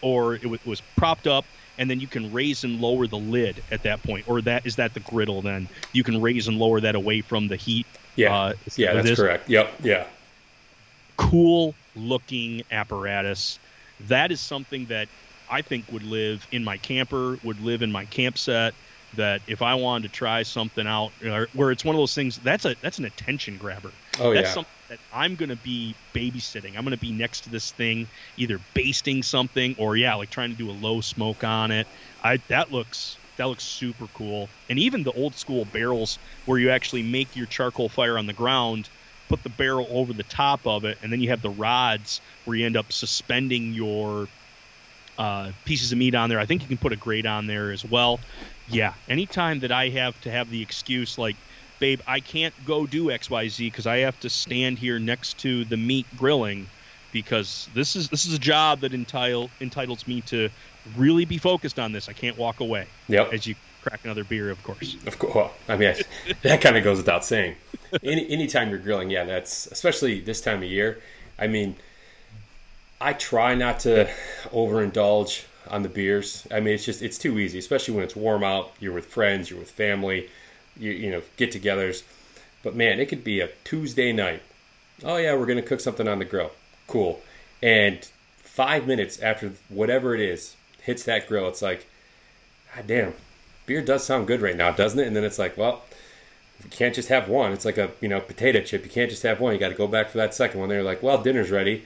or 0.01 0.35
it 0.35 0.43
w- 0.43 0.59
was 0.65 0.81
propped 0.95 1.27
up 1.27 1.45
and 1.77 1.89
then 1.89 1.99
you 1.99 2.07
can 2.07 2.31
raise 2.31 2.63
and 2.63 2.81
lower 2.81 3.07
the 3.07 3.17
lid 3.17 3.61
at 3.71 3.83
that 3.83 4.01
point 4.01 4.27
or 4.27 4.41
that 4.41 4.65
is 4.65 4.77
that 4.77 4.93
the 4.93 4.99
griddle 5.01 5.41
then? 5.41 5.67
You 5.93 6.03
can 6.03 6.21
raise 6.21 6.47
and 6.47 6.57
lower 6.57 6.81
that 6.81 6.95
away 6.95 7.21
from 7.21 7.47
the 7.47 7.57
heat 7.57 7.85
yeah. 8.15 8.35
uh, 8.35 8.53
yeah 8.75 8.93
that's 8.93 9.09
this. 9.09 9.19
correct. 9.19 9.49
Yep 9.49 9.71
yeah. 9.83 10.07
Cool 11.17 11.75
looking 11.95 12.63
apparatus. 12.71 13.59
That 14.07 14.31
is 14.31 14.39
something 14.39 14.85
that 14.85 15.09
I 15.49 15.61
think 15.61 15.91
would 15.91 16.03
live 16.03 16.47
in 16.51 16.63
my 16.63 16.77
camper, 16.77 17.37
would 17.43 17.59
live 17.61 17.81
in 17.81 17.91
my 17.91 18.05
camp 18.05 18.37
set. 18.37 18.73
That 19.15 19.41
if 19.47 19.63
I 19.63 19.73
wanted 19.73 20.11
to 20.11 20.15
try 20.15 20.43
something 20.43 20.85
out, 20.85 21.11
where 21.53 21.71
it's 21.71 21.83
one 21.83 21.95
of 21.95 21.99
those 21.99 22.13
things, 22.13 22.37
that's 22.37 22.65
a 22.65 22.75
that's 22.81 22.99
an 22.99 23.05
attention 23.05 23.57
grabber. 23.57 23.91
Oh 24.19 24.31
yeah 24.31 24.41
that's 24.41 24.49
yeah. 24.49 24.53
Something 24.53 24.73
that 24.89 24.99
I'm 25.11 25.35
going 25.35 25.49
to 25.49 25.55
be 25.55 25.95
babysitting. 26.13 26.77
I'm 26.77 26.83
going 26.83 26.91
to 26.91 26.97
be 26.97 27.11
next 27.11 27.41
to 27.41 27.49
this 27.49 27.71
thing, 27.71 28.07
either 28.37 28.59
basting 28.75 29.23
something 29.23 29.75
or 29.79 29.97
yeah, 29.97 30.13
like 30.15 30.29
trying 30.29 30.51
to 30.51 30.55
do 30.55 30.69
a 30.69 30.73
low 30.73 31.01
smoke 31.01 31.43
on 31.43 31.71
it. 31.71 31.87
I 32.23 32.37
that 32.49 32.71
looks 32.71 33.17
that 33.37 33.47
looks 33.47 33.63
super 33.63 34.05
cool. 34.13 34.47
And 34.69 34.77
even 34.77 35.03
the 35.03 35.11
old 35.13 35.33
school 35.33 35.65
barrels 35.65 36.19
where 36.45 36.59
you 36.59 36.69
actually 36.69 37.03
make 37.03 37.35
your 37.35 37.47
charcoal 37.47 37.89
fire 37.89 38.17
on 38.17 38.27
the 38.27 38.33
ground, 38.33 38.89
put 39.27 39.41
the 39.43 39.49
barrel 39.49 39.87
over 39.89 40.13
the 40.13 40.23
top 40.23 40.67
of 40.67 40.85
it, 40.85 40.97
and 41.01 41.11
then 41.11 41.21
you 41.21 41.29
have 41.29 41.41
the 41.41 41.49
rods 41.49 42.21
where 42.45 42.57
you 42.57 42.65
end 42.65 42.77
up 42.77 42.91
suspending 42.91 43.73
your 43.73 44.27
uh, 45.19 45.51
pieces 45.65 45.91
of 45.91 45.97
meat 45.97 46.15
on 46.15 46.29
there. 46.29 46.39
I 46.39 46.45
think 46.45 46.61
you 46.61 46.67
can 46.67 46.77
put 46.77 46.93
a 46.93 46.95
grate 46.95 47.25
on 47.25 47.45
there 47.45 47.71
as 47.71 47.83
well. 47.83 48.19
Yeah, 48.69 48.93
anytime 49.07 49.59
that 49.59 49.71
I 49.71 49.89
have 49.89 50.19
to 50.21 50.31
have 50.31 50.49
the 50.49 50.61
excuse 50.61 51.17
like, 51.17 51.35
babe, 51.79 51.99
I 52.07 52.21
can't 52.21 52.53
go 52.65 52.87
do 52.87 53.05
XYZ 53.05 53.67
because 53.67 53.85
I 53.85 53.97
have 53.99 54.19
to 54.21 54.29
stand 54.29 54.79
here 54.79 54.97
next 54.97 55.39
to 55.39 55.65
the 55.65 55.77
meat 55.77 56.05
grilling 56.17 56.67
because 57.11 57.67
this 57.73 57.95
is 57.95 58.09
this 58.09 58.25
is 58.25 58.33
a 58.33 58.39
job 58.39 58.79
that 58.81 58.93
entitle, 58.93 59.49
entitles 59.59 60.07
me 60.07 60.21
to 60.21 60.49
really 60.95 61.25
be 61.25 61.37
focused 61.37 61.79
on 61.79 61.91
this. 61.91 62.07
I 62.07 62.13
can't 62.13 62.37
walk 62.37 62.61
away. 62.61 62.87
Yep. 63.09 63.33
As 63.33 63.45
you 63.45 63.55
crack 63.81 64.01
another 64.05 64.23
beer, 64.23 64.49
of 64.49 64.63
course. 64.63 64.95
Of 65.05 65.19
course. 65.19 65.35
Well, 65.35 65.53
I 65.67 65.75
mean, 65.75 65.95
that 66.43 66.61
kind 66.61 66.77
of 66.77 66.83
goes 66.83 66.97
without 66.97 67.25
saying. 67.25 67.55
Any 68.03 68.29
anytime 68.29 68.69
you're 68.69 68.79
grilling, 68.79 69.09
yeah, 69.09 69.25
that's 69.25 69.67
especially 69.67 70.21
this 70.21 70.39
time 70.39 70.57
of 70.59 70.69
year. 70.69 71.01
I 71.37 71.47
mean, 71.47 71.75
I 73.01 73.13
try 73.13 73.55
not 73.55 73.79
to 73.81 74.09
overindulge 74.47 75.45
on 75.69 75.83
the 75.83 75.89
beers. 75.89 76.47
I 76.51 76.59
mean, 76.59 76.73
it's 76.73 76.85
just 76.85 77.01
it's 77.01 77.17
too 77.17 77.39
easy, 77.39 77.59
especially 77.59 77.95
when 77.95 78.03
it's 78.03 78.15
warm 78.15 78.43
out. 78.43 78.71
You're 78.79 78.93
with 78.93 79.05
friends, 79.05 79.49
you're 79.49 79.59
with 79.59 79.71
family, 79.71 80.29
you 80.77 80.91
you 80.91 81.11
know, 81.11 81.21
get-togethers. 81.37 82.03
But 82.63 82.75
man, 82.75 82.99
it 82.99 83.07
could 83.07 83.23
be 83.23 83.39
a 83.39 83.49
Tuesday 83.63 84.11
night. 84.11 84.41
Oh 85.03 85.17
yeah, 85.17 85.35
we're 85.35 85.45
gonna 85.45 85.61
cook 85.61 85.79
something 85.79 86.07
on 86.07 86.19
the 86.19 86.25
grill. 86.25 86.51
Cool. 86.87 87.21
And 87.61 88.05
five 88.37 88.87
minutes 88.87 89.19
after 89.19 89.53
whatever 89.69 90.13
it 90.15 90.21
is 90.21 90.55
hits 90.81 91.03
that 91.03 91.27
grill, 91.27 91.47
it's 91.47 91.61
like, 91.61 91.87
God 92.75 92.87
damn, 92.87 93.13
beer 93.65 93.81
does 93.81 94.03
sound 94.03 94.27
good 94.27 94.41
right 94.41 94.57
now, 94.57 94.71
doesn't 94.71 94.99
it? 94.99 95.07
And 95.07 95.15
then 95.15 95.23
it's 95.23 95.39
like, 95.39 95.57
well, 95.57 95.83
you 96.63 96.69
can't 96.69 96.95
just 96.95 97.09
have 97.09 97.29
one. 97.29 97.53
It's 97.53 97.65
like 97.65 97.77
a 97.77 97.91
you 98.01 98.09
know 98.09 98.19
potato 98.19 98.61
chip. 98.61 98.83
You 98.83 98.91
can't 98.91 99.09
just 99.09 99.23
have 99.23 99.39
one. 99.39 99.53
You 99.53 99.59
got 99.59 99.69
to 99.69 99.75
go 99.75 99.87
back 99.87 100.09
for 100.09 100.17
that 100.17 100.33
second 100.33 100.59
one. 100.59 100.67
They're 100.67 100.83
like, 100.83 101.01
well, 101.01 101.21
dinner's 101.21 101.51
ready. 101.51 101.85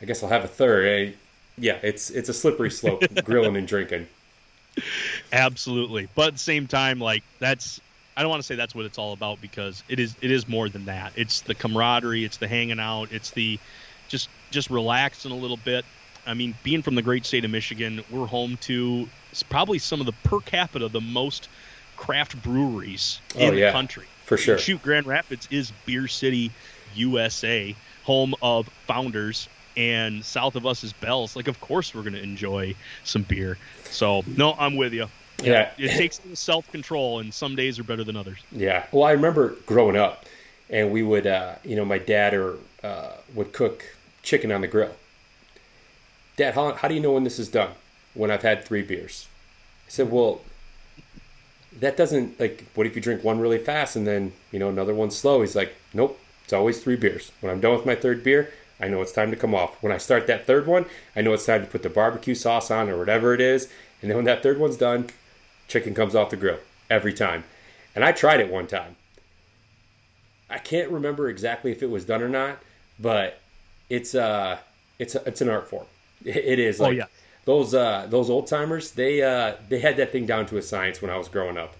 I 0.00 0.04
guess 0.04 0.22
I'll 0.22 0.28
have 0.28 0.44
a 0.44 0.48
third. 0.48 0.86
Eh? 0.86 1.12
yeah, 1.60 1.78
it's 1.82 2.10
it's 2.10 2.28
a 2.28 2.34
slippery 2.34 2.70
slope, 2.70 3.02
grilling 3.24 3.56
and 3.56 3.66
drinking. 3.66 4.06
Absolutely, 5.32 6.08
but 6.14 6.28
at 6.28 6.32
the 6.34 6.38
same 6.38 6.66
time, 6.66 7.00
like 7.00 7.22
that's 7.38 7.80
I 8.16 8.22
don't 8.22 8.30
want 8.30 8.42
to 8.42 8.46
say 8.46 8.54
that's 8.54 8.74
what 8.74 8.84
it's 8.84 8.98
all 8.98 9.12
about 9.12 9.40
because 9.40 9.82
it 9.88 10.00
is 10.00 10.14
it 10.20 10.30
is 10.30 10.48
more 10.48 10.68
than 10.68 10.86
that. 10.86 11.12
It's 11.16 11.40
the 11.42 11.54
camaraderie, 11.54 12.24
it's 12.24 12.36
the 12.36 12.48
hanging 12.48 12.80
out, 12.80 13.12
it's 13.12 13.30
the 13.30 13.58
just 14.08 14.28
just 14.50 14.70
relaxing 14.70 15.32
a 15.32 15.36
little 15.36 15.56
bit. 15.56 15.84
I 16.26 16.34
mean, 16.34 16.54
being 16.62 16.82
from 16.82 16.94
the 16.94 17.02
great 17.02 17.24
state 17.24 17.44
of 17.44 17.50
Michigan, 17.50 18.02
we're 18.10 18.26
home 18.26 18.58
to 18.62 19.08
probably 19.48 19.78
some 19.78 20.00
of 20.00 20.06
the 20.06 20.12
per 20.24 20.40
capita 20.40 20.88
the 20.88 21.00
most 21.00 21.48
craft 21.96 22.40
breweries 22.42 23.20
oh, 23.36 23.40
in 23.40 23.54
yeah, 23.54 23.66
the 23.66 23.72
country. 23.72 24.06
For 24.24 24.36
sure. 24.36 24.58
Shoot, 24.58 24.82
Grand 24.82 25.06
Rapids 25.06 25.48
is 25.50 25.72
Beer 25.86 26.06
City, 26.06 26.52
USA, 26.94 27.74
home 28.04 28.34
of 28.42 28.68
founders 28.86 29.48
and 29.78 30.24
south 30.24 30.56
of 30.56 30.66
us 30.66 30.82
is 30.82 30.92
Bell's. 30.92 31.36
Like, 31.36 31.46
of 31.46 31.60
course, 31.60 31.94
we're 31.94 32.02
going 32.02 32.14
to 32.14 32.22
enjoy 32.22 32.74
some 33.04 33.22
beer. 33.22 33.56
So, 33.84 34.24
no, 34.26 34.54
I'm 34.58 34.76
with 34.76 34.92
you. 34.92 35.06
Yeah, 35.40 35.70
it 35.78 35.96
takes 35.96 36.20
some 36.20 36.34
self 36.34 36.70
control, 36.72 37.20
and 37.20 37.32
some 37.32 37.54
days 37.54 37.78
are 37.78 37.84
better 37.84 38.02
than 38.02 38.16
others. 38.16 38.38
Yeah. 38.50 38.84
Well, 38.90 39.04
I 39.04 39.12
remember 39.12 39.54
growing 39.66 39.96
up, 39.96 40.24
and 40.68 40.90
we 40.90 41.04
would, 41.04 41.28
uh, 41.28 41.54
you 41.64 41.76
know, 41.76 41.84
my 41.84 41.98
dad 41.98 42.34
or 42.34 42.56
uh, 42.82 43.12
would 43.34 43.52
cook 43.52 43.84
chicken 44.22 44.50
on 44.50 44.62
the 44.62 44.66
grill. 44.66 44.94
Dad, 46.36 46.54
how, 46.54 46.72
how 46.74 46.88
do 46.88 46.94
you 46.94 47.00
know 47.00 47.12
when 47.12 47.22
this 47.22 47.38
is 47.38 47.48
done? 47.48 47.70
When 48.14 48.32
I've 48.32 48.42
had 48.42 48.64
three 48.64 48.82
beers. 48.82 49.28
I 49.86 49.90
said, 49.90 50.10
well, 50.10 50.40
that 51.78 51.96
doesn't 51.96 52.40
like. 52.40 52.64
What 52.74 52.88
if 52.88 52.96
you 52.96 53.02
drink 53.02 53.22
one 53.22 53.38
really 53.38 53.58
fast 53.58 53.94
and 53.94 54.04
then 54.04 54.32
you 54.50 54.58
know 54.58 54.68
another 54.68 54.94
one 54.94 55.12
slow? 55.12 55.40
He's 55.42 55.54
like, 55.54 55.72
nope. 55.94 56.18
It's 56.42 56.52
always 56.52 56.82
three 56.82 56.96
beers. 56.96 57.30
When 57.40 57.52
I'm 57.52 57.60
done 57.60 57.76
with 57.76 57.86
my 57.86 57.94
third 57.94 58.24
beer, 58.24 58.50
I 58.80 58.88
know 58.88 59.02
it's 59.02 59.12
time 59.12 59.30
to 59.30 59.36
come 59.36 59.54
off. 59.54 59.82
When 59.82 59.92
I 59.92 59.98
start 59.98 60.26
that 60.28 60.46
third 60.46 60.66
one, 60.66 60.86
I 61.16 61.22
know 61.22 61.32
it's 61.32 61.46
time 61.46 61.62
to 61.62 61.70
put 61.70 61.82
the 61.82 61.90
barbecue 61.90 62.34
sauce 62.34 62.70
on 62.70 62.88
or 62.88 62.96
whatever 62.98 63.34
it 63.34 63.40
is. 63.40 63.68
And 64.00 64.10
then 64.10 64.16
when 64.16 64.24
that 64.26 64.42
third 64.42 64.58
one's 64.58 64.76
done, 64.76 65.08
chicken 65.66 65.94
comes 65.94 66.14
off 66.14 66.30
the 66.30 66.36
grill 66.36 66.58
every 66.88 67.12
time. 67.12 67.44
And 67.94 68.04
I 68.04 68.12
tried 68.12 68.40
it 68.40 68.50
one 68.50 68.66
time. 68.66 68.96
I 70.50 70.58
can't 70.58 70.90
remember 70.90 71.28
exactly 71.28 71.72
if 71.72 71.82
it 71.82 71.90
was 71.90 72.04
done 72.04 72.22
or 72.22 72.28
not, 72.28 72.58
but 72.98 73.40
it's 73.90 74.14
uh 74.14 74.58
it's 74.98 75.14
a, 75.14 75.22
it's 75.26 75.40
an 75.40 75.48
art 75.48 75.68
form. 75.68 75.86
It 76.24 76.58
is 76.58 76.80
oh, 76.80 76.84
like 76.84 76.92
oh, 76.92 76.96
yeah. 76.96 77.04
those 77.44 77.74
uh 77.74 78.06
those 78.08 78.30
old 78.30 78.46
timers, 78.46 78.92
they 78.92 79.22
uh 79.22 79.54
they 79.68 79.78
had 79.78 79.96
that 79.98 80.10
thing 80.12 80.26
down 80.26 80.46
to 80.46 80.56
a 80.56 80.62
science 80.62 81.02
when 81.02 81.10
I 81.10 81.18
was 81.18 81.28
growing 81.28 81.56
up. 81.56 81.74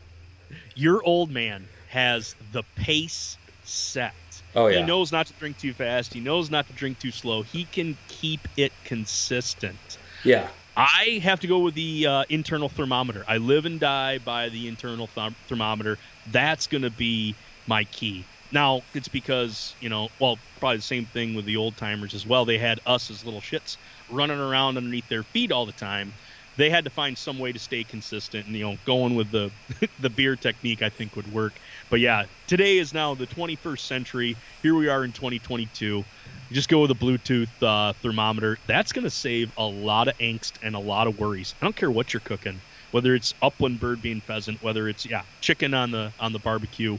Your 0.75 1.03
old 1.05 1.31
man 1.31 1.67
has 1.89 2.35
the 2.53 2.63
pace 2.77 3.37
set. 3.65 4.15
Oh 4.59 4.67
yeah. 4.67 4.81
He 4.81 4.85
knows 4.85 5.13
not 5.13 5.27
to 5.27 5.35
drink 5.35 5.57
too 5.57 5.73
fast. 5.73 6.13
He 6.13 6.21
knows 6.21 6.51
not 6.51 6.67
to 6.67 6.73
drink 6.73 6.99
too 6.99 7.13
slow. 7.13 7.43
He 7.43 7.65
can 7.67 7.97
keep 8.09 8.41
it 8.57 8.73
consistent. 8.85 9.79
Yeah. 10.25 10.49
I 10.77 11.21
have 11.23 11.41
to 11.41 11.47
go 11.47 11.61
with 11.61 11.75
the 11.75 12.07
uh, 12.07 12.25
internal 12.29 12.69
thermometer. 12.69 13.25
I 13.29 13.39
live 13.39 13.67
and 13.67 13.79
die 13.79 14.19
by 14.19 14.49
the 14.49 14.67
internal 14.69 15.07
th- 15.09 15.33
thermometer. 15.49 15.97
That's 16.33 16.67
going 16.67 16.83
to 16.83 16.91
be 16.91 17.35
my 17.67 17.85
key. 17.85 18.25
Now, 18.51 18.83
it's 18.95 19.09
because, 19.09 19.75
you 19.81 19.89
know, 19.89 20.09
well, 20.21 20.37
probably 20.59 20.79
the 20.79 20.83
same 20.83 21.07
thing 21.07 21.35
with 21.35 21.45
the 21.47 21.57
old 21.57 21.77
timers 21.77 22.15
as 22.15 22.27
well. 22.27 22.45
They 22.45 22.59
had 22.59 22.81
us 22.87 23.11
as 23.11 23.25
little 23.25 23.41
shits 23.41 23.77
running 24.11 24.39
around 24.39 24.77
underneath 24.77 25.09
their 25.09 25.23
feet 25.23 25.53
all 25.53 25.67
the 25.67 25.73
time 25.73 26.13
they 26.59 26.69
had 26.69 26.85
to 26.85 26.91
find 26.91 27.17
some 27.17 27.39
way 27.39 27.53
to 27.53 27.59
stay 27.59 27.85
consistent 27.85 28.47
and 28.47 28.55
you 28.55 28.65
know 28.65 28.77
going 28.85 29.15
with 29.15 29.31
the 29.31 29.51
the 30.01 30.11
beer 30.11 30.37
technique 30.37 30.83
i 30.83 30.91
think 30.91 31.17
would 31.17 31.33
work. 31.33 31.55
But 31.89 32.01
yeah 32.01 32.27
today 32.47 32.77
is 32.77 32.93
now 32.93 33.15
the 33.15 33.27
21st 33.27 33.79
century. 33.79 34.37
Here 34.61 34.75
we 34.75 34.89
are 34.89 35.05
in 35.05 35.13
2022 35.13 36.05
you 36.51 36.55
just 36.55 36.69
go 36.69 36.81
with 36.81 36.91
a 36.91 36.95
bluetooth 36.95 37.49
uh, 37.63 37.93
thermometer. 37.95 38.59
That's 38.67 38.93
going 38.93 39.05
to 39.05 39.11
save 39.11 39.53
a 39.59 39.65
lot 39.65 40.09
of 40.09 40.17
angst 40.17 40.55
and 40.63 40.75
a 40.75 40.79
lot 40.79 41.07
of 41.07 41.19
worries. 41.19 41.55
I 41.61 41.67
don't 41.67 41.77
care 41.77 41.91
what 41.91 42.13
you're 42.13 42.21
cooking 42.21 42.61
whether 42.91 43.15
it's 43.15 43.35
upland 43.43 43.79
bird 43.79 44.01
being 44.01 44.21
pheasant 44.21 44.63
whether 44.63 44.89
it's 44.89 45.05
yeah 45.07 45.23
chicken 45.41 45.75
on 45.75 45.91
the 45.91 46.13
on 46.21 46.33
the 46.33 46.39
barbecue. 46.39 46.99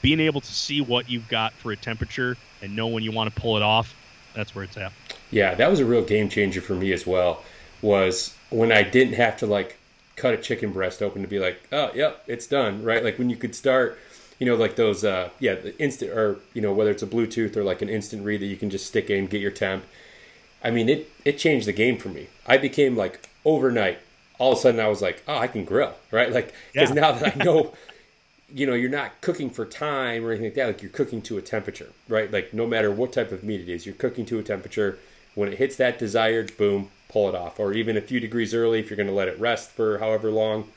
Being 0.00 0.20
able 0.20 0.40
to 0.40 0.52
see 0.52 0.80
what 0.80 1.10
you've 1.10 1.26
got 1.26 1.52
for 1.54 1.72
a 1.72 1.76
temperature 1.76 2.36
and 2.62 2.76
know 2.76 2.86
when 2.86 3.02
you 3.02 3.10
want 3.10 3.34
to 3.34 3.40
pull 3.40 3.56
it 3.56 3.62
off 3.62 3.94
that's 4.34 4.54
where 4.54 4.64
it's 4.64 4.76
at. 4.76 4.92
Yeah 5.30 5.54
that 5.54 5.70
was 5.70 5.80
a 5.80 5.84
real 5.86 6.04
game 6.04 6.28
changer 6.28 6.60
for 6.60 6.74
me 6.74 6.92
as 6.92 7.06
well 7.06 7.42
was 7.80 8.34
when 8.50 8.72
I 8.72 8.82
didn't 8.82 9.14
have 9.14 9.36
to 9.38 9.46
like 9.46 9.78
cut 10.16 10.34
a 10.34 10.36
chicken 10.36 10.72
breast 10.72 11.02
open 11.02 11.22
to 11.22 11.28
be 11.28 11.38
like, 11.38 11.60
oh, 11.72 11.90
yep, 11.94 12.22
it's 12.26 12.46
done, 12.46 12.82
right? 12.82 13.02
Like 13.02 13.18
when 13.18 13.30
you 13.30 13.36
could 13.36 13.54
start, 13.54 13.98
you 14.38 14.46
know, 14.46 14.54
like 14.54 14.76
those, 14.76 15.04
uh, 15.04 15.30
yeah, 15.38 15.54
the 15.54 15.78
instant 15.80 16.12
or 16.12 16.38
you 16.54 16.60
know 16.60 16.72
whether 16.72 16.90
it's 16.90 17.02
a 17.02 17.06
Bluetooth 17.06 17.56
or 17.56 17.64
like 17.64 17.82
an 17.82 17.88
instant 17.88 18.24
read 18.24 18.40
that 18.40 18.46
you 18.46 18.56
can 18.56 18.70
just 18.70 18.86
stick 18.86 19.10
in, 19.10 19.26
get 19.26 19.40
your 19.40 19.50
temp. 19.50 19.84
I 20.62 20.70
mean, 20.70 20.88
it 20.88 21.10
it 21.24 21.38
changed 21.38 21.66
the 21.66 21.72
game 21.72 21.98
for 21.98 22.08
me. 22.08 22.28
I 22.46 22.58
became 22.58 22.96
like 22.96 23.28
overnight. 23.44 24.00
All 24.38 24.52
of 24.52 24.58
a 24.58 24.60
sudden, 24.60 24.78
I 24.78 24.88
was 24.88 25.02
like, 25.02 25.22
oh, 25.26 25.36
I 25.36 25.48
can 25.48 25.64
grill, 25.64 25.94
right? 26.12 26.30
Like 26.32 26.54
because 26.72 26.90
yeah. 26.90 27.00
now 27.00 27.12
that 27.12 27.36
I 27.36 27.44
know. 27.44 27.74
you 28.50 28.66
know, 28.66 28.72
you're 28.72 28.88
not 28.88 29.20
cooking 29.20 29.50
for 29.50 29.66
time 29.66 30.24
or 30.24 30.30
anything 30.30 30.46
like 30.46 30.54
that. 30.54 30.66
Like 30.68 30.82
you're 30.82 30.90
cooking 30.90 31.20
to 31.20 31.36
a 31.36 31.42
temperature, 31.42 31.92
right? 32.08 32.32
Like 32.32 32.54
no 32.54 32.66
matter 32.66 32.90
what 32.90 33.12
type 33.12 33.30
of 33.30 33.44
meat 33.44 33.60
it 33.60 33.68
is, 33.68 33.84
you're 33.84 33.94
cooking 33.94 34.24
to 34.24 34.38
a 34.38 34.42
temperature. 34.42 34.98
When 35.38 35.52
it 35.52 35.58
hits 35.58 35.76
that 35.76 36.00
desired, 36.00 36.56
boom, 36.56 36.90
pull 37.08 37.28
it 37.28 37.34
off, 37.36 37.60
or 37.60 37.72
even 37.72 37.96
a 37.96 38.00
few 38.00 38.18
degrees 38.18 38.52
early 38.52 38.80
if 38.80 38.90
you're 38.90 38.96
going 38.96 39.08
to 39.08 39.14
let 39.14 39.28
it 39.28 39.38
rest 39.38 39.70
for 39.70 39.98
however 39.98 40.32
long. 40.32 40.68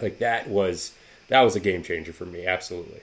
Like 0.00 0.18
that 0.18 0.48
was 0.48 0.90
that 1.28 1.40
was 1.42 1.54
a 1.54 1.60
game 1.60 1.84
changer 1.84 2.12
for 2.12 2.26
me, 2.26 2.44
absolutely. 2.44 2.98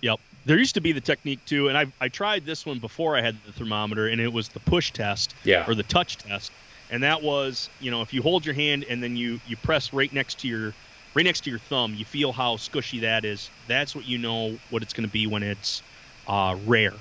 Yep. 0.00 0.18
There 0.46 0.58
used 0.58 0.74
to 0.74 0.80
be 0.80 0.90
the 0.90 1.00
technique 1.00 1.38
too, 1.46 1.68
and 1.68 1.78
I 1.78 1.86
I 2.00 2.08
tried 2.08 2.44
this 2.44 2.66
one 2.66 2.80
before 2.80 3.16
I 3.16 3.22
had 3.22 3.36
the 3.46 3.52
thermometer, 3.52 4.08
and 4.08 4.20
it 4.20 4.32
was 4.32 4.48
the 4.48 4.58
push 4.58 4.90
test, 4.90 5.32
yeah. 5.44 5.64
or 5.68 5.76
the 5.76 5.84
touch 5.84 6.18
test, 6.18 6.50
and 6.90 7.04
that 7.04 7.22
was 7.22 7.70
you 7.78 7.92
know 7.92 8.02
if 8.02 8.12
you 8.12 8.20
hold 8.20 8.44
your 8.44 8.56
hand 8.56 8.84
and 8.90 9.00
then 9.00 9.16
you 9.16 9.40
you 9.46 9.56
press 9.56 9.92
right 9.92 10.12
next 10.12 10.40
to 10.40 10.48
your 10.48 10.74
right 11.14 11.24
next 11.24 11.42
to 11.44 11.50
your 11.50 11.60
thumb, 11.60 11.94
you 11.94 12.04
feel 12.04 12.32
how 12.32 12.56
squishy 12.56 13.02
that 13.02 13.24
is. 13.24 13.48
That's 13.68 13.94
what 13.94 14.08
you 14.08 14.18
know 14.18 14.58
what 14.70 14.82
it's 14.82 14.92
going 14.92 15.06
to 15.06 15.12
be 15.12 15.28
when 15.28 15.44
it's 15.44 15.84
uh, 16.26 16.56
rare. 16.66 16.94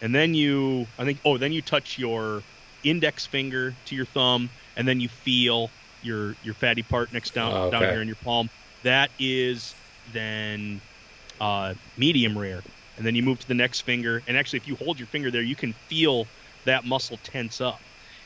And 0.00 0.14
then 0.14 0.34
you, 0.34 0.86
I 0.98 1.04
think, 1.04 1.18
oh, 1.24 1.38
then 1.38 1.52
you 1.52 1.62
touch 1.62 1.98
your 1.98 2.42
index 2.84 3.26
finger 3.26 3.74
to 3.86 3.94
your 3.96 4.04
thumb, 4.04 4.50
and 4.76 4.86
then 4.86 5.00
you 5.00 5.08
feel 5.08 5.70
your 6.02 6.36
your 6.44 6.54
fatty 6.54 6.82
part 6.82 7.12
next 7.12 7.34
down 7.34 7.52
oh, 7.52 7.56
okay. 7.62 7.70
down 7.72 7.92
here 7.92 8.00
in 8.00 8.06
your 8.06 8.16
palm. 8.16 8.48
That 8.84 9.10
is 9.18 9.74
then 10.12 10.80
uh, 11.40 11.74
medium 11.96 12.38
rare, 12.38 12.62
and 12.96 13.04
then 13.04 13.14
you 13.14 13.22
move 13.22 13.40
to 13.40 13.48
the 13.48 13.54
next 13.54 13.80
finger. 13.80 14.22
And 14.28 14.36
actually, 14.36 14.58
if 14.58 14.68
you 14.68 14.76
hold 14.76 14.98
your 14.98 15.08
finger 15.08 15.30
there, 15.30 15.42
you 15.42 15.56
can 15.56 15.72
feel 15.72 16.26
that 16.64 16.84
muscle 16.84 17.18
tense 17.24 17.60
up. 17.60 17.80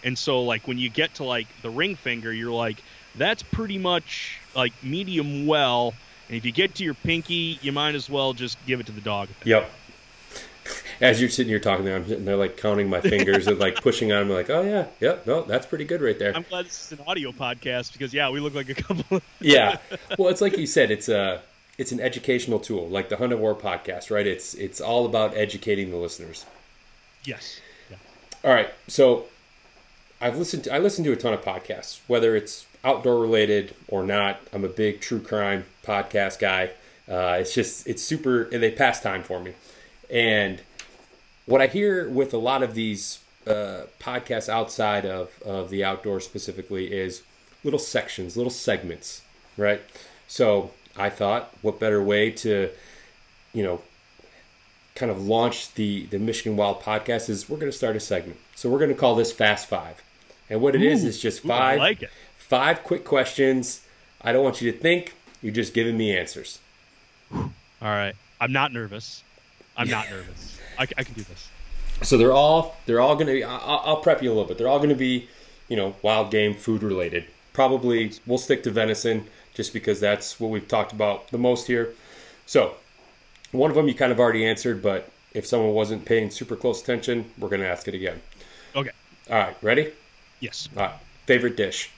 And 0.04 0.18
so, 0.18 0.42
like 0.42 0.68
when 0.68 0.78
you 0.78 0.90
get 0.90 1.14
to 1.14 1.24
like 1.24 1.46
the 1.62 1.70
ring 1.70 1.96
finger, 1.96 2.32
you're 2.32 2.52
like, 2.52 2.82
that's 3.16 3.42
pretty 3.42 3.78
much 3.78 4.38
like 4.54 4.72
medium 4.82 5.46
well. 5.46 5.94
And 6.28 6.36
if 6.36 6.44
you 6.44 6.52
get 6.52 6.76
to 6.76 6.84
your 6.84 6.94
pinky, 6.94 7.58
you 7.62 7.72
might 7.72 7.94
as 7.94 8.08
well 8.08 8.32
just 8.32 8.58
give 8.66 8.80
it 8.80 8.86
to 8.86 8.92
the 8.92 9.00
dog. 9.00 9.28
Yep 9.44 9.70
as 11.02 11.20
you're 11.20 11.28
sitting 11.28 11.50
here 11.50 11.58
talking 11.58 11.84
to 11.84 11.90
them, 11.90 12.24
they're 12.24 12.36
like 12.36 12.56
counting 12.56 12.88
my 12.88 13.00
fingers 13.00 13.48
and 13.48 13.58
like 13.58 13.74
pushing 13.82 14.12
on 14.12 14.28
them, 14.28 14.36
like, 14.36 14.48
oh 14.48 14.62
yeah, 14.62 14.86
yep, 15.00 15.26
no, 15.26 15.42
that's 15.42 15.66
pretty 15.66 15.84
good 15.84 16.00
right 16.00 16.18
there. 16.18 16.34
I'm 16.34 16.46
glad 16.48 16.66
this 16.66 16.86
is 16.92 16.98
an 16.98 17.04
audio 17.06 17.32
podcast 17.32 17.92
because 17.92 18.14
yeah, 18.14 18.30
we 18.30 18.38
look 18.38 18.54
like 18.54 18.68
a 18.68 18.74
couple. 18.74 19.16
Of- 19.16 19.24
yeah, 19.40 19.78
well, 20.16 20.28
it's 20.28 20.40
like 20.40 20.56
you 20.56 20.66
said, 20.66 20.92
it's 20.92 21.08
a 21.08 21.42
it's 21.76 21.90
an 21.90 21.98
educational 22.00 22.60
tool, 22.60 22.88
like 22.88 23.08
the 23.08 23.16
Huntivore 23.16 23.60
podcast, 23.60 24.12
right? 24.12 24.26
It's 24.26 24.54
it's 24.54 24.80
all 24.80 25.04
about 25.04 25.36
educating 25.36 25.90
the 25.90 25.96
listeners. 25.96 26.46
Yes. 27.24 27.60
Yeah. 27.90 27.96
All 28.44 28.54
right, 28.54 28.70
so 28.86 29.26
I've 30.20 30.38
listened. 30.38 30.64
To, 30.64 30.74
I 30.74 30.78
listen 30.78 31.02
to 31.04 31.12
a 31.12 31.16
ton 31.16 31.34
of 31.34 31.42
podcasts, 31.42 32.00
whether 32.06 32.36
it's 32.36 32.64
outdoor 32.84 33.20
related 33.20 33.74
or 33.88 34.04
not. 34.04 34.40
I'm 34.52 34.64
a 34.64 34.68
big 34.68 35.00
true 35.00 35.20
crime 35.20 35.64
podcast 35.82 36.38
guy. 36.38 36.70
Uh, 37.08 37.38
it's 37.40 37.52
just 37.52 37.88
it's 37.88 38.04
super. 38.04 38.44
They 38.44 38.70
pass 38.70 39.00
time 39.00 39.24
for 39.24 39.40
me, 39.40 39.54
and 40.08 40.60
what 41.46 41.60
I 41.60 41.66
hear 41.66 42.08
with 42.08 42.32
a 42.34 42.38
lot 42.38 42.62
of 42.62 42.74
these 42.74 43.20
uh, 43.46 43.82
podcasts 44.00 44.48
outside 44.48 45.04
of, 45.04 45.40
of 45.42 45.70
the 45.70 45.84
outdoor 45.84 46.20
specifically 46.20 46.92
is 46.92 47.22
little 47.64 47.78
sections, 47.78 48.36
little 48.36 48.50
segments, 48.50 49.22
right? 49.56 49.80
So 50.28 50.70
I 50.96 51.10
thought, 51.10 51.52
what 51.62 51.80
better 51.80 52.02
way 52.02 52.30
to, 52.30 52.70
you 53.52 53.62
know, 53.62 53.82
kind 54.94 55.10
of 55.10 55.26
launch 55.26 55.74
the 55.74 56.06
the 56.06 56.18
Michigan 56.18 56.56
Wild 56.56 56.80
podcast 56.82 57.30
is 57.30 57.48
we're 57.48 57.56
going 57.58 57.72
to 57.72 57.76
start 57.76 57.96
a 57.96 58.00
segment. 58.00 58.38
So 58.54 58.68
we're 58.68 58.78
going 58.78 58.90
to 58.90 58.96
call 58.96 59.14
this 59.14 59.32
Fast 59.32 59.68
Five, 59.68 60.02
and 60.50 60.60
what 60.60 60.74
it 60.74 60.82
ooh, 60.82 60.88
is 60.88 61.04
is 61.04 61.20
just 61.20 61.42
five 61.42 61.78
ooh, 61.78 61.82
like 61.82 62.10
five 62.36 62.82
quick 62.84 63.04
questions. 63.04 63.80
I 64.20 64.32
don't 64.32 64.44
want 64.44 64.60
you 64.60 64.70
to 64.70 64.78
think. 64.78 65.14
You're 65.40 65.52
just 65.52 65.74
giving 65.74 65.96
me 65.96 66.16
answers. 66.16 66.60
All 67.32 67.50
right. 67.82 68.14
I'm 68.40 68.52
not 68.52 68.72
nervous. 68.72 69.24
I'm 69.76 69.88
not 69.88 70.10
nervous. 70.10 70.58
I, 70.78 70.82
I, 70.82 71.04
can 71.04 71.14
do 71.14 71.22
this. 71.22 71.48
So 72.02 72.16
they're 72.18 72.32
all 72.32 72.76
they're 72.86 73.00
all 73.00 73.14
going 73.14 73.26
to 73.26 73.32
be. 73.32 73.44
I'll, 73.44 73.82
I'll 73.84 73.96
prep 73.96 74.22
you 74.22 74.28
a 74.28 74.34
little 74.34 74.48
bit. 74.48 74.58
They're 74.58 74.68
all 74.68 74.78
going 74.78 74.90
to 74.90 74.94
be, 74.94 75.28
you 75.68 75.76
know, 75.76 75.94
wild 76.02 76.30
game 76.30 76.54
food 76.54 76.82
related. 76.82 77.24
Probably 77.52 78.12
we'll 78.26 78.38
stick 78.38 78.62
to 78.64 78.70
venison 78.70 79.26
just 79.54 79.72
because 79.72 80.00
that's 80.00 80.40
what 80.40 80.50
we've 80.50 80.66
talked 80.68 80.92
about 80.92 81.28
the 81.28 81.38
most 81.38 81.66
here. 81.66 81.94
So 82.46 82.74
one 83.52 83.70
of 83.70 83.76
them 83.76 83.88
you 83.88 83.94
kind 83.94 84.12
of 84.12 84.18
already 84.18 84.44
answered, 84.44 84.82
but 84.82 85.10
if 85.32 85.46
someone 85.46 85.74
wasn't 85.74 86.04
paying 86.04 86.30
super 86.30 86.56
close 86.56 86.82
attention, 86.82 87.30
we're 87.38 87.48
going 87.48 87.62
to 87.62 87.68
ask 87.68 87.88
it 87.88 87.94
again. 87.94 88.20
Okay. 88.74 88.90
All 89.30 89.38
right. 89.38 89.56
Ready? 89.62 89.92
Yes. 90.40 90.68
All 90.76 90.84
right. 90.84 90.94
Favorite 91.26 91.56
dish? 91.56 91.90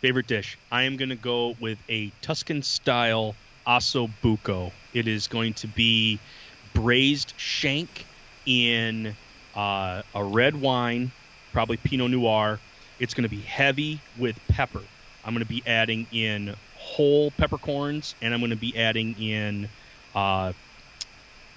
Favorite 0.00 0.26
dish. 0.26 0.58
I 0.70 0.82
am 0.82 0.96
going 0.96 1.08
to 1.08 1.16
go 1.16 1.56
with 1.60 1.78
a 1.88 2.12
Tuscan 2.22 2.62
style 2.62 3.34
osso 3.66 4.10
buco. 4.22 4.70
It 4.92 5.08
is 5.08 5.26
going 5.26 5.54
to 5.54 5.66
be 5.66 6.18
braised 6.74 7.32
shank 7.36 8.04
in 8.44 9.14
uh, 9.56 10.02
a 10.14 10.24
red 10.24 10.60
wine, 10.60 11.10
probably 11.52 11.78
Pinot 11.78 12.10
Noir. 12.10 12.58
It's 13.00 13.14
going 13.14 13.22
to 13.22 13.34
be 13.34 13.40
heavy 13.40 14.00
with 14.18 14.38
pepper. 14.48 14.82
I'm 15.24 15.32
going 15.32 15.44
to 15.44 15.48
be 15.48 15.62
adding 15.66 16.06
in 16.12 16.54
whole 16.76 17.30
peppercorns, 17.32 18.14
and 18.20 18.34
I'm 18.34 18.40
going 18.40 18.50
to 18.50 18.56
be 18.56 18.76
adding 18.76 19.14
in 19.18 19.68
uh, 20.14 20.52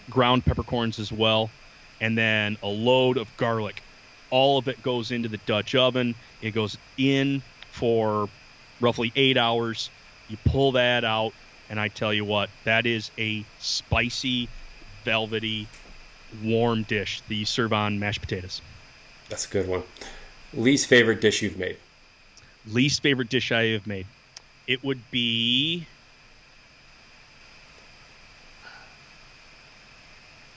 ground 0.09 0.45
peppercorns 0.45 0.99
as 0.99 1.11
well, 1.11 1.49
and 1.99 2.17
then 2.17 2.57
a 2.63 2.67
load 2.67 3.17
of 3.17 3.27
garlic. 3.37 3.81
All 4.29 4.57
of 4.57 4.67
it 4.67 4.81
goes 4.83 5.11
into 5.11 5.29
the 5.29 5.37
Dutch 5.45 5.75
oven. 5.75 6.15
It 6.41 6.51
goes 6.51 6.77
in 6.97 7.41
for 7.71 8.29
roughly 8.79 9.11
eight 9.15 9.37
hours. 9.37 9.89
You 10.29 10.37
pull 10.45 10.73
that 10.73 11.03
out, 11.03 11.33
and 11.69 11.79
I 11.79 11.87
tell 11.89 12.13
you 12.13 12.25
what, 12.25 12.49
that 12.63 12.85
is 12.85 13.11
a 13.17 13.43
spicy, 13.59 14.49
velvety, 15.07 15.69
warm 16.43 16.83
dish 16.83 17.21
that 17.29 17.33
you 17.33 17.45
serve 17.45 17.71
on 17.71 17.97
mashed 17.97 18.19
potatoes. 18.19 18.61
That's 19.29 19.45
a 19.45 19.49
good 19.49 19.65
one. 19.65 19.83
Least 20.53 20.87
favorite 20.87 21.21
dish 21.21 21.41
you've 21.41 21.57
made? 21.57 21.77
Least 22.67 23.01
favorite 23.01 23.29
dish 23.29 23.53
I 23.53 23.67
have 23.67 23.87
made. 23.87 24.05
It 24.67 24.83
would 24.83 24.99
be. 25.09 25.87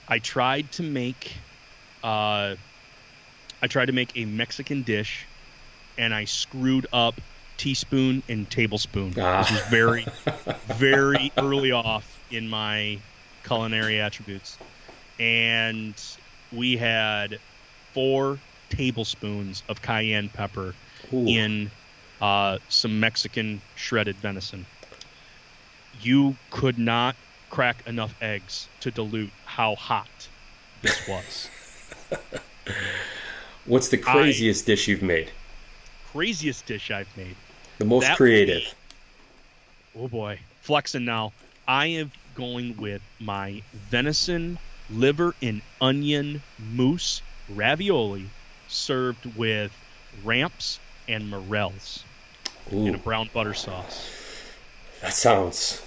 I 0.09 0.19
tried 0.19 0.69
to 0.73 0.83
make. 0.83 1.33
Uh, 2.03 2.55
I 3.61 3.67
tried 3.67 3.85
to 3.85 3.93
make 3.93 4.11
a 4.17 4.25
Mexican 4.25 4.83
dish, 4.83 5.25
and 5.97 6.13
I 6.13 6.25
screwed 6.25 6.87
up 6.91 7.21
teaspoon 7.55 8.21
and 8.27 8.49
tablespoon. 8.49 9.13
Ah. 9.17 9.43
This 9.43 9.51
was 9.51 9.61
very, 9.69 10.05
very 10.75 11.31
early 11.37 11.71
off 11.71 12.19
in 12.29 12.49
my 12.49 12.99
culinary 13.43 13.99
attributes, 13.99 14.57
and 15.19 15.93
we 16.51 16.77
had 16.77 17.39
four 17.93 18.39
tablespoons 18.69 19.63
of 19.69 19.81
cayenne 19.81 20.29
pepper 20.29 20.73
Ooh. 21.13 21.25
in 21.27 21.71
uh, 22.21 22.57
some 22.69 22.99
Mexican 22.99 23.61
shredded 23.75 24.15
venison. 24.17 24.65
You 26.01 26.35
could 26.49 26.77
not 26.77 27.15
crack 27.49 27.85
enough 27.85 28.15
eggs 28.21 28.67
to 28.79 28.91
dilute 28.91 29.31
how 29.45 29.75
hot 29.75 30.07
this 30.81 31.07
was. 31.07 31.49
What's 33.65 33.89
the 33.89 33.97
craziest 33.97 34.65
I, 34.65 34.67
dish 34.67 34.87
you've 34.87 35.01
made? 35.01 35.31
Craziest 36.11 36.65
dish 36.65 36.91
I've 36.91 37.15
made. 37.17 37.35
The 37.77 37.85
most 37.85 38.03
that 38.03 38.17
creative. 38.17 38.61
Be, 39.93 39.99
oh 39.99 40.07
boy, 40.07 40.39
flexing 40.61 41.05
now. 41.05 41.33
I 41.67 41.87
am 41.87 42.11
going 42.35 42.77
with 42.77 43.01
my 43.19 43.61
venison 43.89 44.59
liver 44.89 45.35
and 45.41 45.61
onion 45.79 46.41
mousse 46.59 47.21
ravioli 47.49 48.29
served 48.67 49.25
with 49.37 49.71
ramps 50.23 50.79
and 51.07 51.29
morels. 51.29 52.03
Ooh. 52.73 52.87
in 52.87 52.95
a 52.95 52.97
brown 52.97 53.29
butter 53.33 53.53
sauce. 53.53 54.09
That 55.01 55.13
sounds. 55.13 55.81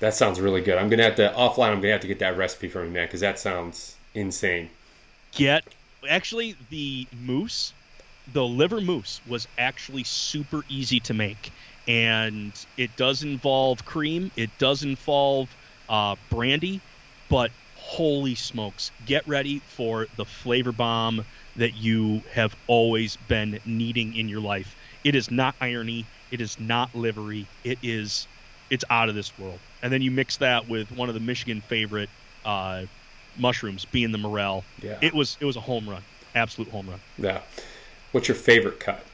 That 0.00 0.14
sounds 0.14 0.40
really 0.40 0.60
good. 0.60 0.78
I'm 0.78 0.88
gonna 0.88 1.04
have 1.04 1.16
to 1.16 1.32
offline. 1.36 1.70
I'm 1.70 1.80
gonna 1.80 1.92
have 1.92 2.00
to 2.00 2.08
get 2.08 2.18
that 2.20 2.36
recipe 2.36 2.68
from 2.68 2.86
you, 2.86 2.90
man, 2.90 3.06
because 3.06 3.20
that 3.20 3.38
sounds 3.38 3.96
insane. 4.14 4.70
Get 5.32 5.64
actually 6.08 6.56
the 6.70 7.06
mousse, 7.20 7.72
the 8.32 8.44
liver 8.44 8.80
mousse 8.80 9.20
was 9.28 9.46
actually 9.58 10.04
super 10.04 10.64
easy 10.68 11.00
to 11.00 11.14
make, 11.14 11.52
and 11.88 12.52
it 12.76 12.94
does 12.96 13.22
involve 13.22 13.84
cream. 13.84 14.30
It 14.36 14.50
does 14.58 14.82
involve 14.82 15.54
uh, 15.88 16.16
brandy, 16.30 16.80
but 17.28 17.50
holy 17.76 18.34
smokes, 18.34 18.90
get 19.06 19.26
ready 19.26 19.58
for 19.58 20.06
the 20.16 20.24
flavor 20.24 20.72
bomb 20.72 21.24
that 21.56 21.74
you 21.74 22.22
have 22.32 22.54
always 22.66 23.16
been 23.28 23.58
needing 23.64 24.16
in 24.16 24.28
your 24.28 24.40
life. 24.40 24.76
It 25.04 25.14
is 25.14 25.30
not 25.30 25.54
irony. 25.60 26.06
It 26.30 26.40
is 26.40 26.58
not 26.58 26.94
livery. 26.94 27.46
It 27.64 27.78
is, 27.82 28.26
it's 28.70 28.84
out 28.88 29.08
of 29.08 29.14
this 29.14 29.36
world. 29.38 29.58
And 29.82 29.92
then 29.92 30.00
you 30.00 30.10
mix 30.10 30.38
that 30.38 30.68
with 30.68 30.90
one 30.92 31.08
of 31.08 31.14
the 31.14 31.20
Michigan 31.20 31.60
favorite 31.60 32.08
uh, 32.44 32.84
mushrooms, 33.36 33.84
being 33.84 34.12
the 34.12 34.18
morel. 34.18 34.64
Yeah. 34.80 34.98
It 35.02 35.12
was 35.12 35.36
it 35.40 35.44
was 35.44 35.56
a 35.56 35.60
home 35.60 35.88
run, 35.88 36.02
absolute 36.34 36.70
home 36.70 36.88
run. 36.88 37.00
Yeah. 37.18 37.40
What's 38.12 38.28
your 38.28 38.36
favorite 38.36 38.78
cut? 38.78 39.04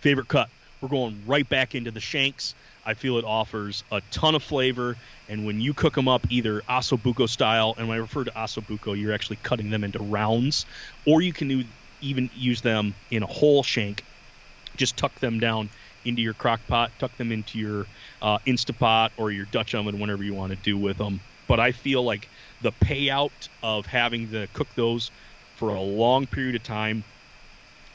Favorite 0.00 0.28
cut. 0.28 0.48
We're 0.80 0.88
going 0.88 1.22
right 1.26 1.48
back 1.48 1.74
into 1.74 1.90
the 1.90 2.00
shanks. 2.00 2.54
I 2.86 2.94
feel 2.94 3.18
it 3.18 3.24
offers 3.24 3.84
a 3.90 4.00
ton 4.10 4.34
of 4.34 4.42
flavor. 4.42 4.96
And 5.28 5.44
when 5.44 5.60
you 5.60 5.74
cook 5.74 5.94
them 5.94 6.08
up, 6.08 6.26
either 6.30 6.60
ossobuco 6.62 7.28
style, 7.28 7.74
and 7.76 7.88
when 7.88 7.98
I 7.98 8.00
refer 8.00 8.24
to 8.24 8.30
ossobuco, 8.30 8.98
you're 8.98 9.12
actually 9.12 9.38
cutting 9.42 9.70
them 9.70 9.84
into 9.84 9.98
rounds, 9.98 10.66
or 11.04 11.20
you 11.20 11.32
can 11.32 11.66
even 12.00 12.30
use 12.34 12.60
them 12.60 12.94
in 13.10 13.22
a 13.22 13.26
whole 13.26 13.62
shank. 13.62 14.04
Just 14.76 14.96
tuck 14.96 15.14
them 15.16 15.40
down 15.40 15.68
into 16.04 16.22
your 16.22 16.34
crock 16.34 16.60
pot, 16.68 16.92
tuck 16.98 17.14
them 17.16 17.32
into 17.32 17.58
your 17.58 17.86
uh, 18.22 18.38
Instapot 18.46 19.10
or 19.16 19.30
your 19.30 19.46
Dutch 19.46 19.74
oven, 19.74 19.98
whatever 19.98 20.22
you 20.22 20.34
want 20.34 20.52
to 20.52 20.58
do 20.62 20.78
with 20.78 20.96
them. 20.96 21.20
But 21.48 21.60
I 21.60 21.72
feel 21.72 22.04
like 22.04 22.28
the 22.62 22.72
payout 22.72 23.48
of 23.62 23.86
having 23.86 24.30
to 24.30 24.46
cook 24.52 24.68
those 24.76 25.10
for 25.56 25.70
a 25.70 25.80
long 25.80 26.26
period 26.26 26.54
of 26.54 26.62
time 26.62 27.02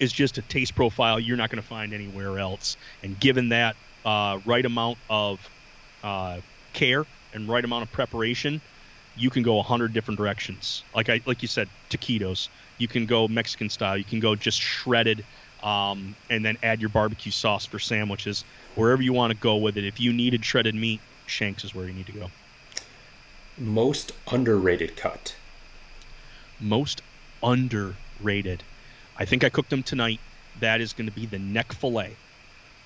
is 0.03 0.11
just 0.11 0.37
a 0.37 0.41
taste 0.43 0.75
profile 0.75 1.19
you're 1.19 1.37
not 1.37 1.49
going 1.49 1.61
to 1.61 1.67
find 1.67 1.93
anywhere 1.93 2.37
else. 2.37 2.77
And 3.01 3.19
given 3.19 3.49
that 3.49 3.75
uh, 4.05 4.39
right 4.45 4.65
amount 4.65 4.97
of 5.09 5.49
uh, 6.03 6.41
care 6.73 7.05
and 7.33 7.47
right 7.47 7.63
amount 7.63 7.83
of 7.83 7.91
preparation, 7.91 8.61
you 9.15 9.29
can 9.29 9.43
go 9.43 9.59
a 9.59 9.63
hundred 9.63 9.93
different 9.93 10.17
directions. 10.17 10.83
Like 10.93 11.09
I 11.09 11.21
like 11.25 11.41
you 11.41 11.47
said, 11.47 11.69
taquitos. 11.89 12.49
You 12.77 12.87
can 12.87 13.05
go 13.05 13.27
Mexican 13.27 13.69
style. 13.69 13.97
You 13.97 14.03
can 14.03 14.19
go 14.19 14.35
just 14.35 14.59
shredded, 14.59 15.25
um, 15.63 16.15
and 16.29 16.43
then 16.43 16.57
add 16.61 16.81
your 16.81 16.89
barbecue 16.89 17.31
sauce 17.31 17.65
for 17.65 17.79
sandwiches. 17.79 18.43
Wherever 18.75 19.01
you 19.01 19.13
want 19.13 19.31
to 19.31 19.37
go 19.37 19.55
with 19.57 19.77
it. 19.77 19.85
If 19.85 19.99
you 19.99 20.11
needed 20.11 20.43
shredded 20.43 20.75
meat, 20.75 20.99
Shanks 21.27 21.63
is 21.63 21.73
where 21.73 21.87
you 21.87 21.93
need 21.93 22.07
to 22.07 22.11
go. 22.11 22.31
Most 23.57 24.11
underrated 24.29 24.97
cut. 24.97 25.35
Most 26.59 27.01
underrated. 27.43 28.63
I 29.17 29.25
think 29.25 29.43
I 29.43 29.49
cooked 29.49 29.69
them 29.69 29.83
tonight. 29.83 30.19
That 30.59 30.81
is 30.81 30.93
going 30.93 31.07
to 31.07 31.15
be 31.15 31.25
the 31.25 31.39
neck 31.39 31.73
fillet 31.73 32.15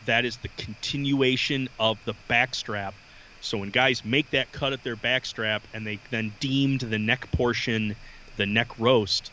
that 0.08 0.26
is 0.26 0.38
the 0.38 0.50
continuation 0.58 1.70
of 1.80 2.04
the 2.06 2.16
backstrap. 2.30 2.94
So 3.42 3.60
when 3.60 3.70
guys 3.70 4.04
make 4.04 4.32
that 4.32 4.52
cut 4.52 4.74
at 4.74 4.84
their 4.84 4.96
backstrap 4.96 5.62
and 5.74 5.86
they 5.86 6.00
then 6.10 6.34
deemed 6.40 6.80
the 6.82 6.98
neck 6.98 7.32
portion 7.34 7.96
the 8.38 8.46
neck 8.46 8.68
roast, 8.80 9.32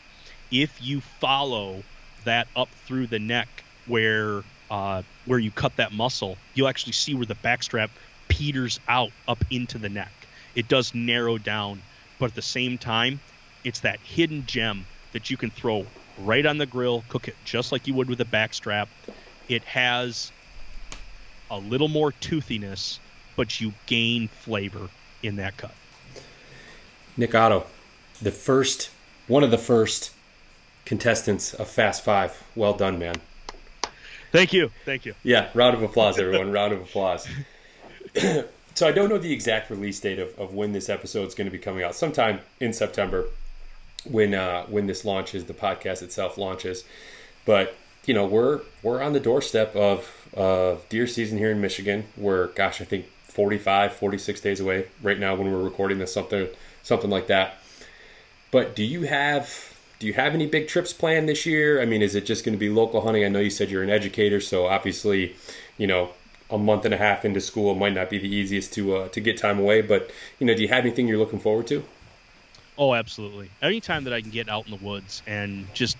if 0.51 0.81
you 0.81 1.01
follow 1.19 1.81
that 2.25 2.47
up 2.55 2.69
through 2.85 3.07
the 3.07 3.19
neck 3.19 3.47
where 3.87 4.43
uh, 4.69 5.01
where 5.25 5.39
you 5.39 5.51
cut 5.51 5.75
that 5.77 5.91
muscle, 5.91 6.37
you'll 6.53 6.67
actually 6.67 6.93
see 6.93 7.13
where 7.13 7.25
the 7.25 7.35
backstrap 7.35 7.89
peters 8.27 8.79
out 8.87 9.11
up 9.27 9.37
into 9.51 9.77
the 9.77 9.89
neck. 9.89 10.11
It 10.55 10.67
does 10.67 10.93
narrow 10.93 11.37
down, 11.37 11.81
but 12.19 12.27
at 12.27 12.35
the 12.35 12.41
same 12.41 12.77
time, 12.77 13.19
it's 13.63 13.81
that 13.81 13.99
hidden 13.99 14.45
gem 14.45 14.85
that 15.13 15.29
you 15.29 15.37
can 15.37 15.51
throw 15.51 15.85
right 16.19 16.45
on 16.45 16.57
the 16.57 16.65
grill, 16.65 17.03
cook 17.09 17.27
it 17.27 17.35
just 17.45 17.71
like 17.71 17.87
you 17.87 17.93
would 17.93 18.09
with 18.09 18.21
a 18.21 18.25
backstrap. 18.25 18.87
It 19.47 19.63
has 19.63 20.31
a 21.49 21.57
little 21.59 21.87
more 21.87 22.11
toothiness, 22.11 22.99
but 23.35 23.59
you 23.61 23.73
gain 23.85 24.27
flavor 24.27 24.89
in 25.21 25.37
that 25.37 25.57
cut. 25.57 25.73
Nick 27.17 27.33
Otto, 27.33 27.65
the 28.21 28.31
first, 28.31 28.89
one 29.27 29.43
of 29.43 29.51
the 29.51 29.57
first 29.57 30.11
contestants 30.85 31.53
of 31.53 31.67
Fast 31.67 32.03
Five. 32.03 32.43
Well 32.55 32.73
done, 32.73 32.99
man. 32.99 33.15
Thank 34.31 34.53
you. 34.53 34.69
Thank 34.83 35.05
you. 35.05 35.15
Yeah, 35.23 35.49
round 35.53 35.75
of 35.75 35.83
applause, 35.83 36.19
everyone. 36.19 36.51
round 36.51 36.73
of 36.73 36.81
applause. 36.81 37.27
so 38.15 38.87
I 38.87 38.91
don't 38.91 39.07
know 39.07 39.17
the 39.17 39.31
exact 39.31 39.69
release 39.69 39.99
date 39.99 40.19
of, 40.19 40.37
of 40.37 40.53
when 40.53 40.73
this 40.73 40.89
episode 40.89 41.27
is 41.27 41.35
going 41.35 41.45
to 41.45 41.51
be 41.51 41.57
coming 41.57 41.83
out. 41.83 41.95
Sometime 41.95 42.41
in 42.59 42.73
September, 42.73 43.29
when 44.05 44.33
uh, 44.33 44.65
when 44.65 44.87
this 44.87 45.05
launches, 45.05 45.45
the 45.45 45.53
podcast 45.53 46.01
itself 46.01 46.37
launches. 46.37 46.83
But 47.45 47.75
you 48.05 48.13
know, 48.13 48.25
we're 48.25 48.61
we're 48.83 49.01
on 49.01 49.13
the 49.13 49.19
doorstep 49.19 49.75
of 49.75 50.29
of 50.33 50.87
deer 50.89 51.07
season 51.07 51.37
here 51.37 51.51
in 51.51 51.61
Michigan. 51.61 52.05
We're 52.17 52.47
gosh, 52.47 52.81
I 52.81 52.85
think 52.85 53.05
45, 53.27 53.93
46 53.93 54.41
days 54.41 54.59
away 54.59 54.87
right 55.01 55.19
now 55.19 55.35
when 55.35 55.51
we're 55.51 55.63
recording 55.63 55.99
this, 55.99 56.13
something 56.13 56.47
something 56.83 57.09
like 57.09 57.27
that. 57.27 57.55
But 58.51 58.75
do 58.75 58.83
you 58.83 59.03
have 59.03 59.75
do 59.99 60.07
you 60.07 60.13
have 60.13 60.33
any 60.33 60.45
big 60.45 60.67
trips 60.67 60.93
planned 60.93 61.27
this 61.27 61.45
year? 61.45 61.81
I 61.81 61.85
mean, 61.85 62.01
is 62.01 62.15
it 62.15 62.25
just 62.25 62.45
going 62.45 62.53
to 62.53 62.59
be 62.59 62.69
local 62.69 63.01
hunting? 63.01 63.25
I 63.25 63.27
know 63.29 63.39
you 63.39 63.49
said 63.49 63.69
you're 63.69 63.83
an 63.83 63.89
educator, 63.89 64.41
so 64.41 64.67
obviously, 64.67 65.35
you 65.77 65.87
know, 65.87 66.11
a 66.49 66.57
month 66.57 66.85
and 66.85 66.93
a 66.93 66.97
half 66.97 67.25
into 67.25 67.41
school 67.41 67.75
might 67.75 67.93
not 67.93 68.09
be 68.09 68.17
the 68.17 68.33
easiest 68.33 68.73
to 68.73 68.95
uh, 68.97 69.07
to 69.09 69.19
get 69.19 69.37
time 69.37 69.59
away. 69.59 69.81
But 69.81 70.11
you 70.39 70.45
know, 70.45 70.53
do 70.53 70.61
you 70.61 70.67
have 70.67 70.85
anything 70.85 71.07
you're 71.07 71.17
looking 71.17 71.39
forward 71.39 71.67
to? 71.67 71.83
Oh, 72.77 72.93
absolutely. 72.93 73.49
Anytime 73.61 74.03
that 74.03 74.13
I 74.13 74.21
can 74.21 74.31
get 74.31 74.49
out 74.49 74.65
in 74.65 74.71
the 74.71 74.83
woods 74.83 75.21
and 75.27 75.67
just 75.73 75.97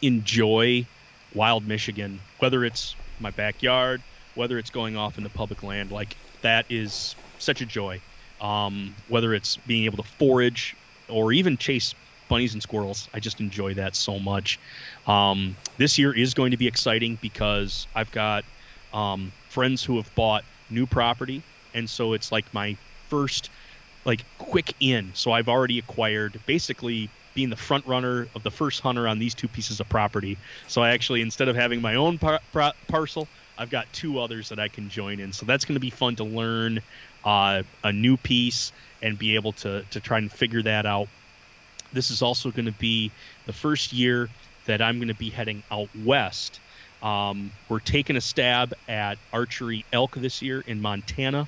enjoy 0.00 0.86
wild 1.34 1.66
Michigan, 1.66 2.18
whether 2.38 2.64
it's 2.64 2.96
my 3.20 3.30
backyard, 3.30 4.00
whether 4.34 4.58
it's 4.58 4.70
going 4.70 4.96
off 4.96 5.18
into 5.18 5.30
public 5.30 5.62
land, 5.62 5.92
like 5.92 6.16
that 6.42 6.66
is 6.70 7.14
such 7.38 7.60
a 7.60 7.66
joy. 7.66 8.00
Um, 8.40 8.94
whether 9.08 9.32
it's 9.34 9.56
being 9.58 9.84
able 9.84 10.02
to 10.02 10.08
forage 10.18 10.74
or 11.08 11.32
even 11.32 11.56
chase 11.56 11.94
bunnies 12.28 12.52
and 12.52 12.62
squirrels. 12.62 13.08
I 13.14 13.20
just 13.20 13.40
enjoy 13.40 13.74
that 13.74 13.94
so 13.94 14.18
much. 14.18 14.58
Um, 15.06 15.56
this 15.78 15.98
year 15.98 16.16
is 16.16 16.34
going 16.34 16.50
to 16.50 16.56
be 16.56 16.66
exciting 16.66 17.18
because 17.20 17.86
I've 17.94 18.10
got 18.10 18.44
um, 18.92 19.32
friends 19.50 19.84
who 19.84 19.96
have 19.96 20.14
bought 20.14 20.42
new 20.70 20.86
property, 20.86 21.42
and 21.74 21.88
so 21.88 22.12
it's 22.12 22.32
like 22.32 22.52
my 22.54 22.76
first 23.08 23.50
like 24.04 24.24
quick 24.38 24.74
in. 24.80 25.12
So 25.14 25.32
I've 25.32 25.48
already 25.48 25.78
acquired 25.78 26.38
basically 26.46 27.08
being 27.34 27.50
the 27.50 27.56
front 27.56 27.86
runner 27.86 28.28
of 28.34 28.42
the 28.42 28.50
first 28.50 28.80
hunter 28.80 29.08
on 29.08 29.18
these 29.18 29.34
two 29.34 29.48
pieces 29.48 29.80
of 29.80 29.88
property. 29.88 30.38
So 30.68 30.82
I 30.82 30.90
actually 30.90 31.20
instead 31.20 31.48
of 31.48 31.56
having 31.56 31.80
my 31.80 31.96
own 31.96 32.18
par- 32.18 32.40
par- 32.52 32.74
parcel, 32.86 33.26
I've 33.58 33.70
got 33.70 33.92
two 33.92 34.18
others 34.20 34.48
that 34.50 34.58
I 34.58 34.68
can 34.68 34.88
join 34.88 35.20
in. 35.20 35.32
So 35.32 35.46
that's 35.46 35.64
going 35.64 35.74
to 35.74 35.80
be 35.80 35.90
fun 35.90 36.16
to 36.16 36.24
learn 36.24 36.80
uh, 37.24 37.62
a 37.82 37.92
new 37.92 38.16
piece 38.16 38.72
and 39.02 39.18
be 39.18 39.34
able 39.34 39.52
to 39.52 39.82
to 39.90 40.00
try 40.00 40.18
and 40.18 40.30
figure 40.30 40.62
that 40.62 40.86
out 40.86 41.08
this 41.94 42.10
is 42.10 42.20
also 42.20 42.50
going 42.50 42.66
to 42.66 42.72
be 42.72 43.10
the 43.46 43.52
first 43.52 43.92
year 43.92 44.28
that 44.66 44.82
I'm 44.82 44.98
going 44.98 45.08
to 45.08 45.14
be 45.14 45.30
heading 45.30 45.62
out 45.70 45.88
west. 46.04 46.60
Um, 47.02 47.52
we're 47.68 47.80
taking 47.80 48.16
a 48.16 48.20
stab 48.20 48.74
at 48.88 49.18
archery 49.32 49.84
elk 49.92 50.16
this 50.16 50.42
year 50.42 50.62
in 50.66 50.80
Montana, 50.80 51.46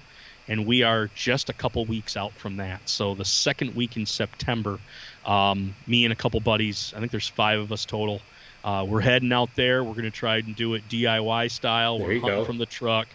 and 0.49 0.66
we 0.66 0.82
are 0.82 1.11
just 1.14 1.49
a 1.49 1.53
couple 1.53 1.84
weeks 1.84 2.16
out 2.16 2.32
from 2.32 2.57
that. 2.59 2.88
So 2.88 3.14
the 3.14 3.24
second 3.24 3.74
week 3.74 3.97
in 3.97 4.07
September, 4.07 4.78
um, 5.24 5.74
me 5.86 6.05
and 6.05 6.12
a 6.12 6.16
couple 6.16 6.40
buddies, 6.40 6.92
I 6.97 7.01
think 7.01 7.11
there's 7.11 7.28
five 7.28 7.61
of 7.61 7.72
us 7.72 7.84
total. 7.84 8.20
Uh, 8.64 8.84
we're 8.88 9.01
heading 9.01 9.32
out 9.32 9.55
there. 9.55 9.82
We're 9.82 9.92
going 9.92 10.05
to 10.05 10.11
try 10.11 10.38
and 10.38 10.55
do 10.55 10.74
it 10.74 10.88
DIY 10.88 11.51
style. 11.51 11.99
There 11.99 12.09
we're 12.09 12.20
hunting 12.20 12.40
go. 12.40 12.44
from 12.44 12.59
the 12.59 12.66
truck. 12.66 13.09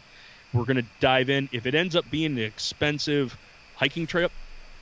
We're 0.53 0.65
going 0.65 0.77
to 0.77 0.85
dive 0.99 1.29
in. 1.29 1.49
If 1.51 1.65
it 1.65 1.75
ends 1.75 1.95
up 1.95 2.09
being 2.09 2.37
an 2.37 2.43
expensive 2.43 3.37
hiking 3.75 4.07
trip, 4.07 4.31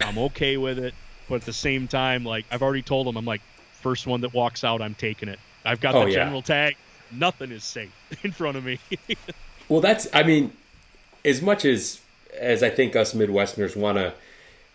I'm 0.01 0.17
okay 0.17 0.57
with 0.57 0.79
it. 0.79 0.93
But 1.27 1.35
at 1.35 1.41
the 1.41 1.53
same 1.53 1.87
time, 1.87 2.23
like 2.23 2.45
I've 2.51 2.63
already 2.63 2.81
told 2.81 3.07
them, 3.07 3.17
I'm 3.17 3.25
like, 3.25 3.41
first 3.81 4.07
one 4.07 4.21
that 4.21 4.33
walks 4.33 4.63
out, 4.63 4.81
I'm 4.81 4.95
taking 4.95 5.29
it. 5.29 5.39
I've 5.63 5.81
got 5.81 5.95
oh, 5.95 6.05
the 6.05 6.11
yeah. 6.11 6.15
general 6.15 6.41
tag. 6.41 6.75
Nothing 7.11 7.51
is 7.51 7.63
safe 7.63 7.91
in 8.23 8.31
front 8.31 8.57
of 8.57 8.63
me. 8.63 8.79
well, 9.69 9.81
that's. 9.81 10.07
I 10.13 10.23
mean, 10.23 10.51
as 11.23 11.41
much 11.41 11.65
as 11.65 12.01
as 12.37 12.63
I 12.63 12.69
think 12.69 12.95
us 12.95 13.13
Midwesterners 13.13 13.75
want 13.75 13.97
to 13.97 14.13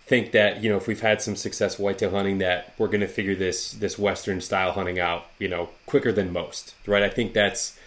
think 0.06 0.32
that 0.32 0.62
you 0.62 0.70
know 0.70 0.76
if 0.76 0.86
we've 0.86 1.00
had 1.00 1.22
some 1.22 1.34
success 1.34 1.78
whitetail 1.78 2.10
hunting 2.10 2.38
that 2.38 2.74
we're 2.76 2.88
going 2.88 3.00
to 3.00 3.08
figure 3.08 3.34
this 3.34 3.72
this 3.72 3.98
Western 3.98 4.40
style 4.40 4.72
hunting 4.72 4.98
out 4.98 5.26
you 5.38 5.48
know 5.48 5.70
quicker 5.86 6.12
than 6.12 6.32
most, 6.32 6.74
right? 6.86 7.02
I 7.02 7.08
think 7.08 7.32
that's 7.32 7.78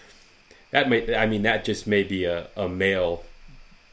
that 0.71 0.89
may. 0.89 1.15
I 1.15 1.25
mean, 1.27 1.43
that 1.43 1.63
just 1.63 1.87
may 1.87 2.03
be 2.03 2.25
a, 2.25 2.47
a 2.55 2.67
male 2.67 3.23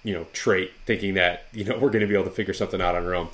you 0.04 0.12
know 0.12 0.26
trait 0.32 0.70
thinking 0.84 1.14
that 1.14 1.46
you 1.52 1.64
know 1.64 1.76
we're 1.80 1.90
going 1.90 2.02
to 2.02 2.06
be 2.06 2.14
able 2.14 2.24
to 2.24 2.30
figure 2.30 2.54
something 2.54 2.80
out 2.80 2.94
on 2.94 3.04
our 3.04 3.14
own 3.14 3.28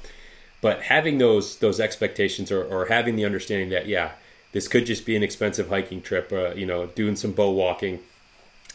but 0.63 0.83
having 0.83 1.19
those 1.19 1.57
those 1.59 1.81
expectations 1.81 2.51
or, 2.51 2.65
or 2.65 2.87
having 2.87 3.17
the 3.17 3.25
understanding 3.25 3.69
that 3.69 3.87
yeah 3.87 4.13
this 4.53 4.67
could 4.69 4.87
just 4.87 5.05
be 5.05 5.15
an 5.15 5.23
expensive 5.23 5.69
hiking 5.69 6.01
trip 6.01 6.33
uh, 6.33 6.51
you 6.55 6.65
know 6.65 6.87
doing 6.87 7.17
some 7.17 7.33
bow 7.33 7.51
walking 7.51 7.99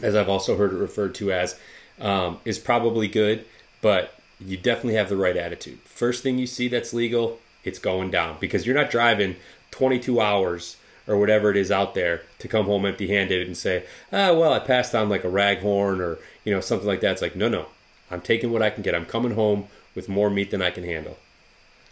as 0.01 0.13
i've 0.13 0.29
also 0.29 0.57
heard 0.57 0.73
it 0.73 0.77
referred 0.77 1.15
to 1.15 1.31
as 1.31 1.57
um, 2.01 2.37
is 2.43 2.59
probably 2.59 3.07
good 3.07 3.45
but 3.85 4.15
you 4.39 4.57
definitely 4.57 4.95
have 4.95 5.09
the 5.09 5.15
right 5.15 5.37
attitude. 5.37 5.77
First 5.81 6.23
thing 6.23 6.39
you 6.39 6.47
see 6.47 6.67
that's 6.67 6.91
legal 6.91 7.37
it's 7.63 7.77
going 7.77 8.09
down 8.09 8.37
because 8.39 8.65
you're 8.65 8.75
not 8.75 8.89
driving 8.89 9.35
22 9.69 10.19
hours 10.19 10.77
or 11.07 11.17
whatever 11.17 11.51
it 11.51 11.55
is 11.55 11.69
out 11.69 11.93
there 11.93 12.23
to 12.39 12.47
come 12.47 12.65
home 12.65 12.83
empty 12.83 13.07
handed 13.07 13.45
and 13.45 13.55
say 13.55 13.85
ah 14.11 14.33
well 14.33 14.51
i 14.51 14.57
passed 14.57 14.95
on 14.95 15.07
like 15.07 15.23
a 15.23 15.27
raghorn 15.27 15.99
or 15.99 16.17
you 16.43 16.51
know 16.51 16.61
something 16.61 16.87
like 16.87 17.01
that. 17.01 17.11
It's 17.11 17.21
like 17.21 17.35
no 17.35 17.47
no. 17.47 17.67
I'm 18.09 18.21
taking 18.21 18.51
what 18.51 18.63
i 18.63 18.71
can 18.71 18.81
get. 18.81 18.95
I'm 18.95 19.05
coming 19.05 19.35
home 19.35 19.67
with 19.93 20.09
more 20.09 20.31
meat 20.31 20.49
than 20.49 20.63
i 20.63 20.71
can 20.71 20.83
handle. 20.83 21.19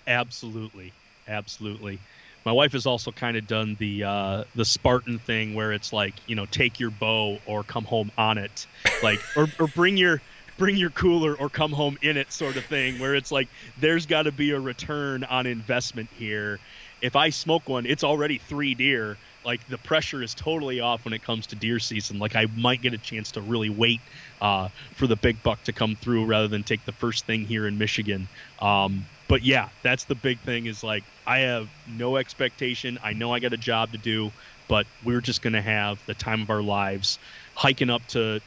Absolutely, 0.07 0.93
absolutely. 1.27 1.99
My 2.43 2.53
wife 2.53 2.71
has 2.71 2.87
also 2.87 3.11
kind 3.11 3.37
of 3.37 3.45
done 3.45 3.75
the 3.77 4.03
uh, 4.03 4.43
the 4.55 4.65
Spartan 4.65 5.19
thing 5.19 5.53
where 5.53 5.71
it's 5.71 5.93
like 5.93 6.15
you 6.25 6.35
know 6.35 6.47
take 6.47 6.79
your 6.79 6.89
bow 6.89 7.37
or 7.45 7.61
come 7.61 7.85
home 7.85 8.11
on 8.17 8.39
it, 8.39 8.65
like 9.03 9.19
or, 9.37 9.47
or 9.59 9.67
bring 9.67 9.95
your 9.95 10.23
bring 10.57 10.77
your 10.77 10.89
cooler 10.91 11.35
or 11.35 11.49
come 11.49 11.71
home 11.71 11.97
in 12.01 12.17
it 12.17 12.31
sort 12.31 12.57
of 12.57 12.65
thing 12.65 12.99
where 12.99 13.15
it's 13.15 13.31
like 13.31 13.47
there's 13.79 14.05
got 14.05 14.23
to 14.23 14.31
be 14.31 14.51
a 14.51 14.59
return 14.59 15.23
on 15.23 15.45
investment 15.45 16.09
here. 16.17 16.59
If 17.01 17.15
I 17.15 17.29
smoke 17.29 17.67
one, 17.67 17.85
it's 17.85 18.03
already 18.03 18.37
three 18.37 18.75
deer. 18.75 19.17
Like 19.43 19.67
the 19.67 19.77
pressure 19.77 20.23
is 20.23 20.33
totally 20.33 20.79
off 20.79 21.03
when 21.03 21.13
it 21.13 21.23
comes 21.23 21.47
to 21.47 21.55
deer 21.55 21.79
season. 21.79 22.17
Like 22.17 22.35
I 22.35 22.45
might 22.55 22.81
get 22.81 22.93
a 22.93 22.97
chance 22.97 23.31
to 23.31 23.41
really 23.41 23.69
wait 23.69 23.99
uh, 24.41 24.69
for 24.95 25.07
the 25.07 25.17
big 25.17 25.41
buck 25.43 25.61
to 25.65 25.73
come 25.73 25.95
through 25.95 26.25
rather 26.25 26.47
than 26.47 26.63
take 26.63 26.85
the 26.85 26.93
first 26.93 27.25
thing 27.25 27.41
here 27.41 27.67
in 27.67 27.77
Michigan. 27.77 28.27
Um, 28.59 29.05
but 29.27 29.43
yeah, 29.43 29.69
that's 29.81 30.05
the 30.05 30.15
big 30.15 30.39
thing 30.39 30.65
is 30.65 30.83
like 30.83 31.03
I 31.25 31.39
have 31.39 31.67
no 31.97 32.17
expectation. 32.17 32.99
I 33.03 33.13
know 33.13 33.33
I 33.33 33.39
got 33.39 33.51
a 33.51 33.57
job 33.57 33.91
to 33.91 33.97
do, 33.97 34.31
but 34.67 34.85
we're 35.03 35.21
just 35.21 35.41
going 35.41 35.53
to 35.53 35.61
have 35.61 36.03
the 36.05 36.13
time 36.13 36.41
of 36.41 36.49
our 36.49 36.61
lives 36.61 37.19
hiking 37.55 37.89
up 37.89 38.05
to 38.09 38.41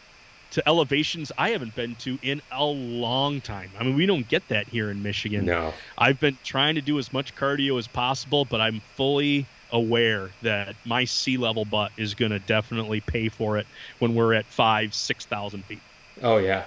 to 0.52 0.68
elevations 0.68 1.32
I 1.36 1.50
haven't 1.50 1.74
been 1.74 1.94
to 1.96 2.18
in 2.22 2.40
a 2.50 2.64
long 2.64 3.40
time. 3.40 3.70
I 3.78 3.84
mean, 3.84 3.96
we 3.96 4.06
don't 4.06 4.26
get 4.26 4.48
that 4.48 4.68
here 4.68 4.90
in 4.90 5.02
Michigan. 5.02 5.44
No. 5.44 5.72
I've 5.98 6.20
been 6.20 6.38
trying 6.44 6.76
to 6.76 6.80
do 6.80 6.98
as 6.98 7.12
much 7.12 7.34
cardio 7.34 7.78
as 7.78 7.86
possible, 7.86 8.44
but 8.44 8.60
I'm 8.60 8.80
fully 8.94 9.46
aware 9.72 10.30
that 10.42 10.76
my 10.84 11.04
sea 11.04 11.36
level 11.36 11.64
butt 11.64 11.92
is 11.96 12.14
going 12.14 12.30
to 12.30 12.38
definitely 12.38 13.00
pay 13.00 13.28
for 13.28 13.58
it 13.58 13.66
when 13.98 14.14
we're 14.14 14.34
at 14.34 14.46
five, 14.46 14.94
six 14.94 15.26
thousand 15.26 15.64
feet. 15.64 15.80
Oh 16.22 16.38
yeah, 16.38 16.64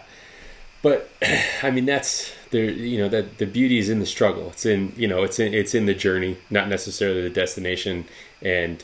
but 0.82 1.09
I 1.63 1.71
mean 1.71 1.86
that's 1.86 2.34
the 2.51 2.59
you 2.59 2.97
know 2.97 3.09
that 3.09 3.38
the 3.38 3.45
beauty 3.45 3.80
is 3.80 3.89
in 3.89 3.99
the 3.99 4.05
struggle. 4.05 4.49
It's 4.49 4.65
in 4.65 4.93
you 4.95 5.07
know 5.07 5.23
it's 5.23 5.39
in 5.39 5.53
it's 5.53 5.73
in 5.73 5.86
the 5.86 5.93
journey, 5.93 6.38
not 6.49 6.67
necessarily 6.67 7.21
the 7.21 7.30
destination. 7.30 8.05
And 8.41 8.84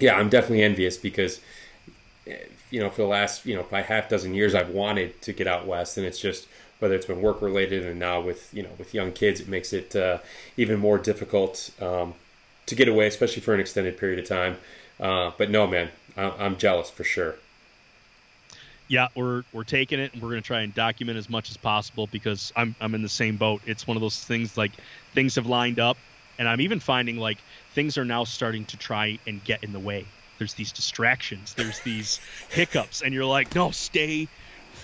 yeah, 0.00 0.14
I'm 0.14 0.28
definitely 0.28 0.62
envious 0.62 0.96
because 0.96 1.40
you 2.76 2.82
know 2.82 2.90
for 2.90 3.00
the 3.00 3.08
last 3.08 3.46
you 3.46 3.56
know 3.56 3.62
by 3.62 3.80
half 3.80 4.10
dozen 4.10 4.34
years 4.34 4.54
I've 4.54 4.68
wanted 4.68 5.22
to 5.22 5.32
get 5.32 5.46
out 5.46 5.66
west, 5.66 5.96
and 5.96 6.06
it's 6.06 6.18
just 6.18 6.46
whether 6.78 6.94
it's 6.94 7.06
been 7.06 7.22
work 7.22 7.40
related 7.40 7.86
and 7.86 7.98
now 7.98 8.20
with 8.20 8.52
you 8.52 8.62
know 8.62 8.68
with 8.76 8.92
young 8.92 9.12
kids, 9.12 9.40
it 9.40 9.48
makes 9.48 9.72
it 9.72 9.96
uh, 9.96 10.18
even 10.58 10.78
more 10.78 10.98
difficult 10.98 11.70
um, 11.80 12.12
to 12.66 12.74
get 12.74 12.86
away, 12.86 13.06
especially 13.06 13.40
for 13.40 13.54
an 13.54 13.60
extended 13.60 13.96
period 13.96 14.18
of 14.18 14.28
time. 14.28 14.58
Uh, 15.00 15.30
but 15.38 15.50
no, 15.50 15.66
man, 15.66 15.88
I'm 16.18 16.58
jealous 16.58 16.90
for 16.90 17.04
sure 17.04 17.36
yeah, 18.88 19.08
we're 19.16 19.42
we're 19.52 19.64
taking 19.64 19.98
it 19.98 20.12
and 20.12 20.22
we're 20.22 20.28
going 20.30 20.42
to 20.42 20.46
try 20.46 20.60
and 20.60 20.72
document 20.72 21.18
as 21.18 21.28
much 21.28 21.50
as 21.50 21.56
possible 21.56 22.06
because 22.06 22.52
I'm 22.54 22.76
I'm 22.80 22.94
in 22.94 23.02
the 23.02 23.08
same 23.08 23.36
boat. 23.36 23.62
It's 23.66 23.86
one 23.86 23.96
of 23.96 24.00
those 24.00 24.22
things 24.22 24.56
like 24.56 24.70
things 25.12 25.34
have 25.34 25.46
lined 25.46 25.80
up 25.80 25.96
and 26.38 26.48
I'm 26.48 26.60
even 26.60 26.80
finding 26.80 27.16
like 27.16 27.38
things 27.74 27.98
are 27.98 28.04
now 28.04 28.24
starting 28.24 28.64
to 28.66 28.76
try 28.76 29.18
and 29.26 29.42
get 29.44 29.64
in 29.64 29.72
the 29.72 29.80
way. 29.80 30.06
There's 30.38 30.54
these 30.54 30.72
distractions, 30.72 31.54
there's 31.54 31.80
these 31.80 32.20
hiccups 32.48 33.02
and 33.02 33.14
you're 33.14 33.24
like, 33.24 33.54
"No, 33.54 33.70
stay 33.70 34.28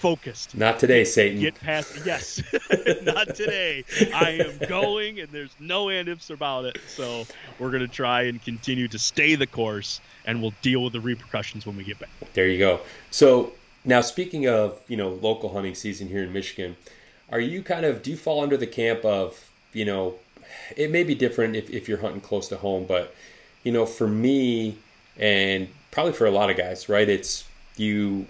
focused. 0.03 0.57
Not 0.57 0.81
today, 0.81 1.05
Satan. 1.05 1.41
Get 1.41 1.55
past 1.61 2.05
yes. 2.05 2.43
Not 3.03 3.37
today. 3.37 3.85
I 4.13 4.31
am 4.31 4.69
going 4.69 5.21
and 5.21 5.31
there's 5.31 5.55
no 5.61 5.91
and 5.91 6.09
ifs 6.09 6.31
about 6.31 6.65
it. 6.65 6.79
So, 6.89 7.25
we're 7.61 7.71
going 7.71 7.87
to 7.87 7.95
try 7.95 8.23
and 8.23 8.43
continue 8.43 8.89
to 8.89 8.99
stay 8.99 9.37
the 9.37 9.47
course 9.47 10.01
and 10.27 10.43
we'll 10.43 10.55
deal 10.61 10.83
with 10.83 10.93
the 10.93 11.01
repercussions 11.01 11.67
when 11.67 11.77
we 11.77 11.85
get 11.85 12.01
back. 12.01 12.11
There 12.35 12.49
you 12.49 12.59
go. 12.59 12.81
So, 13.13 13.53
now, 13.85 14.01
speaking 14.01 14.49
of 14.49 14.81
you 14.89 14.97
know 14.97 15.11
local 15.11 15.53
hunting 15.53 15.75
season 15.75 16.09
here 16.09 16.25
in 16.25 16.33
Michigan, 16.33 16.77
are 17.31 17.41
you 17.41 17.63
kind 17.63 17.85
of 17.85 18.03
do 18.03 18.11
you 18.11 18.17
fall 18.17 18.43
under 18.43 18.57
the 18.57 18.67
camp 18.67 19.05
of 19.05 19.51
you 19.73 19.85
know 19.85 20.17
it 20.77 20.91
may 20.91 21.05
be 21.05 21.15
different 21.15 21.57
if, 21.57 21.71
if 21.71 21.89
you're 21.89 21.99
hunting 21.99 22.21
close 22.21 22.49
to 22.49 22.57
home, 22.57 22.85
but 22.87 23.15
you 23.63 23.73
know 23.73 23.87
for 23.87 24.09
me 24.09 24.79
and 25.19 25.69
probably 25.91 26.13
for 26.13 26.27
a 26.27 26.31
lot 26.31 26.51
of 26.51 26.57
guys, 26.57 26.89
right? 26.89 27.09
It's 27.09 27.45
you 27.77 28.27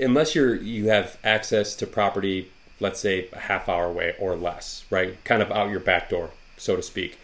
unless 0.00 0.34
you're 0.34 0.54
you 0.54 0.88
have 0.88 1.18
access 1.24 1.74
to 1.76 1.86
property, 1.86 2.50
let's 2.80 3.00
say 3.00 3.28
a 3.32 3.38
half 3.38 3.68
hour 3.68 3.86
away 3.86 4.14
or 4.18 4.36
less, 4.36 4.84
right? 4.90 5.22
Kind 5.24 5.42
of 5.42 5.50
out 5.50 5.70
your 5.70 5.80
back 5.80 6.10
door, 6.10 6.30
so 6.56 6.76
to 6.76 6.82
speak. 6.82 7.18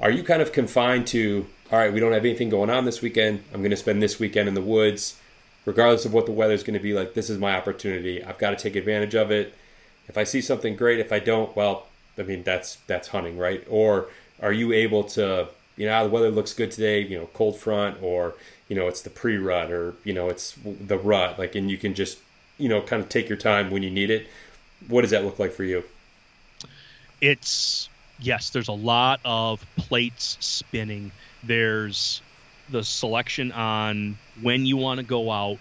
Are 0.00 0.10
you 0.10 0.24
kind 0.24 0.42
of 0.42 0.52
confined 0.52 1.06
to 1.08 1.46
all 1.72 1.78
right, 1.78 1.92
we 1.92 2.00
don't 2.00 2.12
have 2.12 2.24
anything 2.24 2.50
going 2.50 2.70
on 2.70 2.84
this 2.84 3.00
weekend. 3.00 3.42
I'm 3.52 3.60
going 3.60 3.70
to 3.70 3.76
spend 3.76 4.02
this 4.02 4.20
weekend 4.20 4.48
in 4.48 4.54
the 4.54 4.62
woods, 4.62 5.18
regardless 5.64 6.04
of 6.04 6.12
what 6.12 6.26
the 6.26 6.32
weather's 6.32 6.62
going 6.62 6.78
to 6.78 6.82
be 6.82 6.92
like. 6.92 7.14
This 7.14 7.30
is 7.30 7.38
my 7.38 7.56
opportunity. 7.56 8.22
I've 8.22 8.38
got 8.38 8.50
to 8.50 8.56
take 8.56 8.76
advantage 8.76 9.14
of 9.14 9.30
it. 9.30 9.54
If 10.06 10.18
I 10.18 10.24
see 10.24 10.40
something 10.40 10.76
great, 10.76 11.00
if 11.00 11.10
I 11.10 11.18
don't, 11.18 11.56
well, 11.56 11.86
I 12.18 12.22
mean 12.22 12.42
that's 12.42 12.76
that's 12.86 13.08
hunting, 13.08 13.38
right? 13.38 13.64
Or 13.68 14.08
are 14.40 14.52
you 14.52 14.72
able 14.72 15.04
to, 15.04 15.48
you 15.76 15.86
know, 15.86 16.04
the 16.04 16.10
weather 16.10 16.30
looks 16.30 16.52
good 16.52 16.70
today, 16.70 17.00
you 17.00 17.18
know, 17.18 17.28
cold 17.34 17.58
front, 17.58 18.02
or 18.02 18.34
you 18.68 18.76
know, 18.76 18.88
it's 18.88 19.02
the 19.02 19.10
pre-rut, 19.10 19.70
or 19.70 19.94
you 20.04 20.12
know, 20.12 20.28
it's 20.28 20.56
the 20.64 20.98
rut, 20.98 21.38
like, 21.38 21.54
and 21.54 21.70
you 21.70 21.78
can 21.78 21.94
just, 21.94 22.18
you 22.58 22.68
know, 22.68 22.80
kind 22.80 23.02
of 23.02 23.08
take 23.08 23.28
your 23.28 23.38
time 23.38 23.70
when 23.70 23.82
you 23.82 23.90
need 23.90 24.10
it. 24.10 24.26
What 24.88 25.02
does 25.02 25.10
that 25.10 25.24
look 25.24 25.38
like 25.38 25.52
for 25.52 25.64
you? 25.64 25.84
It's 27.20 27.88
yes, 28.20 28.50
there's 28.50 28.68
a 28.68 28.72
lot 28.72 29.20
of 29.24 29.64
plates 29.76 30.36
spinning 30.40 31.12
there's 31.46 32.22
the 32.70 32.82
selection 32.82 33.52
on 33.52 34.16
when 34.40 34.64
you 34.66 34.76
want 34.76 34.98
to 34.98 35.04
go 35.04 35.30
out, 35.30 35.58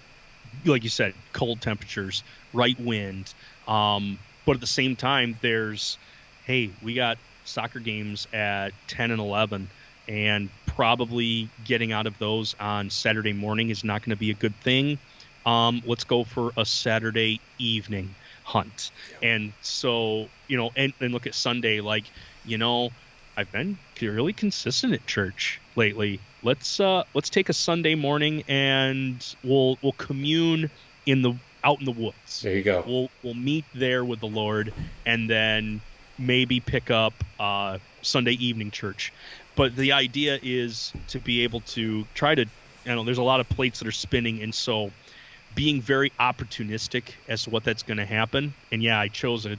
like 0.66 0.84
you 0.84 0.90
said, 0.90 1.14
cold 1.34 1.62
temperatures, 1.62 2.24
right 2.54 2.80
wind. 2.80 3.34
Um, 3.68 4.20
but 4.46 4.56
at 4.56 4.62
the 4.62 4.68
same 4.68 4.96
time, 4.96 5.38
there's, 5.42 5.98
hey, 6.46 6.70
we 6.82 6.94
got 6.94 7.18
soccer 7.46 7.80
games 7.80 8.28
at 8.34 8.72
10 8.88 9.12
and 9.12 9.20
11, 9.20 9.70
and 10.08 10.50
probably 10.66 11.50
getting 11.66 11.92
out 11.92 12.08
of 12.08 12.18
those 12.20 12.56
on 12.60 12.90
Saturday 12.90 13.34
morning 13.34 13.70
is 13.70 13.84
not 13.84 14.02
going 14.02 14.12
to 14.12 14.20
be 14.20 14.32
a 14.32 14.36
good 14.36 14.56
thing. 14.58 14.98
Um, 15.46 15.82
let's 15.86 16.04
go 16.04 16.24
for 16.24 16.52
a 16.58 16.66
Saturday 16.66 17.40
evening 17.60 18.16
hunt. 18.44 18.92
And 19.22 19.54
so, 19.62 20.28
you 20.48 20.58
know, 20.58 20.72
and, 20.76 20.94
and 21.00 21.14
look 21.14 21.28
at 21.28 21.36
Sunday, 21.36 21.82
like, 21.82 22.06
you 22.46 22.58
know, 22.58 22.92
I've 23.36 23.52
been 23.52 23.78
really 24.02 24.34
consistent 24.34 24.94
at 24.94 25.06
church 25.08 25.60
lately. 25.76 26.20
Let's 26.44 26.80
uh, 26.80 27.04
let's 27.14 27.30
take 27.30 27.50
a 27.50 27.54
Sunday 27.54 27.96
morning 27.96 28.44
and 28.48 29.26
we'll 29.44 29.78
we'll 29.82 29.94
commune 29.94 30.70
in 31.06 31.22
the 31.22 31.34
out 31.64 31.80
in 31.80 31.86
the 31.86 31.92
woods. 31.92 32.42
There 32.42 32.56
you 32.56 32.64
go. 32.64 32.84
We'll 32.86 33.10
we'll 33.24 33.34
meet 33.34 33.66
there 33.74 34.04
with 34.06 34.20
the 34.20 34.28
Lord 34.28 34.74
and 35.06 35.30
then 35.30 35.82
maybe 36.20 36.60
pick 36.60 36.92
up 36.92 37.14
uh, 37.40 37.80
Sunday 38.02 38.34
evening 38.34 38.72
church. 38.72 39.12
But 39.56 39.76
the 39.76 39.92
idea 39.92 40.40
is 40.42 40.94
to 41.10 41.20
be 41.20 41.44
able 41.44 41.62
to 41.62 42.06
try 42.14 42.36
to. 42.36 42.46
You 42.86 42.96
know, 42.96 43.04
there's 43.06 43.18
a 43.18 43.24
lot 43.24 43.40
of 43.40 43.48
plates 43.48 43.80
that 43.80 43.88
are 43.88 43.94
spinning, 43.94 44.42
and 44.42 44.54
so 44.54 44.92
being 45.56 45.82
very 45.82 46.12
opportunistic 46.20 47.14
as 47.30 47.44
to 47.44 47.50
what 47.50 47.64
that's 47.64 47.84
going 47.84 47.98
to 47.98 48.06
happen. 48.06 48.54
And 48.72 48.84
yeah, 48.84 49.00
I 49.00 49.08
chose 49.08 49.46
an 49.46 49.58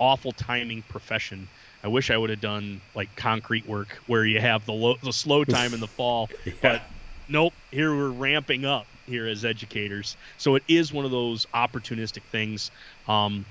awful 0.00 0.32
timing 0.32 0.82
profession 0.82 1.46
I 1.86 1.88
wish 1.88 2.10
I 2.10 2.16
would 2.16 2.30
have 2.30 2.40
done 2.40 2.80
like 2.96 3.14
concrete 3.14 3.64
work 3.68 3.86
where 4.08 4.24
you 4.24 4.40
have 4.40 4.66
the 4.66 4.72
low, 4.72 4.96
the 5.04 5.12
slow 5.12 5.44
time 5.58 5.72
in 5.72 5.78
the 5.78 5.86
fall, 5.86 6.28
yeah. 6.44 6.52
but 6.60 6.82
nope. 7.28 7.52
Here 7.70 7.94
we're 7.94 8.10
ramping 8.10 8.64
up 8.64 8.86
here 9.06 9.28
as 9.28 9.44
educators, 9.44 10.16
so 10.36 10.56
it 10.56 10.64
is 10.66 10.92
one 10.92 11.04
of 11.04 11.12
those 11.12 11.46
opportunistic 11.54 12.22
things. 12.22 12.72
Um, 13.06 13.46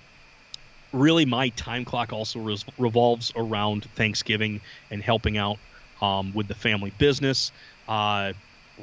really, 0.92 1.26
my 1.26 1.48
time 1.50 1.86
clock 1.86 2.12
also 2.12 2.40
res- 2.40 2.66
revolves 2.78 3.32
around 3.38 3.86
Thanksgiving 3.96 4.60
and 4.92 5.02
helping 5.02 5.38
out 5.38 5.58
um, 6.06 6.34
with 6.34 6.48
the 6.48 6.56
family 6.56 6.92
business. 6.98 7.52
Uh, 7.88 8.34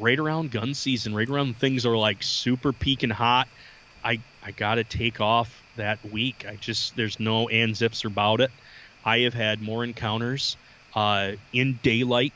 right 0.00 0.18
around 0.18 0.50
gun 0.50 0.74
season, 0.74 1.14
right 1.14 1.28
around 1.28 1.56
things 1.56 1.86
are 1.86 1.96
like 1.96 2.22
super 2.22 2.72
peaking 2.72 3.10
hot. 3.10 3.48
I 4.04 4.20
I 4.42 4.50
gotta 4.50 4.84
take 4.84 5.20
off 5.20 5.62
that 5.76 6.04
week. 6.10 6.44
I 6.48 6.56
just 6.56 6.96
there's 6.96 7.20
no 7.20 7.48
ands 7.48 7.82
ifs 7.82 8.04
about 8.04 8.40
it. 8.40 8.50
I 9.04 9.20
have 9.20 9.34
had 9.34 9.60
more 9.60 9.84
encounters 9.84 10.56
uh, 10.94 11.32
in 11.52 11.78
daylight, 11.82 12.32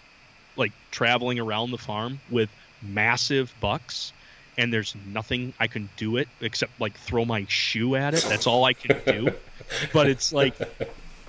like 0.56 0.72
traveling 0.90 1.38
around 1.38 1.70
the 1.70 1.78
farm 1.78 2.20
with 2.30 2.50
massive 2.82 3.52
bucks, 3.60 4.12
and 4.56 4.72
there's 4.72 4.94
nothing 5.06 5.52
I 5.58 5.66
can 5.66 5.88
do 5.96 6.16
it 6.16 6.28
except 6.40 6.80
like 6.80 6.96
throw 6.98 7.24
my 7.24 7.46
shoe 7.48 7.96
at 7.96 8.14
it. 8.14 8.24
That's 8.28 8.46
all 8.46 8.64
I 8.64 8.74
can 8.74 9.00
do. 9.06 9.32
but 9.92 10.08
it's 10.08 10.32
like 10.32 10.54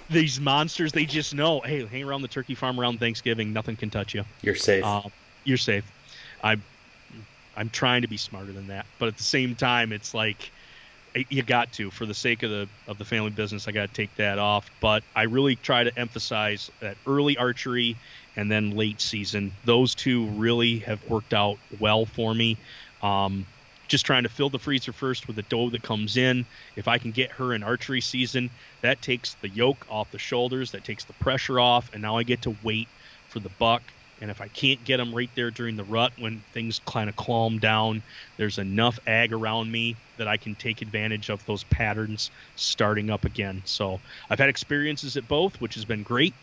these 0.10 0.40
monsters, 0.40 0.92
they 0.92 1.06
just 1.06 1.34
know, 1.34 1.60
hey, 1.62 1.86
hang 1.86 2.04
around 2.04 2.22
the 2.22 2.28
turkey 2.28 2.56
farm 2.56 2.80
around 2.80 3.00
Thanksgiving, 3.00 3.54
nothing 3.54 3.76
can 3.76 3.90
touch 3.90 4.14
you. 4.14 4.24
You're 4.42 4.56
safe. 4.56 4.84
Uh, 4.84 5.04
you're 5.44 5.58
safe. 5.58 5.90
I'm 6.44 6.64
I'm 7.56 7.70
trying 7.70 8.04
to 8.04 8.08
be 8.08 8.18
smarter 8.18 8.52
than 8.52 8.68
that, 8.68 8.86
but 9.00 9.08
at 9.08 9.18
the 9.18 9.24
same 9.24 9.56
time, 9.56 9.92
it's 9.92 10.14
like 10.14 10.52
you 11.30 11.42
got 11.42 11.72
to 11.74 11.90
for 11.90 12.06
the 12.06 12.14
sake 12.14 12.44
of 12.44 12.52
the 12.52 12.68
of 12.88 12.98
the 12.98 13.06
family 13.06 13.32
business. 13.32 13.68
I 13.68 13.72
got 13.72 13.88
to 13.88 13.94
take 13.94 14.16
that 14.16 14.38
off, 14.40 14.70
but 14.80 15.04
I 15.16 15.24
really 15.24 15.56
try 15.56 15.84
to 15.84 16.00
emphasize 16.00 16.70
that 16.80 16.98
early 17.08 17.38
archery 17.38 17.98
and 18.36 18.52
then 18.52 18.72
late 18.72 19.02
season. 19.02 19.52
Those 19.66 19.96
two 19.96 20.28
really 20.28 20.80
have 20.80 21.04
worked 21.10 21.34
out 21.34 21.58
well 21.80 22.06
for 22.06 22.34
me. 22.34 22.58
Um, 23.02 23.48
just 23.88 24.06
trying 24.06 24.24
to 24.24 24.30
fill 24.30 24.50
the 24.50 24.60
freezer 24.60 24.94
first 24.94 25.28
with 25.28 25.36
the 25.36 25.44
doe 25.44 25.70
that 25.70 25.84
comes 25.84 26.18
in. 26.18 26.46
If 26.76 26.88
I 26.88 26.98
can 26.98 27.12
get 27.12 27.32
her 27.32 27.54
in 27.54 27.64
archery 27.64 28.02
season, 28.02 28.50
that 28.82 29.02
takes 29.02 29.36
the 29.42 29.50
yoke 29.50 29.86
off 29.90 30.12
the 30.12 30.20
shoulders, 30.20 30.72
that 30.72 30.84
takes 30.84 31.06
the 31.06 31.14
pressure 31.14 31.60
off, 31.60 31.90
and 31.94 32.02
now 32.02 32.18
I 32.18 32.24
get 32.24 32.42
to 32.44 32.56
wait 32.64 32.88
for 33.30 33.40
the 33.40 33.50
buck 33.50 33.82
and 34.22 34.32
if 34.32 34.42
I 34.42 34.48
can't 34.48 34.84
get 34.84 34.98
them 34.98 35.14
right 35.14 35.30
there 35.36 35.52
during 35.52 35.76
the 35.76 35.84
rut 35.84 36.12
when 36.18 36.42
things 36.52 36.80
kind 36.80 37.10
of 37.10 37.16
calm 37.16 37.60
down, 37.60 38.02
there's 38.38 38.58
enough 38.58 38.98
ag 39.06 39.32
around 39.32 39.72
me 39.72 39.96
that 40.18 40.28
I 40.28 40.38
can 40.38 40.56
take 40.56 40.82
advantage 40.82 41.30
of 41.30 41.46
those 41.46 41.64
patterns 41.66 42.32
starting 42.56 43.12
up 43.12 43.26
again. 43.26 43.62
So 43.66 44.00
I've 44.30 44.40
had 44.40 44.50
experiences 44.50 45.18
at 45.18 45.28
both, 45.28 45.62
which 45.62 45.76
has 45.76 45.86
been 45.86 46.04
great. 46.04 46.34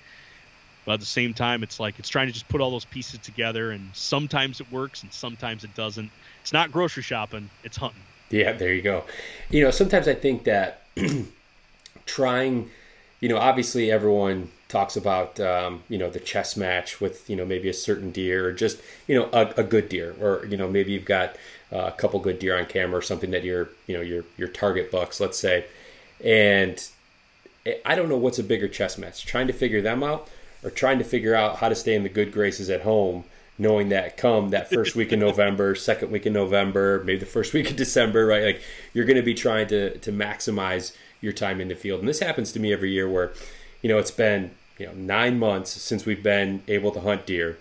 But 0.86 0.94
at 0.94 1.00
the 1.00 1.06
same 1.06 1.32
time, 1.32 1.62
it's 1.62 1.80
like 1.80 1.98
it's 1.98 2.10
trying 2.10 2.26
to 2.26 2.32
just 2.32 2.46
put 2.48 2.60
all 2.60 2.70
those 2.70 2.84
pieces 2.84 3.18
together, 3.20 3.70
and 3.70 3.96
sometimes 3.96 4.60
it 4.60 4.70
works 4.70 5.02
and 5.02 5.12
sometimes 5.12 5.64
it 5.64 5.72
doesn't. 5.74 6.12
It's 6.44 6.52
not 6.52 6.70
grocery 6.70 7.02
shopping, 7.02 7.48
it's 7.62 7.78
hunting. 7.78 8.02
Yeah, 8.28 8.52
there 8.52 8.74
you 8.74 8.82
go. 8.82 9.04
You 9.48 9.64
know, 9.64 9.70
sometimes 9.70 10.06
I 10.06 10.14
think 10.14 10.44
that 10.44 10.82
trying, 12.04 12.68
you 13.20 13.30
know, 13.30 13.38
obviously 13.38 13.90
everyone 13.90 14.50
talks 14.68 14.94
about 14.94 15.40
um, 15.40 15.82
you 15.88 15.96
know 15.96 16.10
the 16.10 16.20
chess 16.20 16.54
match 16.54 17.00
with 17.00 17.30
you 17.30 17.36
know 17.36 17.46
maybe 17.46 17.70
a 17.70 17.72
certain 17.72 18.10
deer 18.10 18.48
or 18.48 18.52
just 18.52 18.78
you 19.06 19.14
know 19.14 19.30
a, 19.32 19.54
a 19.56 19.62
good 19.62 19.88
deer 19.88 20.14
or 20.20 20.44
you 20.44 20.58
know 20.58 20.68
maybe 20.68 20.92
you've 20.92 21.06
got 21.06 21.34
uh, 21.72 21.78
a 21.86 21.92
couple 21.92 22.20
good 22.20 22.38
deer 22.38 22.58
on 22.58 22.66
camera 22.66 22.98
or 22.98 23.02
something 23.02 23.30
that 23.30 23.42
you're 23.42 23.70
you 23.86 23.96
know 23.96 24.02
your 24.02 24.24
your 24.36 24.48
target 24.48 24.90
bucks 24.90 25.20
let's 25.20 25.38
say 25.38 25.64
and 26.22 26.90
I 27.86 27.94
don't 27.94 28.10
know 28.10 28.18
what's 28.18 28.38
a 28.38 28.44
bigger 28.44 28.68
chess 28.68 28.98
match 28.98 29.24
trying 29.24 29.46
to 29.46 29.54
figure 29.54 29.80
them 29.80 30.02
out 30.02 30.28
or 30.62 30.68
trying 30.70 30.98
to 30.98 31.04
figure 31.04 31.34
out 31.34 31.56
how 31.56 31.70
to 31.70 31.74
stay 31.74 31.94
in 31.94 32.02
the 32.02 32.08
good 32.08 32.32
graces 32.32 32.68
at 32.68 32.82
home 32.82 33.24
knowing 33.58 33.88
that 33.90 34.16
come 34.16 34.50
that 34.50 34.70
first 34.70 34.96
week 34.96 35.12
in 35.12 35.20
November, 35.20 35.74
second 35.74 36.10
week 36.10 36.26
in 36.26 36.32
November, 36.32 37.02
maybe 37.04 37.20
the 37.20 37.26
first 37.26 37.52
week 37.52 37.70
of 37.70 37.76
December, 37.76 38.26
right? 38.26 38.42
Like 38.42 38.62
you're 38.92 39.04
going 39.04 39.16
to 39.16 39.22
be 39.22 39.34
trying 39.34 39.68
to 39.68 39.98
to 39.98 40.12
maximize 40.12 40.96
your 41.20 41.32
time 41.32 41.60
in 41.60 41.68
the 41.68 41.74
field, 41.74 42.00
and 42.00 42.08
this 42.08 42.20
happens 42.20 42.52
to 42.52 42.60
me 42.60 42.72
every 42.72 42.90
year 42.90 43.08
where, 43.08 43.32
you 43.82 43.88
know, 43.88 43.98
it's 43.98 44.10
been 44.10 44.50
you 44.78 44.86
know 44.86 44.92
nine 44.94 45.38
months 45.38 45.70
since 45.70 46.04
we've 46.04 46.22
been 46.22 46.62
able 46.68 46.90
to 46.92 47.00
hunt 47.00 47.26
deer. 47.26 47.58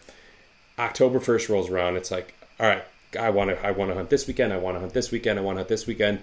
October 0.79 1.19
first 1.19 1.49
rolls 1.49 1.69
around. 1.69 1.95
It's 1.97 2.09
like, 2.09 2.33
all 2.59 2.67
right, 2.67 2.83
I 3.19 3.29
want 3.29 3.51
to 3.51 3.65
I 3.65 3.71
want 3.71 3.91
to 3.91 3.95
hunt 3.95 4.09
this 4.09 4.27
weekend. 4.27 4.53
I 4.53 4.57
want 4.57 4.75
to 4.75 4.79
hunt 4.79 4.93
this 4.93 5.11
weekend. 5.11 5.39
I 5.39 5.41
want 5.41 5.57
to 5.57 5.59
hunt 5.59 5.69
this 5.69 5.87
weekend. 5.87 6.19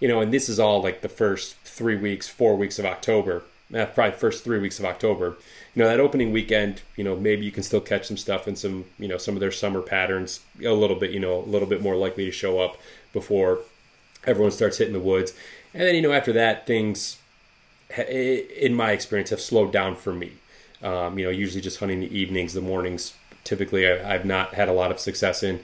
You 0.00 0.08
know, 0.08 0.20
and 0.20 0.32
this 0.32 0.48
is 0.48 0.60
all 0.60 0.82
like 0.82 1.00
the 1.00 1.08
first 1.08 1.56
three 1.64 1.96
weeks, 1.96 2.28
four 2.28 2.56
weeks 2.56 2.78
of 2.78 2.84
October. 2.84 3.42
Uh, 3.74 3.84
probably 3.84 4.18
first 4.18 4.44
three 4.44 4.58
weeks 4.58 4.78
of 4.78 4.86
October. 4.86 5.36
You 5.74 5.82
know, 5.82 5.88
that 5.88 6.00
opening 6.00 6.32
weekend. 6.32 6.82
You 6.96 7.04
know, 7.04 7.14
maybe 7.16 7.44
you 7.44 7.52
can 7.52 7.62
still 7.62 7.82
catch 7.82 8.06
some 8.06 8.16
stuff 8.16 8.46
and 8.46 8.58
some 8.58 8.86
you 8.98 9.08
know 9.08 9.18
some 9.18 9.34
of 9.34 9.40
their 9.40 9.52
summer 9.52 9.82
patterns 9.82 10.40
a 10.64 10.72
little 10.72 10.96
bit. 10.96 11.10
You 11.10 11.20
know, 11.20 11.38
a 11.38 11.44
little 11.44 11.68
bit 11.68 11.82
more 11.82 11.96
likely 11.96 12.24
to 12.24 12.30
show 12.30 12.60
up 12.60 12.78
before 13.12 13.60
everyone 14.24 14.52
starts 14.52 14.78
hitting 14.78 14.94
the 14.94 15.00
woods. 15.00 15.34
And 15.74 15.82
then 15.82 15.94
you 15.94 16.02
know 16.02 16.12
after 16.12 16.32
that 16.32 16.66
things 16.66 17.18
in 17.96 18.74
my 18.74 18.92
experience, 18.92 19.30
have 19.30 19.40
slowed 19.40 19.72
down 19.72 19.96
for 19.96 20.12
me. 20.12 20.32
Um, 20.82 21.18
you 21.18 21.24
know, 21.24 21.30
usually 21.30 21.60
just 21.60 21.80
hunting 21.80 22.00
the 22.00 22.16
evenings, 22.18 22.52
the 22.52 22.60
mornings. 22.60 23.14
Typically, 23.44 23.90
I, 23.90 24.12
have 24.12 24.24
not 24.24 24.54
had 24.54 24.68
a 24.68 24.72
lot 24.72 24.90
of 24.90 25.00
success 25.00 25.42
in. 25.42 25.60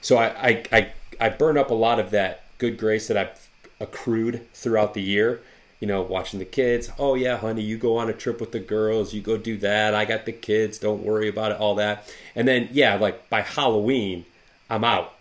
So 0.00 0.16
I, 0.16 0.26
I, 0.48 0.64
I, 0.72 0.92
I 1.20 1.28
burn 1.30 1.56
up 1.56 1.70
a 1.70 1.74
lot 1.74 1.98
of 1.98 2.10
that 2.10 2.44
good 2.58 2.78
grace 2.78 3.08
that 3.08 3.16
I've 3.16 3.48
accrued 3.80 4.46
throughout 4.52 4.94
the 4.94 5.02
year. 5.02 5.40
You 5.80 5.86
know, 5.86 6.00
watching 6.02 6.38
the 6.38 6.46
kids. 6.46 6.90
Oh 6.98 7.14
yeah, 7.14 7.36
honey, 7.36 7.62
you 7.62 7.76
go 7.76 7.98
on 7.98 8.08
a 8.08 8.14
trip 8.14 8.40
with 8.40 8.52
the 8.52 8.60
girls. 8.60 9.12
You 9.12 9.20
go 9.20 9.36
do 9.36 9.56
that. 9.58 9.94
I 9.94 10.04
got 10.04 10.24
the 10.24 10.32
kids. 10.32 10.78
Don't 10.78 11.02
worry 11.02 11.28
about 11.28 11.52
it. 11.52 11.58
All 11.58 11.74
that. 11.74 12.12
And 12.34 12.48
then 12.48 12.68
yeah, 12.72 12.94
like 12.94 13.28
by 13.28 13.42
Halloween, 13.42 14.24
I'm 14.70 14.84
out. 14.84 15.12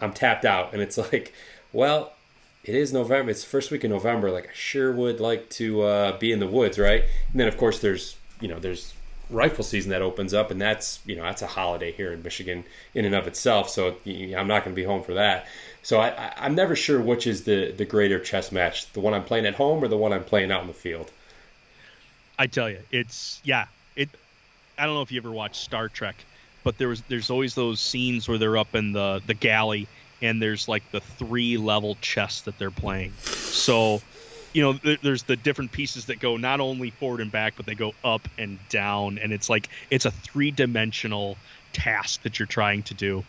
I'm 0.00 0.12
tapped 0.12 0.44
out, 0.44 0.72
and 0.72 0.82
it's 0.82 0.98
like, 1.12 1.32
well, 1.72 2.12
it 2.64 2.74
is 2.74 2.92
November. 2.92 3.30
It's 3.30 3.44
first 3.44 3.70
week 3.70 3.84
in 3.84 3.90
November. 3.90 4.30
Like 4.30 4.48
I 4.48 4.52
sure 4.54 4.92
would 4.92 5.20
like 5.20 5.48
to 5.50 5.82
uh, 5.82 6.18
be 6.18 6.32
in 6.32 6.40
the 6.40 6.46
woods, 6.46 6.78
right? 6.78 7.04
And 7.30 7.40
then 7.40 7.48
of 7.48 7.56
course 7.56 7.80
there's 7.80 8.16
you 8.40 8.48
know 8.48 8.58
there's 8.58 8.94
rifle 9.30 9.64
season 9.64 9.90
that 9.90 10.02
opens 10.02 10.34
up, 10.34 10.50
and 10.50 10.60
that's 10.60 11.00
you 11.06 11.16
know 11.16 11.22
that's 11.22 11.42
a 11.42 11.46
holiday 11.46 11.92
here 11.92 12.12
in 12.12 12.22
Michigan 12.22 12.64
in 12.94 13.04
and 13.04 13.14
of 13.14 13.26
itself. 13.26 13.68
So 13.68 13.96
I'm 14.06 14.46
not 14.46 14.64
going 14.64 14.74
to 14.74 14.80
be 14.80 14.84
home 14.84 15.02
for 15.02 15.14
that. 15.14 15.46
So 15.82 16.00
I, 16.00 16.32
I'm 16.36 16.54
never 16.54 16.76
sure 16.76 17.00
which 17.00 17.26
is 17.26 17.44
the 17.44 17.72
the 17.72 17.84
greater 17.84 18.18
chess 18.18 18.52
match, 18.52 18.90
the 18.92 19.00
one 19.00 19.14
I'm 19.14 19.24
playing 19.24 19.46
at 19.46 19.54
home 19.54 19.82
or 19.82 19.88
the 19.88 19.96
one 19.96 20.12
I'm 20.12 20.24
playing 20.24 20.50
out 20.52 20.62
in 20.62 20.68
the 20.68 20.74
field. 20.74 21.10
I 22.38 22.46
tell 22.46 22.68
you, 22.68 22.78
it's 22.90 23.40
yeah. 23.44 23.66
It. 23.96 24.08
I 24.78 24.86
don't 24.86 24.94
know 24.94 25.02
if 25.02 25.12
you 25.12 25.20
ever 25.20 25.30
watched 25.30 25.56
Star 25.56 25.88
Trek, 25.88 26.16
but 26.64 26.78
there 26.78 26.88
was 26.88 27.02
there's 27.02 27.30
always 27.30 27.54
those 27.54 27.80
scenes 27.80 28.28
where 28.28 28.38
they're 28.38 28.56
up 28.56 28.74
in 28.74 28.92
the 28.92 29.22
the 29.26 29.34
galley 29.34 29.88
and 30.22 30.40
there's 30.40 30.68
like 30.68 30.88
the 30.92 31.00
three 31.00 31.56
level 31.56 31.96
chess 32.00 32.42
that 32.42 32.58
they're 32.58 32.70
playing. 32.70 33.12
So 33.22 34.00
you 34.52 34.62
know, 34.62 34.96
there's 35.02 35.22
the 35.22 35.36
different 35.36 35.72
pieces 35.72 36.06
that 36.06 36.18
go 36.20 36.36
not 36.36 36.60
only 36.60 36.90
forward 36.90 37.20
and 37.20 37.32
back, 37.32 37.54
but 37.56 37.66
they 37.66 37.74
go 37.74 37.92
up 38.04 38.28
and 38.38 38.58
down, 38.68 39.18
and 39.18 39.32
it's 39.32 39.48
like 39.48 39.68
it's 39.90 40.04
a 40.04 40.10
three 40.10 40.50
dimensional 40.50 41.36
task 41.72 42.22
that 42.22 42.38
you're 42.38 42.46
trying 42.46 42.82
to 42.84 42.94
do. 42.94 43.24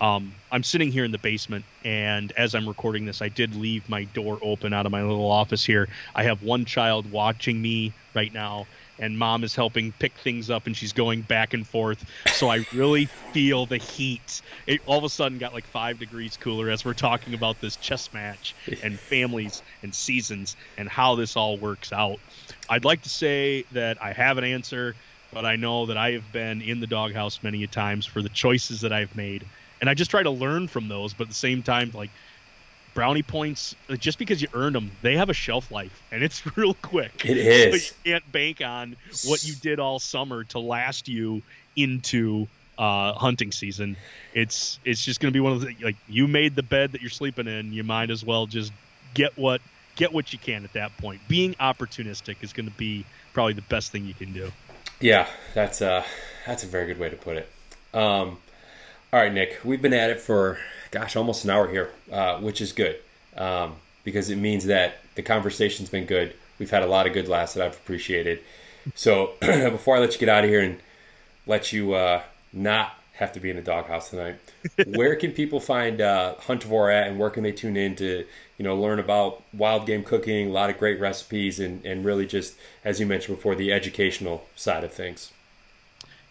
Um, 0.00 0.32
I'm 0.52 0.62
sitting 0.62 0.92
here 0.92 1.04
in 1.04 1.10
the 1.10 1.18
basement, 1.18 1.64
and 1.84 2.32
as 2.32 2.54
I'm 2.54 2.68
recording 2.68 3.04
this, 3.04 3.20
I 3.20 3.28
did 3.28 3.54
leave 3.54 3.88
my 3.88 4.04
door 4.04 4.38
open 4.42 4.72
out 4.72 4.86
of 4.86 4.92
my 4.92 5.02
little 5.02 5.30
office 5.30 5.64
here. 5.64 5.88
I 6.14 6.22
have 6.24 6.42
one 6.42 6.64
child 6.64 7.10
watching 7.10 7.60
me 7.60 7.92
right 8.14 8.32
now, 8.32 8.66
and 8.98 9.18
mom 9.18 9.44
is 9.44 9.54
helping 9.54 9.92
pick 9.92 10.12
things 10.18 10.50
up 10.50 10.66
and 10.66 10.76
she's 10.76 10.92
going 10.92 11.22
back 11.22 11.54
and 11.54 11.66
forth. 11.66 12.04
So 12.32 12.48
I 12.48 12.64
really 12.74 13.06
feel 13.32 13.66
the 13.66 13.76
heat. 13.76 14.42
It 14.66 14.80
all 14.86 14.98
of 14.98 15.04
a 15.04 15.08
sudden 15.08 15.38
got 15.38 15.52
like 15.52 15.66
five 15.66 15.98
degrees 15.98 16.36
cooler 16.36 16.70
as 16.70 16.84
we're 16.84 16.94
talking 16.94 17.34
about 17.34 17.60
this 17.60 17.76
chess 17.76 18.12
match 18.12 18.54
and 18.82 18.98
families 18.98 19.62
and 19.82 19.94
seasons 19.94 20.56
and 20.76 20.88
how 20.88 21.14
this 21.14 21.36
all 21.36 21.56
works 21.56 21.92
out. 21.92 22.18
I'd 22.68 22.84
like 22.84 23.02
to 23.02 23.08
say 23.08 23.64
that 23.72 24.02
I 24.02 24.12
have 24.12 24.38
an 24.38 24.44
answer, 24.44 24.94
but 25.32 25.44
I 25.44 25.56
know 25.56 25.86
that 25.86 25.96
I 25.96 26.12
have 26.12 26.32
been 26.32 26.62
in 26.62 26.80
the 26.80 26.86
doghouse 26.86 27.40
many 27.42 27.64
a 27.64 27.66
times 27.66 28.06
for 28.06 28.22
the 28.22 28.28
choices 28.28 28.80
that 28.82 28.92
I've 28.92 29.14
made. 29.16 29.44
And 29.80 29.88
I 29.88 29.94
just 29.94 30.10
try 30.10 30.22
to 30.22 30.30
learn 30.30 30.66
from 30.66 30.88
those, 30.88 31.14
but 31.14 31.24
at 31.24 31.28
the 31.28 31.34
same 31.34 31.62
time, 31.62 31.92
like 31.94 32.10
brownie 32.98 33.22
points 33.22 33.76
just 33.98 34.18
because 34.18 34.42
you 34.42 34.48
earned 34.54 34.74
them 34.74 34.90
they 35.02 35.16
have 35.16 35.30
a 35.30 35.32
shelf 35.32 35.70
life 35.70 36.02
and 36.10 36.24
it's 36.24 36.44
real 36.56 36.74
quick. 36.74 37.24
It 37.24 37.36
is 37.36 37.86
so 37.86 37.94
you 38.02 38.12
can't 38.12 38.32
bank 38.32 38.60
on 38.60 38.96
what 39.24 39.46
you 39.46 39.54
did 39.54 39.78
all 39.78 40.00
summer 40.00 40.42
to 40.42 40.58
last 40.58 41.06
you 41.06 41.42
into 41.76 42.48
uh, 42.76 43.12
hunting 43.12 43.52
season. 43.52 43.96
It's 44.34 44.80
it's 44.84 45.04
just 45.04 45.20
going 45.20 45.32
to 45.32 45.36
be 45.36 45.38
one 45.38 45.52
of 45.52 45.60
the 45.60 45.76
like 45.80 45.94
you 46.08 46.26
made 46.26 46.56
the 46.56 46.64
bed 46.64 46.90
that 46.90 47.00
you're 47.00 47.08
sleeping 47.08 47.46
in. 47.46 47.72
You 47.72 47.84
might 47.84 48.10
as 48.10 48.24
well 48.24 48.46
just 48.46 48.72
get 49.14 49.38
what 49.38 49.60
get 49.94 50.12
what 50.12 50.32
you 50.32 50.40
can 50.40 50.64
at 50.64 50.72
that 50.72 50.96
point. 50.96 51.20
Being 51.28 51.54
opportunistic 51.54 52.42
is 52.42 52.52
going 52.52 52.68
to 52.68 52.76
be 52.76 53.06
probably 53.32 53.52
the 53.52 53.62
best 53.62 53.92
thing 53.92 54.06
you 54.06 54.14
can 54.14 54.32
do. 54.32 54.50
Yeah 54.98 55.28
that's 55.54 55.82
uh 55.82 56.02
that's 56.44 56.64
a 56.64 56.66
very 56.66 56.86
good 56.86 56.98
way 56.98 57.10
to 57.10 57.16
put 57.16 57.36
it. 57.36 57.48
Um 57.94 58.38
all 59.12 59.20
right 59.20 59.32
nick 59.32 59.60
we've 59.62 59.80
been 59.80 59.94
at 59.94 60.10
it 60.10 60.18
for 60.18 60.58
gosh, 60.90 61.16
almost 61.16 61.44
an 61.44 61.50
hour 61.50 61.68
here, 61.68 61.90
uh, 62.10 62.38
which 62.38 62.60
is 62.60 62.72
good 62.72 62.98
um, 63.36 63.76
because 64.04 64.30
it 64.30 64.36
means 64.36 64.66
that 64.66 64.98
the 65.14 65.22
conversation's 65.22 65.88
been 65.88 66.06
good. 66.06 66.34
We've 66.58 66.70
had 66.70 66.82
a 66.82 66.86
lot 66.86 67.06
of 67.06 67.12
good 67.12 67.28
laughs 67.28 67.54
that 67.54 67.64
I've 67.64 67.76
appreciated. 67.76 68.40
So 68.94 69.32
before 69.40 69.96
I 69.96 70.00
let 70.00 70.12
you 70.12 70.18
get 70.18 70.28
out 70.28 70.44
of 70.44 70.50
here 70.50 70.60
and 70.60 70.78
let 71.46 71.72
you 71.72 71.94
uh, 71.94 72.22
not 72.52 72.94
have 73.14 73.32
to 73.32 73.40
be 73.40 73.50
in 73.50 73.56
the 73.56 73.62
doghouse 73.62 74.10
tonight, 74.10 74.36
where 74.94 75.16
can 75.16 75.32
people 75.32 75.60
find 75.60 76.00
uh, 76.00 76.34
Huntivore 76.40 76.92
at, 76.94 77.08
and 77.08 77.18
where 77.18 77.30
can 77.30 77.42
they 77.42 77.52
tune 77.52 77.76
in 77.76 77.96
to 77.96 78.24
you 78.56 78.64
know 78.64 78.76
learn 78.76 78.98
about 78.98 79.42
wild 79.52 79.86
game 79.86 80.04
cooking, 80.04 80.48
a 80.48 80.52
lot 80.52 80.70
of 80.70 80.78
great 80.78 81.00
recipes, 81.00 81.60
and 81.60 81.84
and 81.84 82.04
really 82.04 82.26
just 82.26 82.54
as 82.84 83.00
you 83.00 83.06
mentioned 83.06 83.36
before, 83.36 83.54
the 83.54 83.72
educational 83.72 84.46
side 84.56 84.84
of 84.84 84.92
things. 84.92 85.32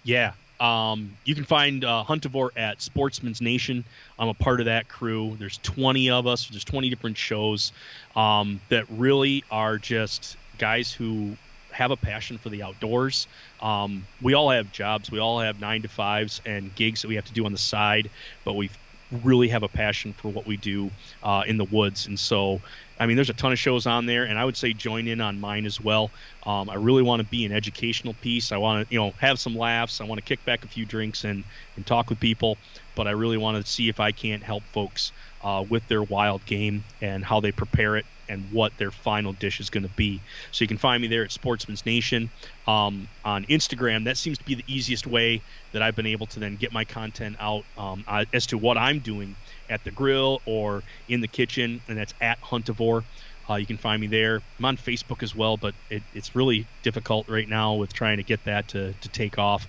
Yeah, 0.03 0.33
um, 0.59 1.11
you 1.25 1.35
can 1.35 1.43
find 1.43 1.83
uh, 1.85 2.03
Huntivore 2.07 2.49
at 2.55 2.81
Sportsman's 2.81 3.41
Nation. 3.41 3.83
I'm 4.17 4.29
a 4.29 4.33
part 4.33 4.59
of 4.59 4.65
that 4.65 4.87
crew. 4.87 5.35
There's 5.37 5.57
20 5.59 6.09
of 6.09 6.27
us. 6.27 6.47
There's 6.47 6.63
20 6.63 6.89
different 6.89 7.17
shows 7.17 7.71
um, 8.15 8.59
that 8.69 8.85
really 8.89 9.43
are 9.51 9.77
just 9.77 10.37
guys 10.57 10.91
who 10.91 11.37
have 11.71 11.91
a 11.91 11.97
passion 11.97 12.39
for 12.39 12.49
the 12.49 12.63
outdoors. 12.63 13.27
Um, 13.61 14.03
we 14.21 14.33
all 14.33 14.49
have 14.49 14.71
jobs. 14.71 15.11
We 15.11 15.19
all 15.19 15.39
have 15.39 15.59
nine 15.59 15.83
to 15.83 15.87
fives 15.87 16.41
and 16.45 16.73
gigs 16.73 17.03
that 17.03 17.07
we 17.07 17.15
have 17.15 17.25
to 17.25 17.33
do 17.33 17.45
on 17.45 17.51
the 17.51 17.57
side, 17.59 18.09
but 18.43 18.53
we 18.53 18.69
really 19.11 19.47
have 19.47 19.63
a 19.63 19.69
passion 19.69 20.13
for 20.13 20.29
what 20.29 20.45
we 20.45 20.57
do 20.57 20.91
uh, 21.23 21.43
in 21.47 21.57
the 21.57 21.65
woods. 21.65 22.07
And 22.07 22.19
so 22.19 22.61
I 22.99 23.05
mean, 23.05 23.15
there's 23.15 23.29
a 23.29 23.33
ton 23.33 23.51
of 23.51 23.59
shows 23.59 23.85
on 23.85 24.05
there, 24.05 24.23
and 24.25 24.39
I 24.39 24.45
would 24.45 24.57
say 24.57 24.73
join 24.73 25.07
in 25.07 25.21
on 25.21 25.39
mine 25.39 25.65
as 25.65 25.79
well. 25.79 26.11
Um, 26.43 26.69
I 26.69 26.75
really 26.75 27.03
want 27.03 27.19
to 27.19 27.25
be 27.25 27.45
an 27.45 27.51
educational 27.51 28.15
piece. 28.15 28.51
I 28.51 28.57
want 28.57 28.87
to, 28.87 28.93
you 28.93 28.99
know, 28.99 29.11
have 29.19 29.39
some 29.39 29.55
laughs. 29.55 30.01
I 30.01 30.05
want 30.05 30.17
to 30.17 30.23
kick 30.23 30.43
back 30.45 30.65
a 30.65 30.67
few 30.67 30.85
drinks 30.85 31.23
and 31.23 31.45
and 31.75 31.85
talk 31.85 32.09
with 32.09 32.19
people. 32.19 32.59
But 32.95 33.07
I 33.07 33.11
really 33.11 33.37
want 33.37 33.63
to 33.63 33.71
see 33.71 33.89
if 33.89 33.99
I 33.99 34.11
can't 34.11 34.43
help 34.43 34.63
folks 34.73 35.11
uh, 35.41 35.63
with 35.67 35.87
their 35.87 36.03
wild 36.03 36.45
game 36.45 36.85
and 37.01 37.23
how 37.23 37.39
they 37.39 37.51
prepare 37.51 37.97
it 37.97 38.05
and 38.29 38.51
what 38.51 38.71
their 38.77 38.91
final 38.91 39.33
dish 39.33 39.59
is 39.59 39.69
going 39.69 39.83
to 39.83 39.89
be. 39.89 40.19
So 40.51 40.63
you 40.63 40.67
can 40.67 40.77
find 40.77 41.01
me 41.01 41.07
there 41.07 41.23
at 41.23 41.31
Sportsman's 41.31 41.85
Nation 41.85 42.29
um, 42.67 43.07
on 43.23 43.45
Instagram. 43.45 44.05
That 44.05 44.17
seems 44.17 44.37
to 44.37 44.43
be 44.45 44.55
the 44.55 44.63
easiest 44.67 45.07
way 45.07 45.41
that 45.73 45.81
I've 45.81 45.95
been 45.95 46.07
able 46.07 46.27
to 46.27 46.39
then 46.39 46.55
get 46.55 46.71
my 46.71 46.85
content 46.85 47.35
out 47.39 47.63
um, 47.77 48.03
as 48.33 48.45
to 48.47 48.57
what 48.57 48.77
I'm 48.77 48.99
doing 48.99 49.35
at 49.69 49.83
the 49.83 49.91
grill 49.91 50.41
or 50.45 50.83
in 51.07 51.21
the 51.21 51.27
kitchen, 51.27 51.81
and 51.87 51.97
that's 51.97 52.13
at 52.21 52.41
Huntivore. 52.41 53.03
Uh, 53.49 53.55
you 53.55 53.65
can 53.65 53.77
find 53.77 54.01
me 54.01 54.07
there. 54.07 54.41
I'm 54.59 54.65
on 54.65 54.77
Facebook 54.77 55.23
as 55.23 55.33
well, 55.33 55.55
but 55.55 55.73
it, 55.89 56.03
it's 56.13 56.35
really 56.35 56.67
difficult 56.83 57.29
right 57.29 57.47
now 57.47 57.75
with 57.75 57.93
trying 57.93 58.17
to 58.17 58.23
get 58.23 58.43
that 58.43 58.67
to, 58.69 58.93
to 58.93 59.09
take 59.09 59.37
off. 59.37 59.67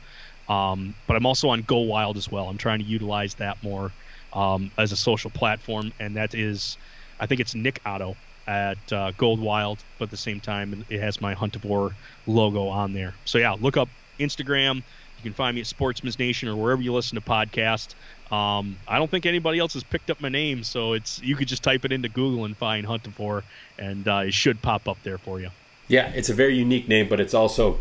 Um, 0.48 0.94
but 1.06 1.16
I'm 1.16 1.26
also 1.26 1.48
on 1.50 1.62
Go 1.62 1.80
Wild 1.80 2.16
as 2.16 2.28
well. 2.28 2.48
I'm 2.48 2.56
trying 2.56 2.78
to 2.78 2.84
utilize 2.84 3.34
that 3.36 3.62
more 3.62 3.92
um, 4.32 4.70
as 4.78 4.92
a 4.92 4.96
social 4.96 5.30
platform, 5.30 5.92
and 6.00 6.16
that 6.16 6.34
is, 6.34 6.76
I 7.20 7.26
think 7.26 7.40
it's 7.40 7.54
Nick 7.54 7.80
Otto 7.84 8.16
at 8.48 8.92
uh, 8.92 9.12
Go 9.18 9.34
Wild, 9.34 9.78
but 9.98 10.06
at 10.06 10.10
the 10.10 10.16
same 10.16 10.40
time, 10.40 10.84
it 10.88 11.00
has 11.00 11.20
my 11.20 11.34
Huntivore 11.34 11.92
logo 12.26 12.68
on 12.68 12.94
there. 12.94 13.14
So 13.26 13.38
yeah, 13.38 13.54
look 13.60 13.76
up 13.76 13.88
Instagram. 14.18 14.76
You 14.76 15.22
can 15.22 15.34
find 15.34 15.54
me 15.54 15.60
at 15.60 15.66
Sportsman's 15.66 16.18
Nation 16.18 16.48
or 16.48 16.56
wherever 16.56 16.80
you 16.80 16.94
listen 16.94 17.20
to 17.20 17.20
podcasts. 17.20 17.94
Um, 18.32 18.78
I 18.86 18.98
don't 18.98 19.10
think 19.10 19.26
anybody 19.26 19.58
else 19.58 19.74
has 19.74 19.84
picked 19.84 20.10
up 20.10 20.20
my 20.20 20.28
name, 20.28 20.64
so 20.64 20.94
it's 20.94 21.20
you 21.22 21.36
could 21.36 21.48
just 21.48 21.62
type 21.62 21.84
it 21.84 21.92
into 21.92 22.08
Google 22.08 22.44
and 22.44 22.56
find 22.56 22.86
Huntivore, 22.86 23.42
and 23.78 24.08
uh, 24.08 24.22
it 24.26 24.34
should 24.34 24.62
pop 24.62 24.88
up 24.88 24.98
there 25.02 25.18
for 25.18 25.40
you. 25.40 25.50
Yeah, 25.86 26.08
it's 26.14 26.28
a 26.28 26.34
very 26.34 26.56
unique 26.56 26.88
name, 26.88 27.08
but 27.08 27.20
it's 27.20 27.34
also, 27.34 27.78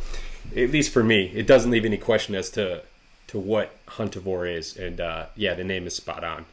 at 0.55 0.71
least 0.71 0.91
for 0.91 1.03
me, 1.03 1.31
it 1.33 1.47
doesn't 1.47 1.71
leave 1.71 1.85
any 1.85 1.97
question 1.97 2.35
as 2.35 2.49
to 2.51 2.83
to 3.27 3.39
what 3.39 3.73
Huntivore 3.87 4.53
is, 4.53 4.75
and 4.75 4.99
uh, 4.99 5.25
yeah, 5.35 5.53
the 5.53 5.63
name 5.63 5.87
is 5.87 5.95
spot 5.95 6.23
on. 6.23 6.45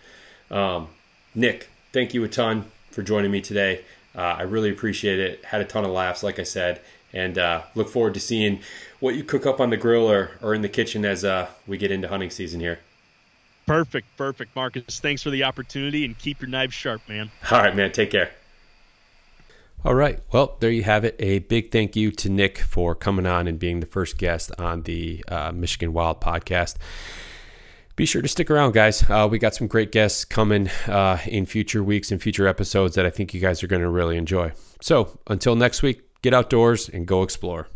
Um, 0.51 0.89
Nick, 1.35 1.69
thank 1.93 2.15
you 2.15 2.23
a 2.25 2.29
ton 2.29 2.71
for 2.91 3.03
joining 3.03 3.31
me 3.31 3.41
today. 3.41 3.83
Uh, 4.15 4.21
I 4.21 4.43
really 4.43 4.71
appreciate 4.71 5.19
it. 5.19 5.45
Had 5.45 5.61
a 5.61 5.65
ton 5.65 5.85
of 5.85 5.91
laughs, 5.91 6.23
like 6.23 6.39
I 6.39 6.45
said, 6.45 6.81
and 7.13 7.37
uh, 7.39 7.63
look 7.75 7.89
forward 7.89 8.15
to 8.15 8.21
seeing 8.21 8.61
what 9.01 9.15
you 9.15 9.25
cook 9.25 9.47
up 9.47 9.61
on 9.61 9.71
the 9.71 9.77
grill 9.77 10.11
or, 10.11 10.31
or 10.41 10.55
in 10.55 10.63
the 10.63 10.69
kitchen 10.69 11.05
as 11.05 11.25
uh, 11.25 11.49
we 11.67 11.77
get 11.79 11.91
into 11.91 12.09
hunting 12.09 12.31
season 12.31 12.61
here. 12.61 12.79
Perfect, 13.67 14.07
perfect, 14.17 14.55
Marcus. 14.55 15.01
Thanks 15.01 15.23
for 15.23 15.31
the 15.31 15.45
opportunity 15.45 16.05
and 16.05 16.17
keep 16.19 16.41
your 16.41 16.51
knives 16.51 16.75
sharp, 16.75 17.01
man. 17.09 17.31
All 17.51 17.59
right, 17.59 17.75
man. 17.75 17.93
Take 17.93 18.11
care. 18.11 18.31
All 19.85 19.95
right. 19.95 20.19
Well, 20.33 20.57
there 20.61 20.71
you 20.71 20.83
have 20.85 21.05
it. 21.05 21.17
A 21.19 21.41
big 21.41 21.71
thank 21.71 21.95
you 21.95 22.11
to 22.13 22.31
Nick 22.31 22.59
for 22.59 22.95
coming 22.95 23.27
on 23.27 23.47
and 23.47 23.59
being 23.59 23.81
the 23.81 23.87
first 23.87 24.17
guest 24.17 24.51
on 24.59 24.83
the 24.83 25.23
uh, 25.29 25.53
Michigan 25.53 25.93
Wild 25.93 26.21
podcast. 26.21 26.77
Be 27.97 28.07
sure 28.07 28.23
to 28.23 28.29
stick 28.29 28.51
around, 28.51 28.75
guys. 28.75 29.09
Uh, 29.09 29.29
we 29.31 29.39
got 29.39 29.55
some 29.55 29.69
great 29.69 29.93
guests 29.93 30.25
coming 30.25 30.69
uh, 30.89 31.19
in 31.27 31.47
future 31.47 31.85
weeks 31.85 32.11
and 32.11 32.21
future 32.21 32.49
episodes 32.49 32.97
that 32.97 33.07
I 33.07 33.11
think 33.11 33.33
you 33.33 33.41
guys 33.41 33.63
are 33.63 33.69
going 33.69 33.83
to 33.83 33.89
really 33.89 34.17
enjoy. 34.17 34.53
So 34.81 35.17
until 35.29 35.55
next 35.55 35.83
week, 35.83 36.03
get 36.21 36.35
outdoors 36.35 36.89
and 36.89 37.07
go 37.07 37.23
explore. 37.23 37.69